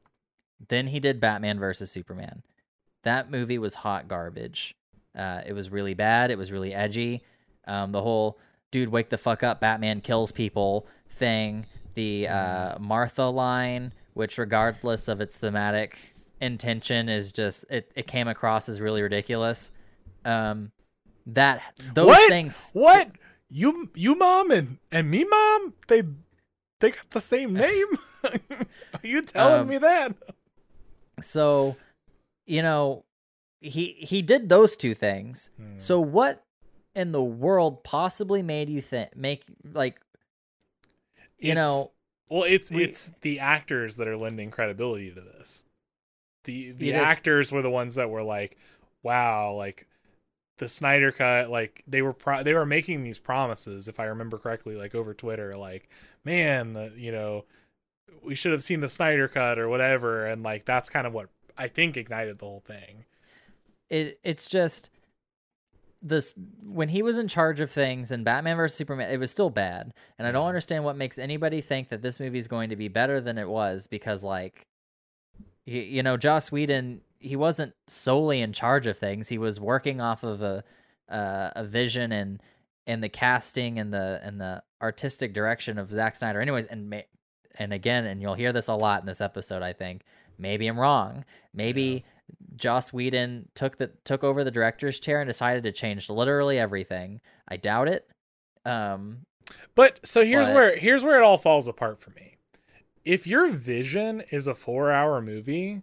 Then 0.70 0.88
he 0.88 1.00
did 1.00 1.20
Batman 1.20 1.60
versus 1.60 1.92
Superman. 1.92 2.44
That 3.04 3.30
movie 3.32 3.58
was 3.60 3.76
hot 3.76 4.08
garbage. 4.08 4.76
Uh, 5.18 5.42
it 5.46 5.54
was 5.54 5.70
really 5.72 5.94
bad. 5.94 6.30
It 6.32 6.38
was 6.38 6.52
really 6.52 6.74
edgy. 6.74 7.24
Um, 7.66 7.92
the 7.92 8.02
whole 8.02 8.38
dude 8.72 8.90
wake 8.90 9.10
the 9.10 9.18
fuck 9.18 9.44
up, 9.44 9.60
Batman 9.62 10.02
kills 10.02 10.32
people 10.32 10.88
thing. 11.10 11.66
The 11.94 12.28
uh, 12.28 12.80
Martha 12.80 13.24
line, 13.26 13.94
which 14.14 14.38
regardless 14.38 15.08
of 15.08 15.22
its 15.22 15.38
thematic 15.38 16.16
intention, 16.42 17.10
is 17.10 17.32
just 17.32 17.66
it. 17.70 17.92
It 17.96 18.08
came 18.08 18.28
across 18.28 18.68
as 18.70 18.80
really 18.82 19.02
ridiculous. 19.02 19.72
Um, 20.26 20.72
that 21.26 21.62
those 21.94 22.08
What? 22.08 22.30
things. 22.30 22.72
What? 22.74 23.12
You 23.50 23.90
you 23.96 24.16
mom 24.16 24.52
and 24.52 24.78
and 24.92 25.10
me 25.10 25.24
mom? 25.24 25.74
They 25.88 26.04
they 26.80 26.92
got 26.92 27.10
the 27.12 27.22
same 27.22 27.54
name? 27.66 27.88
are 28.24 28.70
you 29.04 29.22
telling 29.22 29.62
Um, 29.62 29.68
me 29.68 29.78
that? 29.78 30.16
So, 31.22 31.76
you 32.46 32.62
know, 32.62 33.04
he 33.62 33.94
he 34.00 34.22
did 34.22 34.50
those 34.50 34.78
two 34.78 34.94
things. 34.94 35.50
Hmm. 35.58 35.80
So 35.80 36.00
what 36.00 36.44
in 36.96 37.12
the 37.12 37.24
world 37.24 37.84
possibly 37.84 38.42
made 38.42 38.70
you 38.70 38.82
think 38.82 39.16
make 39.16 39.44
like 39.74 40.00
you 41.40 41.52
It's- 41.52 41.56
know 41.56 41.92
well 42.30 42.44
it's 42.44 42.72
we- 42.72 42.84
it's 42.84 43.12
the 43.22 43.40
actors 43.40 43.98
that 43.98 44.08
are 44.08 44.18
lending 44.18 44.50
credibility 44.52 45.12
to 45.12 45.22
this 45.22 45.64
the 46.48 46.72
the 46.72 46.90
It 46.90 46.96
is- 46.96 47.02
actors 47.02 47.52
were 47.52 47.62
the 47.62 47.70
ones 47.70 47.94
that 47.96 48.10
were 48.10 48.24
like 48.24 48.58
wow 49.04 49.54
like 49.54 49.86
the 50.58 50.68
snyder 50.68 51.12
cut 51.12 51.52
like 51.52 51.84
they 51.86 52.02
were 52.02 52.14
pro- 52.14 52.42
they 52.42 52.56
were 52.56 52.66
making 52.66 53.04
these 53.04 53.20
promises 53.20 53.88
if 53.88 54.00
i 54.00 54.06
remember 54.06 54.40
correctly 54.40 54.76
like 54.76 54.96
over 54.96 55.14
twitter 55.14 55.56
like 55.56 55.88
man 56.26 56.74
the, 56.74 56.92
you 56.98 57.12
know 57.12 57.46
we 58.24 58.34
should 58.34 58.52
have 58.52 58.64
seen 58.64 58.80
the 58.80 58.90
snyder 58.90 59.28
cut 59.28 59.60
or 59.60 59.70
whatever 59.70 60.26
and 60.26 60.42
like 60.42 60.66
that's 60.66 60.90
kind 60.90 61.06
of 61.06 61.14
what 61.14 61.30
i 61.58 61.68
think 61.68 61.96
ignited 61.96 62.40
the 62.40 62.46
whole 62.46 62.64
thing. 62.66 63.06
It 63.90 64.20
it's 64.24 64.50
just 64.50 64.90
this 66.02 66.36
when 66.64 66.90
he 66.90 67.02
was 67.02 67.18
in 67.18 67.28
charge 67.28 67.60
of 67.60 67.72
things 67.72 68.12
in 68.12 68.24
Batman 68.24 68.58
vs 68.58 68.76
Superman, 68.78 69.10
it 69.10 69.18
was 69.18 69.32
still 69.32 69.50
bad, 69.50 69.94
and 70.20 70.28
I 70.28 70.32
don't 70.32 70.48
understand 70.48 70.84
what 70.84 70.96
makes 70.98 71.18
anybody 71.18 71.62
think 71.62 71.90
that 71.90 72.02
this 72.02 72.20
movie 72.20 72.38
is 72.38 72.48
going 72.48 72.70
to 72.70 72.76
be 72.76 72.88
better 72.90 73.20
than 73.22 73.38
it 73.38 73.48
was 73.50 73.88
because 73.88 74.24
like, 74.24 74.68
you, 75.68 75.82
you 75.82 76.04
know, 76.04 76.18
Joss 76.18 76.52
Whedon 76.52 77.02
he 77.20 77.36
wasn't 77.36 77.74
solely 77.88 78.42
in 78.42 78.54
charge 78.54 78.88
of 78.88 78.98
things; 78.98 79.28
he 79.28 79.38
was 79.38 79.60
working 79.60 80.02
off 80.02 80.24
of 80.24 80.42
a 80.42 80.64
uh, 81.10 81.52
a 81.56 81.64
vision 81.66 82.12
and 82.12 82.42
and 82.88 83.04
the 83.04 83.10
casting 83.10 83.78
and 83.78 83.94
the 83.94 84.20
and 84.24 84.40
the 84.42 84.64
artistic 84.82 85.34
direction 85.34 85.78
of 85.78 85.92
Zack 85.92 86.16
Snyder. 86.16 86.40
Anyways, 86.42 86.66
and 86.68 86.90
ma- 86.90 87.02
and 87.60 87.74
again, 87.74 88.06
and 88.06 88.22
you'll 88.22 88.36
hear 88.36 88.54
this 88.54 88.68
a 88.68 88.76
lot 88.76 89.02
in 89.02 89.08
this 89.08 89.20
episode. 89.22 89.62
I 89.62 89.74
think 89.74 90.04
maybe 90.38 90.68
I'm 90.68 90.80
wrong. 90.80 91.26
Maybe 91.54 92.06
Joss 92.56 92.94
Whedon 92.94 93.50
took 93.56 93.78
the 93.78 93.88
took 94.04 94.24
over 94.24 94.44
the 94.44 94.52
director's 94.52 95.00
chair 95.00 95.20
and 95.22 95.28
decided 95.28 95.64
to 95.64 95.72
change 95.72 96.10
literally 96.10 96.60
everything. 96.60 97.20
I 97.48 97.58
doubt 97.58 97.90
it. 97.90 98.08
Um, 98.66 99.26
But 99.76 100.06
so 100.06 100.24
here's 100.24 100.48
But- 100.48 100.54
where 100.56 100.78
here's 100.78 101.04
where 101.04 101.18
it 101.20 101.24
all 101.24 101.38
falls 101.38 101.68
apart 101.68 102.00
for 102.00 102.12
me. 102.12 102.37
If 103.08 103.26
your 103.26 103.50
vision 103.52 104.22
is 104.32 104.48
a 104.48 104.54
4-hour 104.54 105.22
movie, 105.22 105.82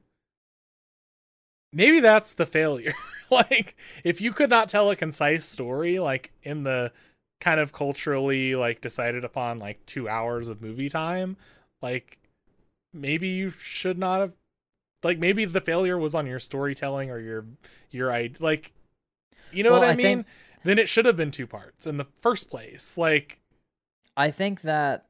maybe 1.73 2.01
that's 2.01 2.35
the 2.35 2.47
failure. 2.47 2.93
like 3.31 3.77
if 4.05 4.21
you 4.21 4.33
could 4.33 4.51
not 4.51 4.69
tell 4.69 4.91
a 4.91 4.97
concise 4.97 5.45
story 5.47 5.99
like 5.99 6.33
in 6.43 6.65
the 6.65 6.93
kind 7.41 7.59
of 7.59 7.73
culturally 7.73 8.55
like 8.55 8.81
decided 8.81 9.25
upon 9.25 9.59
like 9.59 9.85
2 9.87 10.09
hours 10.09 10.49
of 10.49 10.61
movie 10.61 10.91
time, 10.91 11.37
like 11.81 12.19
maybe 12.93 13.29
you 13.29 13.51
should 13.59 13.99
not 13.99 14.21
have 14.21 14.35
like 15.03 15.19
maybe 15.19 15.45
the 15.45 15.61
failure 15.61 15.99
was 15.99 16.15
on 16.15 16.27
your 16.27 16.39
storytelling 16.41 17.11
or 17.11 17.19
your 17.19 17.45
your 17.91 18.13
i 18.13 18.31
like 18.39 18.73
you 19.53 19.63
know 19.65 19.73
Well, 19.73 19.81
what 19.81 19.89
I, 19.89 19.93
I 19.93 19.97
mean? 19.97 20.05
think- 20.05 20.27
then 20.63 20.79
it 20.79 20.89
should 20.89 21.05
have 21.07 21.17
been 21.17 21.31
two 21.31 21.47
parts 21.47 21.87
in 21.87 21.99
the 21.99 22.07
first 22.23 22.49
place. 22.49 22.97
Like 22.97 23.39
I 24.17 24.31
think 24.31 24.63
that 24.63 25.07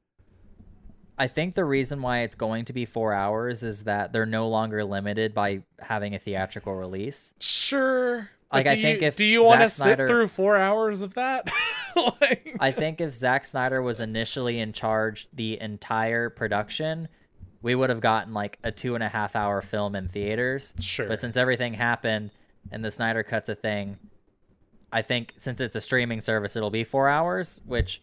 I 1.19 1.29
think 1.29 1.55
the 1.55 1.65
reason 1.65 2.03
why 2.03 2.21
it's 2.21 2.35
going 2.35 2.65
to 2.67 2.73
be 2.73 2.85
four 2.85 3.13
hours 3.13 3.63
is 3.63 3.85
that 3.85 4.13
they're 4.13 4.27
no 4.27 4.49
longer 4.49 4.85
limited 4.85 5.33
by 5.35 5.63
having 5.81 6.15
a 6.15 6.19
theatrical 6.19 6.75
release. 6.75 7.35
Sure. 7.39 8.31
Like, 8.53 8.67
I 8.67 8.81
think 8.81 9.01
you, 9.01 9.07
if 9.09 9.17
do 9.17 9.25
you 9.25 9.43
want 9.43 9.63
to 9.63 9.71
sit 9.71 9.97
through 9.97 10.29
four 10.29 10.57
hours 10.57 11.01
of 11.01 11.15
that? 11.15 11.51
like, 12.21 12.57
I 12.61 12.71
think 12.71 13.01
if 13.01 13.15
Zack 13.15 13.45
Snyder 13.45 13.83
was 13.83 14.01
initially 14.01 14.61
in 14.61 14.73
charge 14.73 15.29
the 15.33 15.61
entire 15.61 16.31
production, 16.31 17.09
we 17.63 17.75
would 17.75 17.91
have 17.91 18.01
gotten 18.01 18.35
like 18.35 18.59
a 18.63 18.71
two 18.71 18.95
and 18.95 19.03
a 19.03 19.09
half 19.09 19.35
hour 19.35 19.61
film 19.61 19.97
in 19.97 20.09
theaters. 20.09 20.75
sure. 20.79 21.09
But 21.09 21.21
since 21.21 21.37
everything 21.37 21.75
happened 21.75 22.31
and 22.71 22.85
the 22.85 22.91
Snyder 22.91 23.23
Cut's 23.23 23.49
a 23.49 23.55
thing, 23.55 23.99
I 24.93 25.03
think 25.03 25.35
since 25.37 25.61
it's 25.61 25.75
a 25.75 25.81
streaming 25.81 26.21
service, 26.21 26.55
it'll 26.55 26.71
be 26.71 26.85
four 26.85 27.09
hours, 27.09 27.61
which 27.65 28.03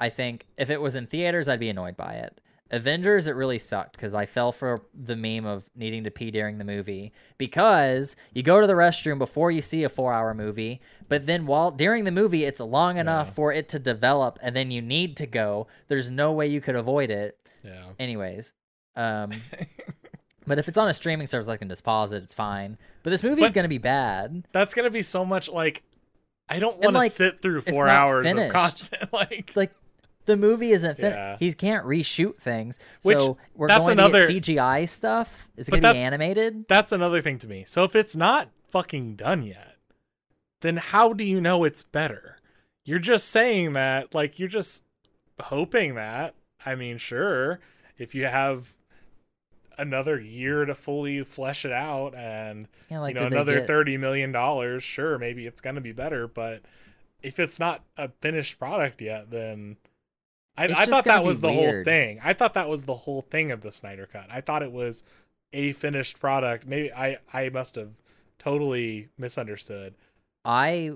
I 0.00 0.08
think 0.08 0.46
if 0.56 0.70
it 0.70 0.80
was 0.80 0.96
in 0.96 1.06
theaters, 1.06 1.48
I'd 1.48 1.60
be 1.60 1.68
annoyed 1.68 1.96
by 1.96 2.14
it. 2.14 2.40
Avengers, 2.74 3.26
it 3.26 3.32
really 3.36 3.58
sucked 3.58 3.92
because 3.96 4.14
I 4.14 4.26
fell 4.26 4.52
for 4.52 4.82
the 4.94 5.16
meme 5.16 5.46
of 5.46 5.70
needing 5.76 6.04
to 6.04 6.10
pee 6.10 6.30
during 6.30 6.58
the 6.58 6.64
movie 6.64 7.12
because 7.38 8.16
you 8.32 8.42
go 8.42 8.60
to 8.60 8.66
the 8.66 8.72
restroom 8.74 9.18
before 9.18 9.50
you 9.50 9.62
see 9.62 9.84
a 9.84 9.88
four 9.88 10.12
hour 10.12 10.34
movie, 10.34 10.80
but 11.08 11.26
then 11.26 11.46
while 11.46 11.70
during 11.70 12.04
the 12.04 12.10
movie, 12.10 12.44
it's 12.44 12.60
long 12.60 12.96
enough 12.98 13.28
Yeah. 13.28 13.32
for 13.34 13.52
it 13.52 13.68
to 13.70 13.78
develop 13.78 14.38
and 14.42 14.56
then 14.56 14.70
you 14.70 14.82
need 14.82 15.16
to 15.18 15.26
go. 15.26 15.66
There's 15.88 16.10
no 16.10 16.32
way 16.32 16.46
you 16.46 16.60
could 16.60 16.76
avoid 16.76 17.10
it. 17.10 17.38
yeah. 17.62 17.84
Anyways, 17.98 18.52
um, 18.96 19.30
but 20.46 20.58
if 20.58 20.68
it's 20.68 20.78
on 20.78 20.88
a 20.88 20.94
streaming 20.94 21.26
service, 21.26 21.48
I 21.48 21.56
can 21.56 21.68
just 21.68 21.84
pause 21.84 22.12
it. 22.12 22.22
It's 22.22 22.34
fine. 22.34 22.76
But 23.02 23.10
this 23.10 23.22
movie 23.22 23.42
is 23.44 23.52
gonna 23.52 23.68
be 23.68 23.78
bad. 23.78 24.46
That's 24.52 24.74
gonna 24.74 24.90
be 24.90 25.02
so 25.02 25.24
much 25.24 25.48
like 25.48 25.82
I 26.48 26.58
don't 26.58 26.74
want 26.78 26.94
to 26.94 26.98
like, 26.98 27.12
sit 27.12 27.40
through 27.40 27.62
four 27.62 27.88
hours 27.88 28.26
finished. 28.26 28.48
of 28.48 28.52
content. 28.52 29.08
like 29.12 29.52
Like 29.54 29.72
the 30.26 30.36
movie 30.36 30.72
isn't 30.72 30.96
finished. 30.96 31.16
Yeah. 31.16 31.36
He 31.38 31.52
can't 31.52 31.84
reshoot 31.86 32.38
things. 32.38 32.78
Which- 33.02 33.18
so 33.18 33.36
we're 33.54 33.68
that's 33.68 33.80
going 33.86 33.92
another- 33.98 34.26
to 34.26 34.32
get 34.32 34.44
CGI 34.44 34.88
stuff. 34.88 35.48
Is 35.56 35.68
it 35.68 35.72
gonna 35.72 35.92
be 35.92 35.98
animated? 35.98 36.66
that's 36.68 36.92
another 36.92 37.20
thing 37.20 37.38
to 37.40 37.48
me. 37.48 37.64
So 37.66 37.84
if 37.84 37.94
it's 37.94 38.16
not 38.16 38.48
fucking 38.68 39.16
done 39.16 39.42
yet, 39.42 39.76
then 40.62 40.76
how 40.78 41.12
do 41.12 41.24
you 41.24 41.40
know 41.40 41.64
it's 41.64 41.82
better? 41.82 42.38
You're 42.84 42.98
just 42.98 43.28
saying 43.28 43.72
that, 43.74 44.14
like 44.14 44.38
you're 44.38 44.48
just 44.48 44.84
hoping 45.40 45.94
that. 45.94 46.34
I 46.66 46.74
mean, 46.74 46.98
sure, 46.98 47.60
if 47.98 48.14
you 48.14 48.26
have 48.26 48.74
another 49.76 50.20
year 50.20 50.64
to 50.64 50.74
fully 50.74 51.24
flesh 51.24 51.64
it 51.64 51.72
out 51.72 52.14
and 52.14 52.68
Yeah, 52.90 53.00
like 53.00 53.14
you 53.14 53.20
know 53.20 53.26
another 53.26 53.54
get- 53.56 53.66
30 53.66 53.96
million 53.96 54.32
dollars, 54.32 54.82
sure, 54.84 55.18
maybe 55.18 55.46
it's 55.46 55.60
going 55.60 55.74
to 55.74 55.80
be 55.80 55.92
better, 55.92 56.28
but 56.28 56.62
if 57.22 57.40
it's 57.40 57.58
not 57.58 57.82
a 57.96 58.08
finished 58.20 58.58
product 58.58 59.00
yet, 59.02 59.30
then 59.30 59.76
I, 60.56 60.64
I 60.66 60.86
thought 60.86 61.04
that 61.04 61.24
was 61.24 61.40
the 61.40 61.52
whole 61.52 61.84
thing. 61.84 62.20
I 62.22 62.32
thought 62.32 62.54
that 62.54 62.68
was 62.68 62.84
the 62.84 62.94
whole 62.94 63.22
thing 63.22 63.50
of 63.50 63.62
the 63.62 63.72
Snyder 63.72 64.08
cut. 64.10 64.26
I 64.30 64.40
thought 64.40 64.62
it 64.62 64.72
was 64.72 65.02
a 65.52 65.72
finished 65.72 66.20
product. 66.20 66.66
Maybe 66.66 66.92
I 66.92 67.18
I 67.32 67.48
must 67.48 67.74
have 67.74 67.90
totally 68.38 69.08
misunderstood. 69.18 69.94
I 70.44 70.92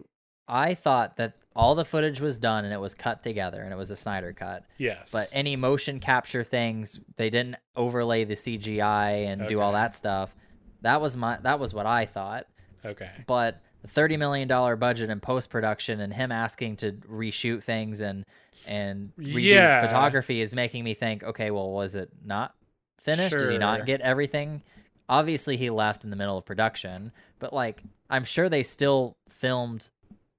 I 0.47 0.75
thought 0.75 1.17
that 1.17 1.35
all 1.57 1.75
the 1.75 1.85
footage 1.85 2.21
was 2.21 2.39
done 2.39 2.65
and 2.65 2.73
it 2.73 2.81
was 2.81 2.95
cut 2.95 3.23
together 3.23 3.61
and 3.63 3.73
it 3.73 3.77
was 3.77 3.91
a 3.91 3.97
Snyder 3.97 4.33
cut. 4.33 4.65
Yes. 4.79 5.11
But 5.13 5.29
any 5.33 5.57
motion 5.57 5.99
capture 5.99 6.45
things, 6.45 7.01
they 7.17 7.31
didn't 7.31 7.57
overlay 7.75 8.25
the 8.25 8.35
CGI 8.35 9.27
and 9.27 9.49
do 9.49 9.61
all 9.61 9.73
that 9.73 9.97
stuff. 9.97 10.35
That 10.83 11.01
was 11.01 11.17
my 11.17 11.39
that 11.43 11.59
was 11.59 11.75
what 11.75 11.87
I 11.87 12.07
thought. 12.07 12.47
okay. 12.85 13.11
But 13.27 13.61
the 13.83 13.89
thirty 13.89 14.17
million 14.17 14.47
dollar 14.47 14.77
budget 14.77 15.11
in 15.11 15.21
post 15.21 15.51
production 15.51 16.01
and 16.01 16.15
him 16.15 16.31
asking 16.31 16.77
to 16.77 16.93
reshoot 16.93 17.63
things 17.65 18.01
and 18.01 18.25
and 18.69 19.13
Yeah. 19.19 19.85
photography 19.87 20.41
is 20.41 20.55
making 20.55 20.85
me 20.85 20.95
think, 20.95 21.25
okay, 21.25 21.51
well, 21.51 21.71
was 21.71 21.95
it 21.97 22.11
not 22.25 22.55
finished? 23.01 23.37
Did 23.37 23.51
he 23.51 23.59
not 23.59 23.87
get 23.87 24.01
everything? 24.03 24.63
Obviously, 25.09 25.57
he 25.57 25.71
left 25.71 26.05
in 26.05 26.11
the 26.11 26.17
middle 26.17 26.37
of 26.37 26.45
production, 26.45 27.11
but 27.39 27.53
like, 27.53 27.83
I'm 28.11 28.25
sure 28.25 28.49
they 28.49 28.63
still 28.63 29.17
filmed 29.29 29.89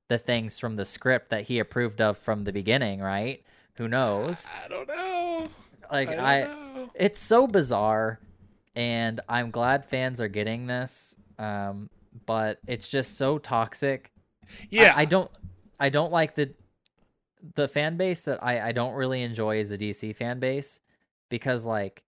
the 0.08 0.18
things 0.18 0.60
from 0.60 0.76
the 0.76 0.86
script 0.86 1.30
that 1.30 1.44
he 1.44 1.60
approved 1.60 2.00
of 2.02 2.18
from 2.18 2.44
the 2.44 2.52
beginning, 2.54 3.00
right? 3.02 3.44
Who 3.78 3.88
knows? 3.88 4.48
I 4.64 4.68
don't 4.68 4.88
know. 4.88 5.48
Like, 5.92 6.10
I, 6.10 6.44
I, 6.44 6.44
know. 6.46 6.90
it's 6.94 7.20
so 7.20 7.48
bizarre 7.48 8.20
and 8.76 9.20
i'm 9.28 9.50
glad 9.50 9.84
fans 9.84 10.22
are 10.22 10.28
getting 10.28 10.68
this 10.68 11.16
um 11.40 11.90
but 12.28 12.60
it's 12.68 12.88
just 12.88 13.18
so 13.18 13.40
toxic 13.40 14.12
Yeah. 14.70 14.94
I, 14.96 15.02
I 15.02 15.06
don't 15.06 15.32
i 15.80 15.90
don't 15.90 16.12
like 16.12 16.36
the 16.36 16.54
the 17.56 17.68
fan 17.68 17.98
base 17.98 18.26
that 18.26 18.42
i 18.44 18.70
i 18.70 18.72
don't 18.72 18.94
really 18.94 19.22
enjoy 19.22 19.60
is 19.60 19.70
the 19.70 19.78
dc 19.78 20.16
fan 20.16 20.40
base 20.40 20.82
because 21.30 21.66
like 21.66 22.04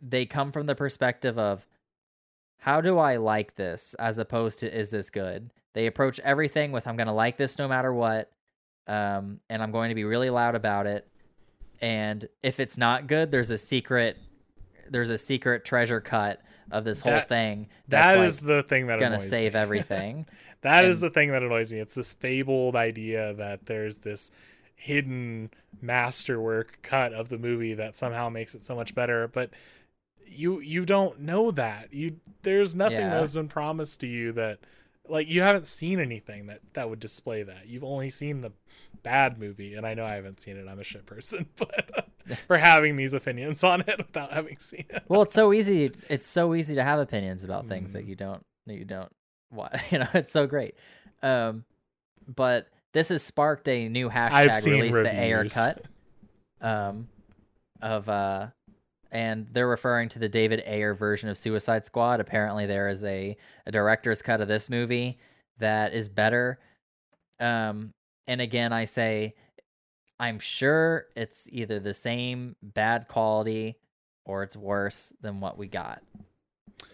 they 0.00 0.24
come 0.24 0.52
from 0.52 0.66
the 0.66 0.74
perspective 0.74 1.38
of 1.38 1.66
how 2.58 2.80
do 2.80 2.98
i 2.98 3.16
like 3.16 3.56
this 3.56 3.94
as 3.94 4.18
opposed 4.18 4.58
to 4.60 4.76
is 4.76 4.90
this 4.90 5.10
good? 5.10 5.52
They 5.74 5.86
approach 5.86 6.18
everything 6.20 6.72
with 6.72 6.86
i'm 6.86 6.96
gonna 6.96 7.14
like 7.14 7.36
this 7.36 7.58
no 7.58 7.68
matter 7.68 7.92
what 7.92 8.30
um 8.86 9.40
and 9.48 9.62
i'm 9.62 9.70
going 9.70 9.88
to 9.90 9.94
be 9.94 10.04
really 10.04 10.30
loud 10.30 10.54
about 10.54 10.86
it. 10.86 11.08
And 11.80 12.28
if 12.42 12.58
it's 12.58 12.76
not 12.76 13.06
good 13.06 13.30
there's 13.30 13.50
a 13.50 13.58
secret 13.58 14.18
there's 14.90 15.10
a 15.10 15.18
secret 15.18 15.64
treasure 15.64 16.00
cut 16.00 16.40
of 16.70 16.84
this 16.84 17.00
whole 17.00 17.12
That- 17.12 17.28
thing 17.28 17.68
That 17.88 18.14
that's 18.16 18.28
is 18.36 18.42
like, 18.42 18.46
the 18.48 18.62
thing 18.62 18.86
that 18.88 18.98
gonna 19.00 19.16
annoys 19.16 19.28
save 19.28 19.54
me. 19.54 19.60
everything 19.60 20.26
That 20.62 20.84
is 20.84 21.00
And- 21.02 21.10
the 21.10 21.14
thing 21.14 21.30
that 21.30 21.42
annoys 21.42 21.70
me. 21.72 21.78
It's 21.78 21.94
this 21.94 22.12
fabled 22.12 22.74
idea 22.76 23.32
that 23.34 23.66
there's 23.66 23.98
this 23.98 24.30
hidden 24.74 25.50
masterwork 25.80 26.78
cut 26.82 27.12
of 27.12 27.28
the 27.28 27.38
movie 27.38 27.74
that 27.74 27.96
somehow 27.96 28.28
makes 28.28 28.54
it 28.54 28.64
so 28.64 28.74
much 28.74 28.94
better, 28.94 29.26
but 29.28 29.50
you 30.26 30.60
you 30.60 30.84
don't 30.84 31.20
know 31.20 31.50
that. 31.50 31.92
You 31.92 32.16
there's 32.42 32.74
nothing 32.76 32.98
Yeah. 32.98 33.20
that's 33.20 33.32
been 33.32 33.48
promised 33.48 34.00
to 34.00 34.06
you 34.06 34.32
that 34.32 34.58
like 35.08 35.26
you 35.28 35.40
haven't 35.42 35.66
seen 35.66 35.98
anything 36.00 36.46
that 36.46 36.60
that 36.74 36.90
would 36.90 37.00
display 37.00 37.42
that. 37.42 37.66
You've 37.66 37.84
only 37.84 38.10
seen 38.10 38.40
the 38.42 38.52
bad 39.02 39.38
movie 39.38 39.74
and 39.74 39.86
I 39.86 39.94
know 39.94 40.04
I 40.04 40.14
haven't 40.14 40.40
seen 40.40 40.56
it. 40.56 40.68
I'm 40.68 40.78
a 40.78 40.84
shit 40.84 41.06
person, 41.06 41.46
but 41.56 42.08
for 42.46 42.58
having 42.58 42.96
these 42.96 43.12
opinions 43.12 43.62
on 43.64 43.80
it 43.82 43.98
without 43.98 44.32
having 44.32 44.58
seen 44.58 44.84
it. 44.90 45.02
well 45.08 45.22
it's 45.22 45.34
so 45.34 45.52
easy 45.52 45.90
it's 46.08 46.26
so 46.26 46.54
easy 46.54 46.74
to 46.74 46.82
have 46.84 46.98
opinions 46.98 47.44
about 47.44 47.66
things 47.68 47.90
Mm. 47.90 47.92
that 47.94 48.04
you 48.04 48.14
don't 48.14 48.42
that 48.66 48.74
you 48.74 48.84
don't 48.84 49.10
what 49.50 49.80
you 49.90 49.98
know 49.98 50.08
it's 50.14 50.30
so 50.32 50.46
great 50.46 50.74
um 51.22 51.64
but 52.34 52.68
this 52.94 53.08
has 53.10 53.22
sparked 53.22 53.68
a 53.68 53.88
new 53.88 54.08
I've 54.10 54.50
hashtag 54.50 54.60
seen 54.60 54.72
release 54.74 54.94
the 54.94 55.14
Ayer 55.14 55.48
cut 55.48 55.84
um 56.60 57.08
of 57.80 58.08
uh 58.08 58.48
and 59.10 59.46
they're 59.52 59.66
referring 59.68 60.10
to 60.10 60.18
the 60.18 60.28
David 60.28 60.62
Ayer 60.66 60.92
version 60.92 61.30
of 61.30 61.38
Suicide 61.38 61.86
Squad. 61.86 62.20
Apparently, 62.20 62.66
there 62.66 62.90
is 62.90 63.02
a, 63.04 63.38
a 63.64 63.72
director's 63.72 64.20
cut 64.20 64.42
of 64.42 64.48
this 64.48 64.68
movie 64.68 65.16
that 65.60 65.94
is 65.94 66.10
better. 66.10 66.58
Um, 67.40 67.92
and 68.26 68.42
again, 68.42 68.70
I 68.74 68.84
say, 68.84 69.34
I'm 70.20 70.38
sure 70.38 71.06
it's 71.16 71.48
either 71.52 71.78
the 71.78 71.94
same 71.94 72.56
bad 72.62 73.08
quality 73.08 73.76
or 74.24 74.42
it's 74.42 74.56
worse 74.56 75.12
than 75.20 75.40
what 75.40 75.56
we 75.58 75.68
got. 75.68 76.02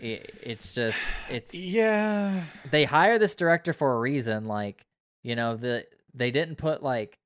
It, 0.01 0.35
it's 0.43 0.73
just 0.75 0.99
it's 1.31 1.55
Yeah. 1.55 2.45
they 2.71 2.85
hire 2.85 3.19
this 3.19 3.35
director 3.37 3.73
for 3.73 3.95
a 3.95 3.99
reason. 4.01 4.47
Like 4.47 4.87
you 5.23 5.37
know 5.37 5.57
the 5.57 5.87
they 6.13 6.31
didn't 6.31 6.57
put 6.57 6.83
like 6.83 7.19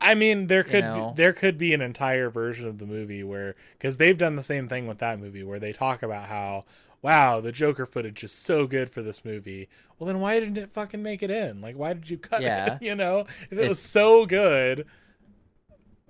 I 0.00 0.14
mean, 0.14 0.46
there 0.46 0.62
could 0.62 0.84
know? 0.84 1.12
be, 1.16 1.22
there 1.22 1.32
could 1.32 1.58
be 1.58 1.74
an 1.74 1.80
entire 1.80 2.30
version 2.30 2.66
of 2.66 2.78
the 2.78 2.86
movie 2.86 3.24
where 3.24 3.56
because 3.72 3.96
they've 3.96 4.16
done 4.16 4.36
the 4.36 4.44
same 4.44 4.68
thing 4.68 4.86
with 4.86 4.98
that 4.98 5.18
movie 5.18 5.42
where 5.42 5.58
they 5.58 5.72
talk 5.72 6.04
about 6.04 6.28
how 6.28 6.64
wow 7.02 7.40
the 7.40 7.50
Joker 7.50 7.84
footage 7.84 8.22
is 8.22 8.30
so 8.32 8.66
good 8.68 8.90
for 8.90 9.02
this 9.02 9.24
movie. 9.24 9.68
Well, 9.98 10.06
then 10.06 10.20
why 10.20 10.38
didn't 10.38 10.58
it 10.58 10.72
fucking 10.72 11.02
make 11.02 11.22
it 11.24 11.32
in? 11.32 11.60
Like, 11.60 11.76
why 11.76 11.94
did 11.94 12.10
you 12.10 12.16
cut 12.18 12.42
Yeah. 12.42 12.74
it? 12.74 12.78
You 12.82 12.94
know, 12.94 13.26
if 13.50 13.58
it 13.58 13.68
was 13.68 13.80
so 13.80 14.24
good, 14.24 14.86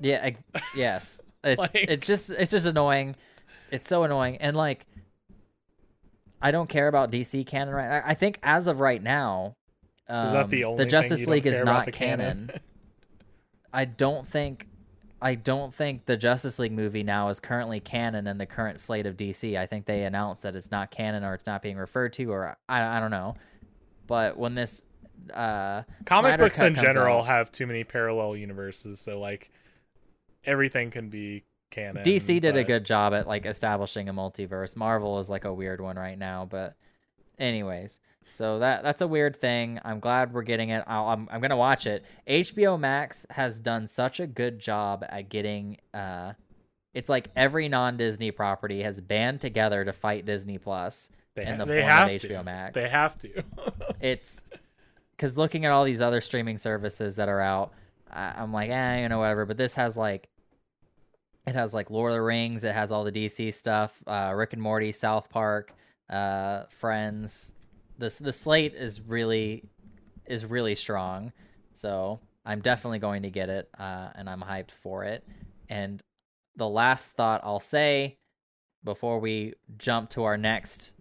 Yeah, 0.00 0.20
ex- 0.22 0.42
yes. 0.74 1.20
It, 1.44 1.56
Like- 1.56 1.70
it's 1.74 2.04
just 2.06 2.30
it's 2.30 2.50
just 2.50 2.66
annoying. 2.66 3.14
It's 3.70 3.86
so 3.88 4.02
annoying. 4.02 4.38
And 4.38 4.56
like 4.56 4.86
I 6.42 6.50
don't 6.50 6.68
care 6.68 6.88
about 6.88 7.10
DC 7.10 7.46
canon 7.46 7.74
right. 7.74 8.02
I, 8.04 8.10
I 8.10 8.14
think 8.14 8.38
as 8.42 8.66
of 8.66 8.80
right 8.80 9.02
now, 9.02 9.56
um, 10.08 10.26
Is 10.26 10.32
that 10.32 10.50
the 10.50 10.64
only 10.64 10.78
thing 10.84 10.90
Justice 10.90 11.26
League 11.26 11.46
is 11.46 11.62
not 11.62 11.84
the 11.86 11.92
canon. 11.92 12.50
I 13.72 13.84
don't 13.84 14.26
think 14.26 14.66
I 15.20 15.34
don't 15.34 15.74
think 15.74 16.06
the 16.06 16.16
Justice 16.16 16.58
League 16.58 16.72
movie 16.72 17.02
now 17.02 17.28
is 17.28 17.40
currently 17.40 17.80
canon 17.80 18.26
in 18.26 18.38
the 18.38 18.46
current 18.46 18.80
slate 18.80 19.04
of 19.06 19.16
DC. 19.16 19.58
I 19.58 19.66
think 19.66 19.86
they 19.86 20.04
announced 20.04 20.42
that 20.42 20.54
it's 20.56 20.70
not 20.70 20.90
canon 20.90 21.24
or 21.24 21.34
it's 21.34 21.46
not 21.46 21.60
being 21.62 21.76
referred 21.76 22.12
to 22.14 22.24
or 22.32 22.56
I, 22.68 22.96
I 22.96 23.00
don't 23.00 23.10
know. 23.10 23.34
But 24.06 24.36
when 24.36 24.54
this 24.54 24.82
uh 25.34 25.82
Comic 26.06 26.30
Snyder 26.30 26.42
books 26.44 26.60
in 26.60 26.74
general 26.76 27.18
out- 27.18 27.26
have 27.26 27.52
too 27.52 27.66
many 27.66 27.84
parallel 27.84 28.36
universes, 28.36 29.00
so 29.00 29.18
like 29.20 29.50
everything 30.48 30.90
can 30.90 31.08
be 31.08 31.44
canon. 31.70 32.02
DC 32.02 32.40
did 32.40 32.56
a 32.56 32.64
good 32.64 32.84
job 32.84 33.12
at 33.14 33.26
like 33.28 33.46
establishing 33.46 34.08
a 34.08 34.14
multiverse. 34.14 34.74
Marvel 34.74 35.20
is 35.20 35.28
like 35.28 35.44
a 35.44 35.52
weird 35.52 35.80
one 35.80 35.96
right 35.96 36.18
now, 36.18 36.46
but 36.50 36.74
anyways, 37.38 38.00
so 38.32 38.58
that 38.58 38.82
that's 38.82 39.00
a 39.00 39.06
weird 39.06 39.36
thing. 39.36 39.78
I'm 39.84 40.00
glad 40.00 40.32
we're 40.32 40.42
getting 40.42 40.70
it. 40.70 40.82
I'll, 40.86 41.08
I'm 41.08 41.28
I'm 41.30 41.40
gonna 41.40 41.56
watch 41.56 41.86
it. 41.86 42.04
HBO 42.26 42.78
Max 42.78 43.26
has 43.30 43.60
done 43.60 43.86
such 43.86 44.18
a 44.20 44.26
good 44.26 44.58
job 44.58 45.04
at 45.08 45.28
getting. 45.28 45.78
uh 45.94 46.32
It's 46.94 47.08
like 47.08 47.28
every 47.36 47.68
non-Disney 47.68 48.30
property 48.30 48.82
has 48.82 49.00
band 49.00 49.40
together 49.40 49.84
to 49.84 49.92
fight 49.92 50.24
Disney 50.24 50.58
Plus 50.58 51.10
They, 51.34 51.46
in 51.46 51.58
the 51.58 51.66
form 51.66 51.78
of 51.78 52.20
to. 52.20 52.28
HBO 52.28 52.44
Max. 52.44 52.74
They 52.74 52.88
have 52.88 53.18
to. 53.18 53.44
it's 54.00 54.44
because 55.12 55.36
looking 55.36 55.64
at 55.64 55.72
all 55.72 55.84
these 55.84 56.00
other 56.00 56.20
streaming 56.20 56.58
services 56.58 57.16
that 57.16 57.28
are 57.28 57.40
out, 57.40 57.72
I, 58.10 58.34
I'm 58.36 58.52
like, 58.52 58.70
eh, 58.70 59.02
you 59.02 59.08
know, 59.08 59.18
whatever. 59.18 59.44
But 59.46 59.56
this 59.56 59.74
has 59.74 59.96
like, 59.96 60.28
it 61.48 61.54
has 61.54 61.74
like 61.74 61.90
Lord 61.90 62.12
of 62.12 62.16
the 62.16 62.22
Rings. 62.22 62.64
It 62.64 62.74
has 62.74 62.92
all 62.92 63.04
the 63.04 63.12
DC 63.12 63.52
stuff, 63.54 64.02
uh, 64.06 64.32
Rick 64.34 64.52
and 64.52 64.62
Morty, 64.62 64.92
South 64.92 65.30
Park, 65.30 65.74
uh, 66.10 66.64
Friends. 66.70 67.54
This 67.96 68.18
the 68.18 68.32
slate 68.32 68.74
is 68.74 69.00
really 69.00 69.64
is 70.26 70.44
really 70.44 70.74
strong. 70.74 71.32
So 71.72 72.20
I'm 72.44 72.60
definitely 72.60 72.98
going 72.98 73.22
to 73.22 73.30
get 73.30 73.48
it, 73.48 73.68
uh, 73.78 74.10
and 74.14 74.28
I'm 74.28 74.40
hyped 74.40 74.70
for 74.70 75.04
it. 75.04 75.24
And 75.68 76.02
the 76.56 76.68
last 76.68 77.12
thought 77.12 77.40
I'll 77.44 77.60
say 77.60 78.18
before 78.84 79.18
we 79.18 79.54
jump 79.76 80.10
to 80.10 80.24
our 80.24 80.36
next 80.36 80.92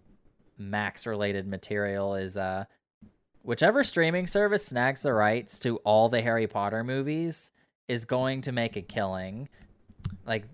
Max 0.58 1.06
related 1.06 1.48
material 1.48 2.16
is 2.16 2.36
uh 2.36 2.66
whichever 3.44 3.84
streaming 3.84 4.26
service 4.26 4.66
snags 4.66 5.04
the 5.04 5.14
rights 5.14 5.60
to 5.60 5.78
all 5.78 6.10
the 6.10 6.22
Harry 6.22 6.48
Potter 6.48 6.84
movies 6.84 7.52
is 7.88 8.06
going 8.06 8.42
to 8.42 8.52
make 8.52 8.76
a 8.76 8.82
killing. 8.82 9.48
Like 10.26 10.46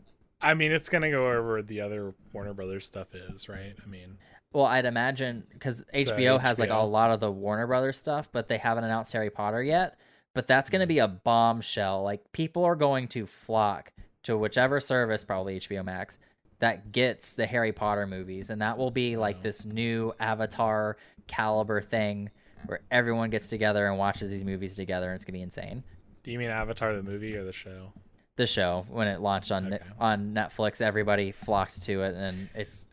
I 0.41 0.53
mean, 0.53 0.71
it's 0.71 0.89
gonna 0.89 1.11
go 1.11 1.31
over 1.31 1.61
the 1.61 1.81
other 1.81 2.13
Warner 2.33 2.53
Brothers 2.53 2.85
stuff 2.85 3.13
is 3.15 3.47
right. 3.47 3.73
I 3.81 3.87
mean, 3.87 4.17
well, 4.53 4.65
I'd 4.65 4.85
imagine 4.85 5.43
because 5.51 5.83
HBO 5.93 6.39
has 6.39 6.59
like 6.59 6.69
a 6.69 6.77
lot 6.77 7.11
of 7.11 7.19
the 7.19 7.31
Warner 7.31 7.65
Brothers 7.65 7.97
stuff, 7.97 8.29
but 8.31 8.47
they 8.47 8.57
haven't 8.57 8.83
announced 8.83 9.11
Harry 9.13 9.31
Potter 9.31 9.63
yet. 9.63 9.97
But 10.35 10.47
that's 10.47 10.69
going 10.69 10.81
to 10.81 10.87
be 10.87 10.99
a 10.99 11.07
mm-hmm. 11.07 11.17
bombshell. 11.23 12.03
Like 12.03 12.31
people 12.31 12.63
are 12.63 12.75
going 12.75 13.07
to 13.09 13.25
flock 13.25 13.91
to 14.23 14.37
whichever 14.37 14.79
service, 14.79 15.23
probably 15.23 15.59
HBO 15.59 15.83
Max, 15.83 16.17
that 16.59 16.91
gets 16.91 17.33
the 17.33 17.45
Harry 17.45 17.71
Potter 17.71 18.07
movies, 18.07 18.49
and 18.49 18.61
that 18.61 18.77
will 18.77 18.91
be 18.91 19.17
like 19.17 19.41
this 19.43 19.65
new 19.65 20.13
Avatar 20.19 20.97
caliber 21.27 21.81
thing 21.81 22.29
where 22.67 22.81
everyone 22.89 23.29
gets 23.29 23.49
together 23.49 23.87
and 23.87 23.97
watches 23.97 24.29
these 24.29 24.45
movies 24.45 24.75
together, 24.75 25.07
and 25.07 25.15
it's 25.15 25.25
gonna 25.25 25.37
be 25.37 25.41
insane. 25.41 25.83
do 26.23 26.31
you 26.31 26.39
mean 26.39 26.49
Avatar 26.49 26.93
the 26.93 27.03
movie 27.03 27.35
or 27.35 27.43
the 27.43 27.51
show? 27.51 27.91
The 28.35 28.47
show 28.47 28.87
when 28.89 29.07
it 29.07 29.21
launched 29.21 29.51
on 29.51 29.75
Okay. 29.75 29.83
on 29.99 30.33
Netflix, 30.33 30.81
everybody 30.81 31.31
flocked 31.31 31.83
to 31.83 32.01
it, 32.01 32.15
and 32.15 32.49
it's 32.55 32.87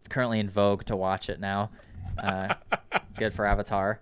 it's 0.00 0.08
currently 0.08 0.40
in 0.40 0.48
vogue 0.48 0.84
to 0.86 0.96
watch 0.96 1.28
it 1.28 1.38
now. 1.40 1.70
Uh, 2.16 2.54
good 3.18 3.34
for 3.34 3.44
Avatar. 3.46 4.00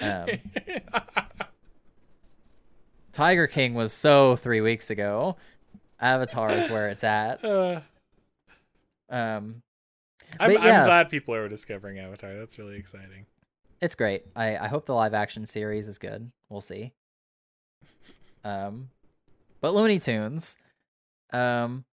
Um, 0.00 0.28
Tiger 3.12 3.46
King 3.46 3.74
was 3.74 3.92
so 3.92 4.36
three 4.36 4.60
weeks 4.60 4.90
ago. 4.90 5.36
Avatar 6.00 6.50
is 6.52 6.70
where 6.70 6.88
it's 6.88 7.04
at. 7.04 7.42
Uh, 7.44 7.80
Um, 9.08 9.62
I'm, 10.40 10.50
I'm 10.50 10.86
glad 10.86 11.10
people 11.10 11.32
are 11.34 11.48
discovering 11.48 11.98
Avatar. 12.00 12.34
That's 12.34 12.58
really 12.58 12.76
exciting. 12.76 13.26
it's 13.80 13.94
great. 13.94 14.24
I, 14.34 14.56
I 14.58 14.66
hope 14.68 14.86
the 14.86 14.94
live 14.94 15.14
action 15.14 15.46
series 15.46 15.86
is 15.86 15.98
good. 15.98 16.32
We'll 16.48 16.60
see. 16.60 16.92
Um, 18.44 18.90
but 19.60 19.74
Looney 19.74 19.98
Tunes. 19.98 20.56
Um, 21.32 21.84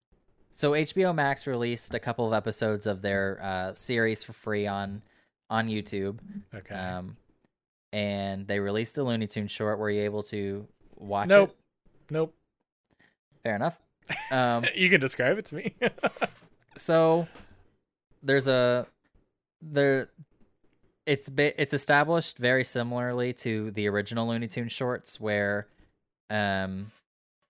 so 0.52 0.72
HBO 0.72 1.14
Max 1.14 1.48
released 1.48 1.94
a 1.94 2.00
couple 2.00 2.28
of 2.28 2.34
episodes 2.34 2.86
of 2.86 3.02
their 3.02 3.40
uh, 3.42 3.74
series 3.74 4.24
for 4.24 4.34
free 4.34 4.68
on 4.68 5.02
on 5.50 5.68
YouTube. 5.68 6.20
Okay. 6.54 6.76
Um, 6.76 7.18
and 7.92 8.48
they 8.48 8.60
released 8.60 8.98
a 8.98 9.04
Looney 9.04 9.28
Tunes 9.28 9.52
short. 9.52 9.80
Were 9.80 9.90
you 9.90 10.02
able 10.02 10.24
to 10.24 10.68
watch 10.96 11.28
nope. 11.28 11.50
it? 11.50 12.14
Nope. 12.14 12.36
Fair 13.44 13.56
enough. 13.56 13.78
Um, 14.32 14.66
you 14.76 14.90
can 14.90 15.00
describe 15.00 15.38
it 15.38 15.46
to 15.46 15.56
me. 15.56 15.76
so 16.78 17.28
there's 18.22 18.48
a 18.48 18.88
there 19.62 20.10
it's 21.06 21.30
it's 21.38 21.74
established 21.74 22.38
very 22.38 22.64
similarly 22.64 23.34
to 23.34 23.72
the 23.72 23.88
original 23.88 24.28
Looney 24.28 24.48
Tunes 24.48 24.72
shorts 24.72 25.20
where 25.20 25.68
um 26.30 26.92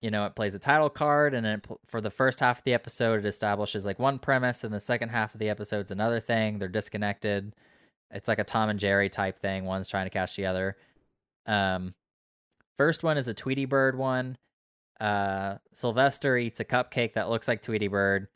you 0.04 0.12
know 0.12 0.26
it 0.26 0.36
plays 0.36 0.54
a 0.54 0.60
title 0.60 0.90
card 0.90 1.34
and 1.34 1.46
then 1.46 1.60
it 1.60 1.68
for 1.88 2.02
the 2.02 2.10
first 2.10 2.40
half 2.40 2.60
of 2.60 2.64
the 2.66 2.74
episode 2.74 3.20
it 3.20 3.26
establishes 3.26 3.86
like 3.86 3.98
one 3.98 4.20
premise 4.20 4.64
and 4.64 4.74
the 4.74 4.80
second 4.80 5.10
half 5.10 5.34
of 5.34 5.40
the 5.40 5.50
episode's 5.50 5.90
another 5.90 6.20
thing 6.20 6.60
they're 6.60 6.68
disconnected 6.68 7.56
it's 8.12 8.28
like 8.28 8.38
a 8.38 8.44
Tom 8.44 8.70
and 8.70 8.80
Jerry 8.80 9.10
type 9.10 9.40
thing 9.40 9.66
one's 9.66 9.88
trying 9.88 10.06
to 10.06 10.12
catch 10.12 10.36
the 10.36 10.46
other 10.46 10.76
um 11.48 11.96
first 12.78 13.04
one 13.04 13.18
is 13.18 13.28
a 13.28 13.34
Tweety 13.34 13.66
Bird 13.66 13.98
one 13.98 14.38
uh 15.00 15.56
Sylvester 15.72 16.38
eats 16.38 16.60
a 16.60 16.66
cupcake 16.66 17.14
that 17.14 17.30
looks 17.30 17.48
like 17.48 17.62
Tweety 17.62 17.88
Bird 17.88 18.28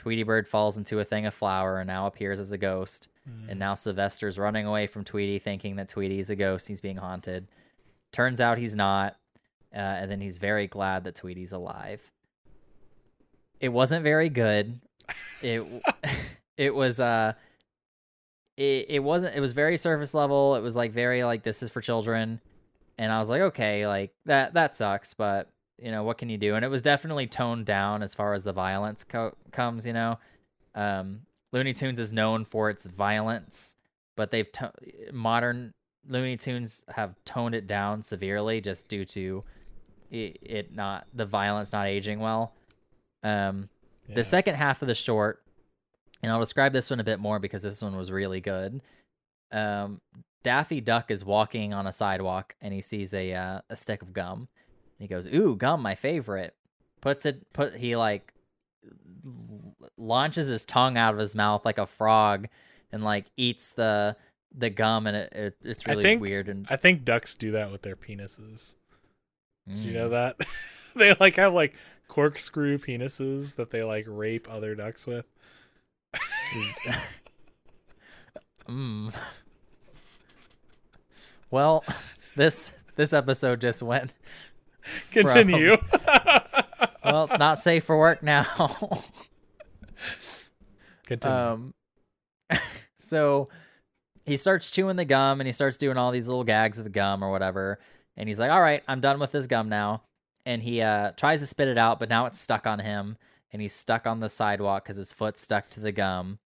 Tweety 0.00 0.22
Bird 0.22 0.48
falls 0.48 0.78
into 0.78 0.98
a 0.98 1.04
thing 1.04 1.26
of 1.26 1.34
flour 1.34 1.78
and 1.78 1.86
now 1.86 2.06
appears 2.06 2.40
as 2.40 2.50
a 2.52 2.56
ghost. 2.56 3.08
And 3.50 3.58
now 3.58 3.74
Sylvester's 3.74 4.38
running 4.38 4.64
away 4.64 4.86
from 4.86 5.04
Tweety, 5.04 5.38
thinking 5.38 5.76
that 5.76 5.90
Tweety 5.90 6.18
is 6.18 6.30
a 6.30 6.36
ghost. 6.36 6.68
He's 6.68 6.80
being 6.80 6.96
haunted. 6.96 7.48
Turns 8.10 8.40
out 8.40 8.56
he's 8.56 8.74
not. 8.74 9.18
Uh, 9.74 9.78
and 9.78 10.10
then 10.10 10.20
he's 10.20 10.38
very 10.38 10.66
glad 10.66 11.04
that 11.04 11.14
Tweety's 11.14 11.52
alive. 11.52 12.10
It 13.60 13.68
wasn't 13.68 14.02
very 14.02 14.28
good. 14.28 14.80
It 15.42 15.64
it 16.56 16.74
was 16.74 16.98
uh 16.98 17.34
it, 18.56 18.86
it 18.88 18.98
wasn't 19.00 19.36
it 19.36 19.40
was 19.40 19.52
very 19.52 19.76
surface 19.76 20.14
level. 20.14 20.56
It 20.56 20.60
was 20.60 20.74
like 20.76 20.92
very 20.92 21.24
like 21.24 21.42
this 21.42 21.62
is 21.62 21.70
for 21.70 21.80
children. 21.80 22.40
And 22.98 23.12
I 23.12 23.18
was 23.18 23.30
like, 23.30 23.40
okay, 23.42 23.86
like 23.86 24.12
that 24.26 24.54
that 24.54 24.76
sucks, 24.76 25.14
but 25.14 25.48
you 25.78 25.90
know, 25.90 26.02
what 26.02 26.18
can 26.18 26.28
you 26.28 26.36
do? 26.36 26.54
And 26.54 26.64
it 26.64 26.68
was 26.68 26.82
definitely 26.82 27.26
toned 27.26 27.64
down 27.64 28.02
as 28.02 28.14
far 28.14 28.34
as 28.34 28.44
the 28.44 28.52
violence 28.52 29.04
co- 29.04 29.36
comes, 29.52 29.86
you 29.86 29.92
know. 29.92 30.18
Um 30.74 31.22
Looney 31.52 31.72
Tunes 31.72 31.98
is 31.98 32.12
known 32.12 32.44
for 32.44 32.70
its 32.70 32.86
violence, 32.86 33.76
but 34.16 34.30
they've 34.30 34.50
to- 34.52 34.72
modern 35.12 35.72
Looney 36.08 36.36
Tunes 36.36 36.84
have 36.94 37.14
toned 37.24 37.54
it 37.54 37.66
down 37.66 38.02
severely 38.02 38.60
just 38.60 38.88
due 38.88 39.04
to 39.06 39.44
it, 40.10 40.38
it 40.42 40.74
not 40.74 41.06
the 41.14 41.26
violence 41.26 41.72
not 41.72 41.86
aging 41.86 42.20
well. 42.20 42.52
Um, 43.22 43.68
Yeah. 44.08 44.16
the 44.16 44.24
second 44.24 44.54
half 44.56 44.82
of 44.82 44.88
the 44.88 44.94
short, 44.94 45.42
and 46.22 46.30
I'll 46.32 46.40
describe 46.40 46.72
this 46.72 46.90
one 46.90 47.00
a 47.00 47.04
bit 47.04 47.20
more 47.20 47.38
because 47.38 47.62
this 47.62 47.80
one 47.82 47.96
was 47.96 48.10
really 48.10 48.40
good. 48.40 48.80
Um, 49.52 50.00
Daffy 50.42 50.80
Duck 50.80 51.10
is 51.10 51.24
walking 51.24 51.72
on 51.74 51.86
a 51.86 51.92
sidewalk 51.92 52.54
and 52.60 52.72
he 52.72 52.80
sees 52.80 53.12
a 53.14 53.32
uh, 53.34 53.60
a 53.68 53.76
stick 53.76 54.00
of 54.02 54.12
gum. 54.12 54.48
And 54.98 55.06
he 55.06 55.06
goes, 55.06 55.26
"Ooh, 55.26 55.54
gum, 55.56 55.80
my 55.82 55.94
favorite." 55.94 56.54
Puts 57.00 57.24
it 57.26 57.50
put 57.52 57.76
he 57.76 57.96
like 57.96 58.32
launches 59.96 60.48
his 60.48 60.64
tongue 60.64 60.96
out 60.96 61.14
of 61.14 61.20
his 61.20 61.34
mouth 61.34 61.64
like 61.64 61.78
a 61.78 61.86
frog 61.86 62.48
and 62.92 63.04
like 63.04 63.26
eats 63.36 63.72
the 63.72 64.16
the 64.56 64.70
gum 64.70 65.06
and 65.06 65.16
it, 65.16 65.32
it 65.32 65.56
it's 65.62 65.86
really 65.86 66.02
think- 66.02 66.20
weird 66.20 66.48
and 66.48 66.66
I 66.68 66.76
think 66.76 67.04
ducks 67.04 67.36
do 67.36 67.52
that 67.52 67.70
with 67.70 67.82
their 67.82 67.96
penises. 67.96 68.74
Do 69.74 69.80
you 69.80 69.92
know 69.92 70.08
Mm. 70.08 70.10
that? 70.10 70.36
they 70.96 71.14
like 71.20 71.36
have 71.36 71.52
like 71.54 71.74
corkscrew 72.08 72.78
penises 72.78 73.54
that 73.56 73.70
they 73.70 73.82
like 73.82 74.04
rape 74.08 74.46
other 74.50 74.74
ducks 74.74 75.06
with. 75.06 75.26
Mm. 78.68 79.14
Well, 81.52 81.84
this 82.36 82.72
this 82.94 83.12
episode 83.12 83.60
just 83.60 83.82
went 83.82 84.12
Continue. 85.10 85.76
well, 87.04 87.28
not 87.40 87.58
safe 87.58 87.82
for 87.82 87.98
work 87.98 88.22
now. 88.22 88.44
Continue. 91.06 91.36
um 91.36 91.74
so 93.00 93.48
he 94.24 94.36
starts 94.36 94.70
chewing 94.70 94.94
the 94.94 95.04
gum 95.04 95.40
and 95.40 95.48
he 95.48 95.52
starts 95.52 95.76
doing 95.76 95.96
all 95.96 96.12
these 96.12 96.28
little 96.28 96.44
gags 96.44 96.78
of 96.78 96.84
the 96.84 96.90
gum 96.90 97.24
or 97.24 97.32
whatever 97.32 97.80
and 98.20 98.28
he's 98.28 98.38
like 98.38 98.50
all 98.52 98.60
right 98.60 98.82
i'm 98.86 99.00
done 99.00 99.18
with 99.18 99.32
this 99.32 99.46
gum 99.48 99.68
now 99.68 100.02
and 100.46 100.62
he 100.62 100.80
uh 100.80 101.10
tries 101.16 101.40
to 101.40 101.46
spit 101.46 101.66
it 101.68 101.78
out 101.78 101.98
but 101.98 102.08
now 102.08 102.26
it's 102.26 102.38
stuck 102.38 102.66
on 102.66 102.78
him 102.80 103.16
and 103.52 103.60
he's 103.62 103.72
stuck 103.72 104.06
on 104.06 104.20
the 104.20 104.28
sidewalk 104.28 104.84
because 104.84 104.96
his 104.96 105.12
foot's 105.12 105.40
stuck 105.40 105.68
to 105.70 105.80
the 105.80 105.90
gum 105.92 106.38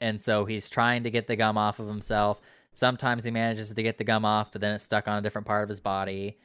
and 0.00 0.20
so 0.20 0.44
he's 0.44 0.68
trying 0.68 1.02
to 1.04 1.10
get 1.10 1.26
the 1.26 1.36
gum 1.36 1.58
off 1.58 1.78
of 1.78 1.86
himself. 1.86 2.40
Sometimes 2.72 3.24
he 3.24 3.30
manages 3.30 3.74
to 3.74 3.82
get 3.82 3.98
the 3.98 4.04
gum 4.04 4.24
off, 4.24 4.50
but 4.50 4.62
then 4.62 4.74
it's 4.74 4.84
stuck 4.84 5.06
on 5.06 5.18
a 5.18 5.20
different 5.20 5.46
part 5.46 5.62
of 5.62 5.68
his 5.68 5.80
body. 5.80 6.38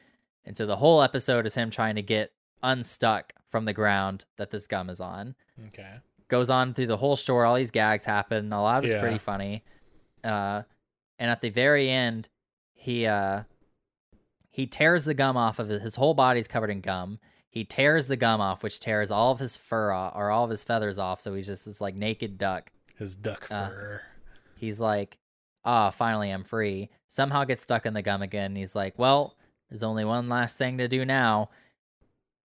And 0.43 0.57
so 0.57 0.65
the 0.65 0.75
whole 0.75 1.01
episode 1.01 1.45
is 1.45 1.55
him 1.55 1.69
trying 1.69 1.95
to 1.95 2.01
get 2.01 2.33
unstuck 2.61 3.31
from 3.47 3.63
the 3.63 3.71
ground 3.71 4.25
that 4.35 4.51
this 4.51 4.67
gum 4.67 4.89
is 4.89 4.99
on. 4.99 5.35
Okay. 5.67 5.99
Goes 6.27 6.49
on 6.49 6.73
through 6.73 6.87
the 6.87 6.97
whole 6.97 7.15
short. 7.15 7.47
All 7.47 7.55
these 7.55 7.71
gags 7.71 8.03
happen. 8.03 8.51
A 8.51 8.61
lot 8.61 8.79
of 8.79 8.83
it's 8.85 8.93
Yeah. 8.93 8.99
pretty 8.99 9.19
funny. 9.19 9.63
Uh, 10.21 10.63
and 11.17 11.31
at 11.31 11.39
the 11.39 11.49
very 11.49 11.89
end, 11.89 12.27
he 12.73 13.05
uh, 13.05 13.43
he 14.55 14.65
tears 14.65 15.03
the 15.03 15.13
gum 15.13 15.35
off 15.35 15.59
of 15.59 15.67
his, 15.67 15.81
his 15.81 15.95
whole 15.95 16.13
body's 16.13 16.47
covered 16.47 16.69
in 16.69 16.79
gum. 16.79 17.19
He 17.49 17.65
tears 17.65 18.07
the 18.07 18.15
gum 18.15 18.39
off, 18.39 18.63
which 18.63 18.79
tears 18.79 19.11
all 19.11 19.31
of 19.31 19.39
his 19.39 19.57
fur 19.57 19.91
off, 19.91 20.13
or 20.15 20.31
all 20.31 20.45
of 20.45 20.49
his 20.49 20.63
feathers 20.63 20.97
off. 20.97 21.19
So 21.19 21.33
he's 21.33 21.47
just 21.47 21.65
this 21.65 21.81
like 21.81 21.93
naked 21.95 22.37
duck. 22.37 22.71
His 22.97 23.15
duck 23.17 23.47
Uh, 23.51 23.67
fur. 23.67 24.01
He's 24.57 24.79
like, 24.79 25.17
ah, 25.65 25.89
finally 25.89 26.29
I'm 26.29 26.45
free. 26.45 26.89
Somehow 27.09 27.43
gets 27.43 27.63
stuck 27.63 27.85
in 27.85 27.93
the 27.93 28.01
gum 28.01 28.21
again. 28.21 28.55
He's 28.55 28.75
like, 28.75 28.97
well, 28.97 29.35
there's 29.69 29.83
only 29.83 30.05
one 30.05 30.29
last 30.29 30.57
thing 30.57 30.77
to 30.77 30.87
do 30.87 31.03
now. 31.03 31.49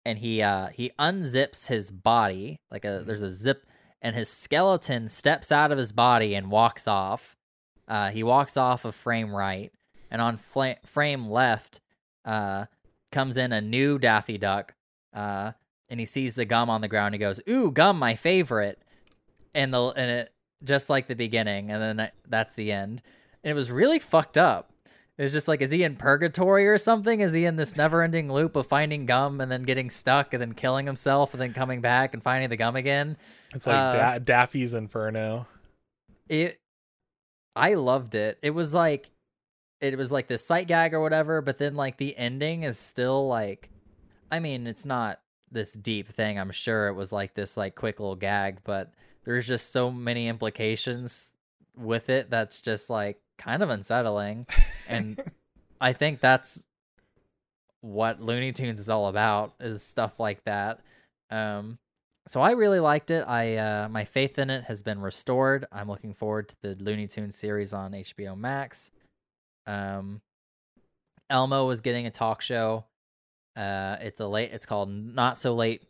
And 0.04 0.18
he 0.18 0.42
uh 0.42 0.68
he 0.68 0.90
unzips 0.98 1.68
his 1.68 1.90
body, 1.92 2.58
like 2.70 2.84
a 2.84 3.02
there's 3.06 3.22
a 3.22 3.30
zip, 3.30 3.66
and 4.02 4.16
his 4.16 4.28
skeleton 4.28 5.08
steps 5.08 5.52
out 5.52 5.70
of 5.70 5.78
his 5.78 5.92
body 5.92 6.34
and 6.34 6.50
walks 6.50 6.88
off. 6.88 7.36
Uh, 7.86 8.10
he 8.10 8.22
walks 8.22 8.56
off 8.56 8.84
of 8.84 8.94
frame 8.94 9.34
right, 9.34 9.70
and 10.10 10.22
on 10.22 10.36
fla- 10.36 10.76
frame 10.86 11.28
left, 11.28 11.80
uh, 12.24 12.66
comes 13.12 13.36
in 13.36 13.52
a 13.52 13.60
new 13.60 13.98
Daffy 13.98 14.38
Duck. 14.38 14.74
Uh, 15.12 15.52
and 15.88 15.98
he 15.98 16.06
sees 16.06 16.36
the 16.36 16.44
gum 16.44 16.70
on 16.70 16.80
the 16.80 16.88
ground. 16.88 17.14
He 17.14 17.18
goes, 17.18 17.40
"Ooh, 17.48 17.70
gum, 17.72 17.98
my 17.98 18.14
favorite." 18.14 18.80
And 19.52 19.74
the 19.74 19.88
and 19.88 20.10
it 20.10 20.32
just 20.62 20.88
like 20.88 21.08
the 21.08 21.16
beginning, 21.16 21.70
and 21.70 21.82
then 21.98 22.10
that's 22.28 22.54
the 22.54 22.70
end. 22.70 23.02
And 23.42 23.50
it 23.50 23.54
was 23.54 23.70
really 23.70 23.98
fucked 23.98 24.38
up. 24.38 24.72
It 25.18 25.24
was 25.24 25.32
just 25.32 25.48
like, 25.48 25.60
is 25.60 25.70
he 25.70 25.82
in 25.82 25.96
purgatory 25.96 26.66
or 26.66 26.78
something? 26.78 27.20
Is 27.20 27.34
he 27.34 27.44
in 27.44 27.56
this 27.56 27.76
never-ending 27.76 28.32
loop 28.32 28.56
of 28.56 28.66
finding 28.66 29.04
gum 29.04 29.38
and 29.38 29.52
then 29.52 29.64
getting 29.64 29.90
stuck 29.90 30.32
and 30.32 30.40
then 30.40 30.54
killing 30.54 30.86
himself 30.86 31.34
and 31.34 31.40
then 31.42 31.52
coming 31.52 31.82
back 31.82 32.14
and 32.14 32.22
finding 32.22 32.48
the 32.48 32.56
gum 32.56 32.74
again? 32.74 33.18
It's 33.54 33.66
like 33.66 33.76
uh, 33.76 33.92
da- 33.92 34.18
Daffy's 34.18 34.72
Inferno. 34.72 35.46
It, 36.28 36.58
I 37.54 37.74
loved 37.74 38.14
it. 38.14 38.38
It 38.40 38.50
was 38.50 38.72
like, 38.72 39.10
it 39.80 39.96
was 39.96 40.12
like 40.12 40.28
this 40.28 40.44
sight 40.44 40.68
gag 40.68 40.92
or 40.92 41.00
whatever, 41.00 41.40
but 41.40 41.58
then 41.58 41.74
like 41.74 41.96
the 41.96 42.16
ending 42.16 42.62
is 42.62 42.78
still 42.78 43.26
like, 43.26 43.70
I 44.30 44.38
mean, 44.38 44.66
it's 44.66 44.84
not 44.84 45.20
this 45.50 45.72
deep 45.72 46.08
thing. 46.08 46.38
I'm 46.38 46.50
sure 46.50 46.88
it 46.88 46.94
was 46.94 47.12
like 47.12 47.34
this 47.34 47.56
like 47.56 47.74
quick 47.74 47.98
little 47.98 48.16
gag, 48.16 48.58
but 48.64 48.92
there's 49.24 49.46
just 49.46 49.72
so 49.72 49.90
many 49.90 50.28
implications 50.28 51.32
with 51.76 52.10
it 52.10 52.30
that's 52.30 52.60
just 52.60 52.90
like 52.90 53.20
kind 53.38 53.62
of 53.62 53.70
unsettling. 53.70 54.46
And 54.88 55.22
I 55.80 55.92
think 55.92 56.20
that's 56.20 56.62
what 57.80 58.20
Looney 58.20 58.52
Tunes 58.52 58.78
is 58.78 58.90
all 58.90 59.06
about 59.06 59.54
is 59.60 59.82
stuff 59.82 60.20
like 60.20 60.44
that. 60.44 60.80
Um 61.30 61.78
so 62.26 62.42
I 62.42 62.50
really 62.50 62.80
liked 62.80 63.10
it. 63.10 63.24
I 63.26 63.56
uh 63.56 63.88
my 63.88 64.04
faith 64.04 64.38
in 64.38 64.50
it 64.50 64.64
has 64.64 64.82
been 64.82 65.00
restored. 65.00 65.64
I'm 65.72 65.88
looking 65.88 66.12
forward 66.12 66.50
to 66.50 66.56
the 66.60 66.76
Looney 66.84 67.06
Tunes 67.06 67.34
series 67.34 67.72
on 67.72 67.92
HBO 67.92 68.36
Max. 68.36 68.90
Um 69.66 70.20
Elmo 71.28 71.66
was 71.66 71.80
getting 71.80 72.06
a 72.06 72.10
talk 72.10 72.42
show. 72.42 72.84
Uh 73.56 73.96
it's 74.00 74.20
a 74.20 74.26
late 74.26 74.50
it's 74.52 74.66
called 74.66 74.90
Not 74.90 75.38
So 75.38 75.54
Late 75.54 75.82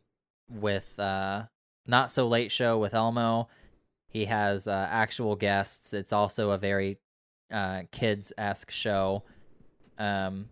with 0.49 0.99
uh 0.99 1.45
Not 1.87 2.11
So 2.11 2.29
Late 2.29 2.53
show 2.53 2.79
with 2.79 2.95
Elmo. 2.95 3.49
He 4.11 4.25
has 4.25 4.67
uh, 4.67 4.89
actual 4.91 5.37
guests. 5.37 5.95
It's 5.95 6.13
also 6.13 6.51
a 6.51 6.59
very 6.59 6.99
uh, 7.51 7.83
kids 7.93 8.33
esque 8.37 8.71
show. 8.71 9.23
Um, 9.99 10.49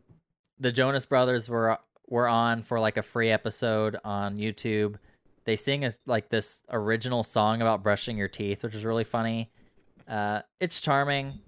the 0.58 0.70
Jonas 0.70 1.06
Brothers 1.06 1.48
were 1.48 1.78
were 2.06 2.28
on 2.28 2.62
for 2.62 2.80
like 2.80 2.96
a 2.96 3.02
free 3.02 3.30
episode 3.30 3.96
on 4.04 4.38
YouTube. 4.38 4.96
They 5.44 5.56
sing 5.56 5.84
a, 5.84 5.92
like 6.06 6.28
this 6.28 6.62
original 6.70 7.22
song 7.22 7.60
about 7.60 7.82
brushing 7.82 8.16
your 8.16 8.28
teeth, 8.28 8.62
which 8.62 8.74
is 8.74 8.84
really 8.84 9.04
funny. 9.04 9.50
Uh, 10.06 10.42
it's 10.60 10.80
charming. 10.80 11.40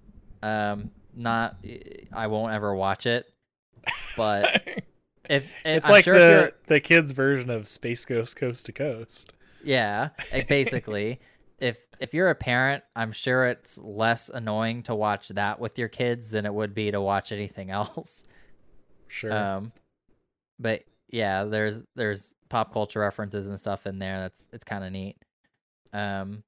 Um, 0.43 0.91
not 1.15 1.57
I 2.13 2.27
won't 2.27 2.53
ever 2.53 2.75
watch 2.75 3.05
it, 3.05 3.25
but 4.15 4.45
if, 5.29 5.43
if 5.43 5.51
it's 5.65 5.85
I'm 5.85 5.91
like 5.91 6.03
sure 6.03 6.17
the 6.17 6.53
the 6.67 6.79
kids' 6.79 7.11
version 7.11 7.49
of 7.49 7.67
Space 7.67 8.05
Ghost 8.05 8.35
Coast 8.35 8.65
to 8.67 8.71
Coast. 8.71 9.31
Yeah, 9.63 10.09
basically, 10.47 11.19
if 11.59 11.77
if 11.99 12.13
you're 12.13 12.29
a 12.29 12.35
parent, 12.35 12.83
I'm 12.95 13.11
sure 13.11 13.45
it's 13.45 13.77
less 13.77 14.29
annoying 14.29 14.83
to 14.83 14.95
watch 14.95 15.29
that 15.29 15.59
with 15.59 15.77
your 15.77 15.87
kids 15.87 16.31
than 16.31 16.45
it 16.45 16.53
would 16.53 16.73
be 16.73 16.91
to 16.91 16.99
watch 16.99 17.31
anything 17.31 17.69
else. 17.71 18.25
Sure. 19.07 19.31
Um, 19.31 19.71
but 20.59 20.83
yeah, 21.09 21.43
there's 21.43 21.83
there's 21.95 22.35
pop 22.49 22.73
culture 22.73 22.99
references 22.99 23.47
and 23.47 23.59
stuff 23.59 23.85
in 23.85 23.99
there. 23.99 24.19
That's 24.19 24.47
it's 24.51 24.63
kind 24.63 24.83
of 24.83 24.91
neat. 24.91 25.17
Um, 25.93 26.43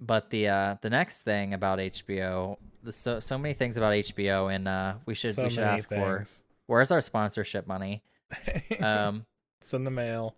but 0.00 0.30
the 0.30 0.48
uh 0.48 0.76
the 0.80 0.90
next 0.90 1.22
thing 1.22 1.54
about 1.54 1.78
HBO, 1.78 2.56
so 2.90 3.20
so 3.20 3.38
many 3.38 3.54
things 3.54 3.76
about 3.76 3.92
HBO, 3.92 4.54
and 4.54 4.68
uh 4.68 4.94
we 5.06 5.14
should 5.14 5.34
so 5.34 5.44
we 5.44 5.50
should 5.50 5.64
ask 5.64 5.88
for 5.88 6.24
where's 6.66 6.90
our 6.90 7.00
sponsorship 7.00 7.66
money. 7.66 8.02
Um. 8.80 9.24
it's 9.60 9.72
in 9.72 9.84
the 9.84 9.90
mail. 9.90 10.34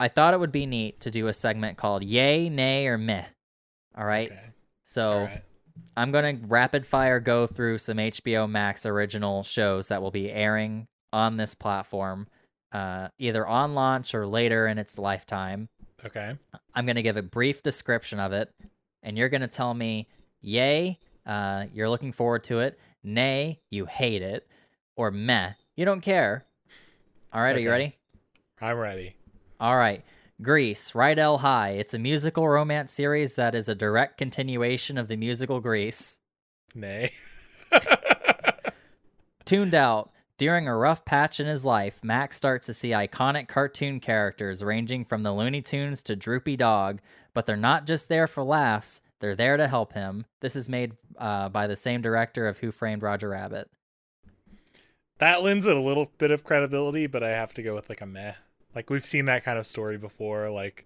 I 0.00 0.08
thought 0.08 0.34
it 0.34 0.40
would 0.40 0.50
be 0.52 0.66
neat 0.66 0.98
to 1.00 1.10
do 1.10 1.28
a 1.28 1.32
segment 1.32 1.78
called 1.78 2.02
Yay, 2.02 2.48
Nay, 2.48 2.88
or 2.88 2.98
Meh. 2.98 3.24
All 3.96 4.04
right. 4.04 4.32
Okay. 4.32 4.40
So 4.84 5.12
All 5.12 5.24
right. 5.26 5.42
I'm 5.96 6.10
going 6.10 6.40
to 6.40 6.46
rapid 6.46 6.86
fire 6.86 7.20
go 7.20 7.46
through 7.46 7.78
some 7.78 7.98
HBO 7.98 8.50
Max 8.50 8.84
original 8.84 9.42
shows 9.42 9.88
that 9.88 10.02
will 10.02 10.10
be 10.10 10.30
airing 10.30 10.88
on 11.12 11.36
this 11.36 11.54
platform, 11.54 12.26
uh, 12.72 13.08
either 13.18 13.46
on 13.46 13.74
launch 13.74 14.14
or 14.14 14.26
later 14.26 14.66
in 14.66 14.78
its 14.78 14.98
lifetime. 14.98 15.68
Okay. 16.04 16.36
I'm 16.74 16.84
going 16.86 16.96
to 16.96 17.02
give 17.02 17.16
a 17.16 17.22
brief 17.22 17.62
description 17.62 18.18
of 18.18 18.32
it, 18.32 18.50
and 19.02 19.16
you're 19.16 19.28
going 19.28 19.42
to 19.42 19.46
tell 19.46 19.72
me, 19.72 20.08
yay, 20.40 20.98
uh, 21.26 21.66
you're 21.72 21.88
looking 21.88 22.12
forward 22.12 22.44
to 22.44 22.60
it, 22.60 22.78
nay, 23.02 23.60
you 23.70 23.86
hate 23.86 24.22
it, 24.22 24.46
or 24.96 25.10
meh, 25.10 25.52
you 25.76 25.84
don't 25.84 26.00
care. 26.00 26.46
All 27.32 27.42
right, 27.42 27.56
are 27.56 27.60
you 27.60 27.70
ready? 27.70 27.96
I'm 28.60 28.76
ready. 28.76 29.16
All 29.58 29.76
right. 29.76 30.04
Grease, 30.40 30.90
Rydell 30.90 31.40
High. 31.40 31.70
It's 31.70 31.94
a 31.94 31.98
musical 31.98 32.48
romance 32.48 32.92
series 32.92 33.36
that 33.36 33.54
is 33.54 33.68
a 33.68 33.74
direct 33.74 34.18
continuation 34.18 34.98
of 34.98 35.08
the 35.08 35.16
musical 35.16 35.60
Grease. 35.60 36.18
Nay. 36.74 37.12
Tuned 39.44 39.74
out. 39.74 40.10
During 40.38 40.66
a 40.66 40.76
rough 40.76 41.04
patch 41.04 41.38
in 41.38 41.46
his 41.46 41.64
life, 41.64 42.02
Max 42.02 42.36
starts 42.36 42.66
to 42.66 42.74
see 42.74 42.90
iconic 42.90 43.46
cartoon 43.46 44.00
characters 44.00 44.64
ranging 44.64 45.04
from 45.04 45.22
the 45.22 45.32
Looney 45.32 45.62
Tunes 45.62 46.02
to 46.04 46.16
Droopy 46.16 46.56
Dog, 46.56 47.00
but 47.32 47.46
they're 47.46 47.56
not 47.56 47.86
just 47.86 48.08
there 48.08 48.26
for 48.26 48.42
laughs, 48.42 49.00
they're 49.22 49.34
there 49.34 49.56
to 49.56 49.68
help 49.68 49.94
him. 49.94 50.26
This 50.40 50.54
is 50.54 50.68
made 50.68 50.92
uh, 51.16 51.48
by 51.48 51.66
the 51.66 51.76
same 51.76 52.02
director 52.02 52.46
of 52.46 52.58
Who 52.58 52.70
Framed 52.70 53.02
Roger 53.02 53.30
Rabbit. 53.30 53.70
that 55.18 55.42
lends 55.42 55.66
it 55.66 55.76
a 55.76 55.80
little 55.80 56.10
bit 56.18 56.30
of 56.30 56.44
credibility, 56.44 57.06
but 57.06 57.22
I 57.22 57.30
have 57.30 57.54
to 57.54 57.62
go 57.62 57.74
with 57.74 57.88
like 57.88 58.00
a 58.00 58.06
meh. 58.06 58.34
Like 58.74 58.90
we've 58.90 59.06
seen 59.06 59.24
that 59.26 59.44
kind 59.44 59.58
of 59.58 59.66
story 59.66 59.96
before. 59.96 60.50
Like 60.50 60.84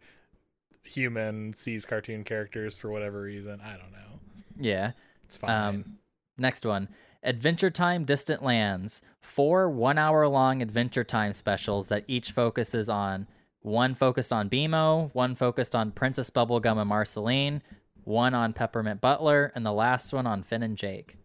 human 0.85 1.55
sees 1.55 1.85
cartoon 1.85 2.23
characters 2.23 2.77
for 2.77 2.91
whatever 2.91 3.23
reason. 3.23 3.61
I 3.61 3.73
don't 3.73 3.93
know. 3.93 4.21
Yeah. 4.61 4.93
It's 5.25 5.37
fine. 5.37 5.51
Um, 5.51 5.99
next 6.39 6.65
one 6.65 6.89
Adventure 7.23 7.71
Time 7.71 8.05
Distant 8.05 8.43
Lands. 8.43 9.03
Four 9.21 9.69
one 9.69 9.99
hour 9.99 10.29
long 10.29 10.63
Adventure 10.63 11.05
Time 11.05 11.33
specials 11.33 11.89
that 11.89 12.05
each 12.07 12.31
focuses 12.31 12.89
on 12.89 13.27
one 13.63 13.95
focused 13.97 14.33
on 14.33 14.49
BMO, 14.49 15.11
one 15.13 15.35
focused 15.35 15.75
on 15.75 15.91
Princess 15.91 16.31
Bubblegum 16.31 16.79
and 16.79 16.89
Marceline, 16.89 17.63
one 18.07 18.33
on 18.35 18.53
Peppermint 18.53 19.01
Butler, 19.01 19.53
and 19.55 19.67
the 19.67 19.73
last 19.73 20.13
one 20.13 20.27
on 20.27 20.43
Finn 20.43 20.63
and 20.63 20.77
Jake. 20.77 21.17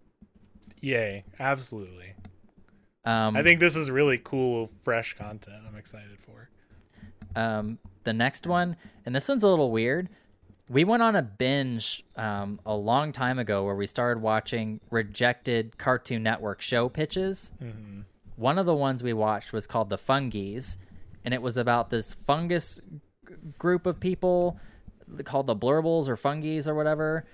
Yay! 0.81 1.23
Absolutely. 1.39 2.13
Um, 3.05 3.35
I 3.35 3.43
think 3.43 3.59
this 3.59 3.75
is 3.75 3.89
really 3.89 4.17
cool, 4.17 4.69
fresh 4.83 5.15
content. 5.15 5.63
I'm 5.67 5.75
excited 5.77 6.17
for. 6.25 6.49
um, 7.39 7.77
the 8.03 8.13
next 8.13 8.47
one, 8.47 8.75
and 9.05 9.15
this 9.15 9.29
one's 9.29 9.43
a 9.43 9.47
little 9.47 9.71
weird. 9.71 10.09
We 10.69 10.83
went 10.83 11.03
on 11.03 11.15
a 11.15 11.21
binge 11.21 12.03
um, 12.15 12.59
a 12.65 12.75
long 12.75 13.11
time 13.11 13.37
ago 13.37 13.63
where 13.63 13.75
we 13.75 13.85
started 13.87 14.21
watching 14.21 14.79
rejected 14.89 15.77
Cartoon 15.77 16.23
Network 16.23 16.61
show 16.61 16.89
pitches. 16.89 17.51
hmm 17.59 18.01
One 18.37 18.57
of 18.57 18.65
the 18.65 18.73
ones 18.75 19.03
we 19.03 19.13
watched 19.13 19.53
was 19.53 19.67
called 19.67 19.89
The 19.91 19.97
Fungies, 19.99 20.77
and 21.23 21.33
it 21.33 21.41
was 21.43 21.57
about 21.57 21.89
this 21.91 22.13
fungus 22.15 22.81
g- 23.27 23.35
group 23.59 23.85
of 23.85 23.99
people 23.99 24.57
called 25.23 25.47
the 25.47 25.55
Blurbles 25.55 26.07
or 26.07 26.15
Fungies 26.15 26.67
or 26.67 26.75
whatever. 26.75 27.25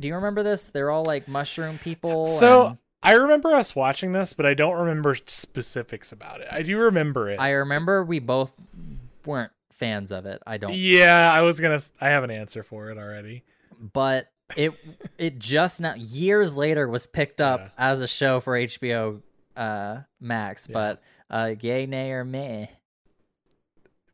Do 0.00 0.08
you 0.08 0.14
remember 0.14 0.42
this? 0.42 0.68
They're 0.68 0.90
all 0.90 1.04
like 1.04 1.28
mushroom 1.28 1.78
people. 1.78 2.24
So 2.24 2.66
and 2.66 2.78
I 3.02 3.12
remember 3.12 3.50
us 3.54 3.76
watching 3.76 4.12
this, 4.12 4.32
but 4.32 4.44
I 4.46 4.54
don't 4.54 4.76
remember 4.76 5.14
specifics 5.26 6.10
about 6.12 6.40
it. 6.40 6.48
I 6.50 6.62
do 6.62 6.78
remember 6.78 7.28
it. 7.28 7.38
I 7.38 7.50
remember 7.52 8.02
we 8.02 8.18
both 8.18 8.52
weren't 9.24 9.52
fans 9.72 10.10
of 10.10 10.26
it. 10.26 10.42
I 10.46 10.56
don't. 10.58 10.74
yeah, 10.74 11.30
I 11.32 11.42
was 11.42 11.60
gonna. 11.60 11.80
I 12.00 12.08
have 12.08 12.24
an 12.24 12.30
answer 12.32 12.62
for 12.64 12.90
it 12.90 12.98
already. 12.98 13.44
but 13.92 14.32
it 14.56 14.72
it 15.18 15.38
just 15.38 15.80
now 15.80 15.94
years 15.94 16.56
later 16.56 16.88
was 16.88 17.06
picked 17.06 17.40
up 17.40 17.60
Yeah. 17.60 17.68
as 17.76 18.00
a 18.00 18.08
show 18.08 18.40
for 18.40 18.54
HBO 18.54 19.22
uh 19.56 19.98
Max. 20.20 20.66
Yeah. 20.68 20.72
But 20.72 21.02
uh, 21.30 21.54
yay, 21.60 21.84
nay, 21.86 22.10
or 22.12 22.24
meh. 22.24 22.66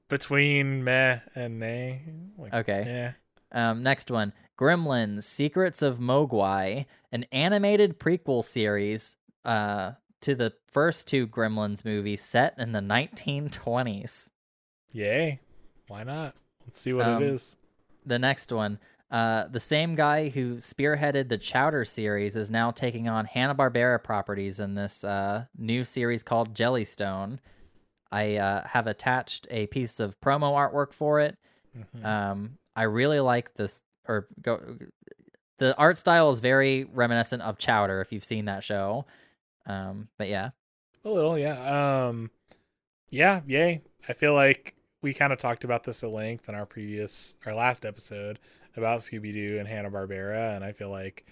Between 0.08 0.84
meh 0.84 1.20
and 1.34 1.58
nay. 1.58 2.02
Like, 2.36 2.54
Okay. 2.54 2.84
Yeah. 2.86 3.70
Um, 3.70 3.82
next 3.82 4.10
one, 4.10 4.32
Gremlins: 4.58 5.22
Secrets 5.22 5.80
of 5.82 5.98
Mogwai, 5.98 6.86
an 7.12 7.24
animated 7.32 7.98
prequel 7.98 8.44
series 8.44 9.16
uh, 9.44 9.92
to 10.20 10.34
the 10.34 10.52
first 10.70 11.06
two 11.06 11.26
Gremlins 11.26 11.84
movies 11.84 12.22
set 12.22 12.54
in 12.58 12.72
the 12.72 12.80
1920s. 12.80 14.30
Yay. 14.92 15.40
Why 15.88 16.02
not? 16.04 16.34
Let's 16.66 16.80
see 16.80 16.92
what 16.92 17.06
Um, 17.06 17.22
it 17.22 17.26
is. 17.26 17.56
The 18.06 18.18
next 18.18 18.52
one, 18.52 18.78
uh, 19.10 19.48
the 19.48 19.60
same 19.60 19.94
guy 19.94 20.28
who 20.30 20.56
spearheaded 20.56 21.28
the 21.28 21.38
Chowder 21.38 21.84
series 21.84 22.36
is 22.36 22.50
now 22.50 22.70
taking 22.70 23.08
on 23.08 23.26
Hanna 23.26 23.54
Barbera 23.54 24.02
properties 24.02 24.60
in 24.60 24.74
this 24.74 25.04
uh, 25.04 25.44
new 25.56 25.84
series 25.84 26.22
called 26.22 26.54
Jellystone. 26.54 27.38
I 28.14 28.36
uh, 28.36 28.66
have 28.68 28.86
attached 28.86 29.46
a 29.50 29.66
piece 29.66 29.98
of 30.00 30.18
promo 30.20 30.52
artwork 30.52 30.92
for 30.92 31.20
it. 31.20 31.36
Mhm. 31.76 32.04
Um, 32.04 32.58
I 32.76 32.84
really 32.84 33.20
like 33.20 33.54
this, 33.54 33.82
or 34.06 34.26
go. 34.40 34.78
The 35.58 35.76
art 35.76 35.98
style 35.98 36.30
is 36.30 36.40
very 36.40 36.84
reminiscent 36.84 37.42
of 37.42 37.58
Chowder, 37.58 38.00
if 38.00 38.12
you've 38.12 38.24
seen 38.24 38.44
that 38.46 38.64
show. 38.64 39.06
Um, 39.66 40.08
but 40.18 40.28
yeah, 40.28 40.50
A 41.04 41.08
little, 41.10 41.38
yeah. 41.38 42.06
Um, 42.06 42.30
yeah, 43.10 43.40
yay. 43.46 43.82
I 44.08 44.12
feel 44.12 44.34
like 44.34 44.74
we 45.02 45.14
kind 45.14 45.32
of 45.32 45.38
talked 45.38 45.64
about 45.64 45.84
this 45.84 46.02
at 46.02 46.10
length 46.10 46.48
in 46.48 46.54
our 46.54 46.66
previous, 46.66 47.36
our 47.46 47.54
last 47.54 47.84
episode 47.84 48.38
about 48.76 49.00
Scooby 49.00 49.32
Doo 49.32 49.58
and 49.58 49.68
Hanna 49.68 49.90
Barbera, 49.90 50.56
and 50.56 50.64
I 50.64 50.72
feel 50.72 50.90
like, 50.90 51.24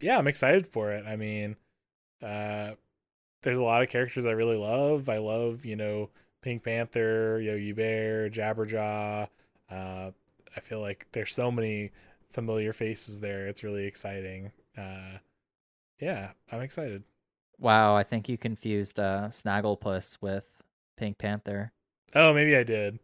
yeah, 0.00 0.18
I'm 0.18 0.26
excited 0.28 0.66
for 0.66 0.90
it. 0.92 1.04
I 1.06 1.16
mean, 1.16 1.56
uh, 2.22 2.72
there's 3.42 3.58
a 3.58 3.62
lot 3.62 3.82
of 3.82 3.88
characters 3.88 4.24
I 4.26 4.32
really 4.32 4.56
love. 4.56 5.08
I 5.08 5.18
love, 5.18 5.64
you 5.64 5.76
know, 5.76 6.10
Pink 6.42 6.64
Panther, 6.64 7.40
Yogi 7.40 7.72
Bear, 7.72 8.28
Jabberjaw. 8.30 9.28
Uh, 9.70 10.10
I 10.56 10.60
feel 10.60 10.80
like 10.80 11.06
there's 11.12 11.34
so 11.34 11.50
many 11.50 11.90
familiar 12.30 12.72
faces 12.72 13.20
there. 13.20 13.46
It's 13.46 13.62
really 13.62 13.86
exciting. 13.86 14.52
Uh, 14.76 15.18
yeah, 16.00 16.30
I'm 16.52 16.60
excited. 16.62 17.02
wow, 17.58 17.96
I 17.96 18.02
think 18.04 18.28
you 18.28 18.38
confused 18.38 18.98
uh, 19.00 19.28
Snagglepuss 19.30 20.18
with 20.20 20.44
Pink 20.96 21.18
Panther. 21.18 21.72
Oh, 22.14 22.32
maybe 22.32 22.56
I 22.56 22.62
did. 22.62 22.98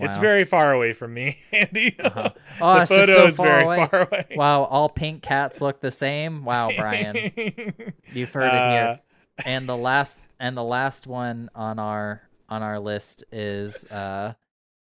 It's 0.00 0.16
very 0.18 0.44
far 0.44 0.72
away 0.72 0.92
from 0.92 1.12
me, 1.12 1.38
Andy. 1.52 1.96
Uh-huh. 1.98 2.30
Oh, 2.60 2.80
the 2.80 2.86
photo 2.86 3.14
so 3.16 3.26
is 3.26 3.36
far 3.36 3.46
very 3.46 3.62
away. 3.64 3.86
far 3.90 4.02
away. 4.02 4.26
Wow, 4.36 4.62
all 4.64 4.88
pink 4.88 5.22
cats 5.22 5.60
look 5.60 5.80
the 5.80 5.90
same. 5.90 6.44
Wow, 6.44 6.70
Brian, 6.76 7.16
you've 8.12 8.32
heard 8.32 8.44
it 8.44 8.54
Uh, 8.54 8.70
here. 8.70 9.00
And 9.44 9.68
the 9.68 9.76
last 9.76 10.20
and 10.40 10.56
the 10.56 10.64
last 10.64 11.06
one 11.06 11.50
on 11.54 11.78
our 11.78 12.22
on 12.48 12.62
our 12.62 12.78
list 12.80 13.24
is 13.30 13.84
uh, 13.86 14.34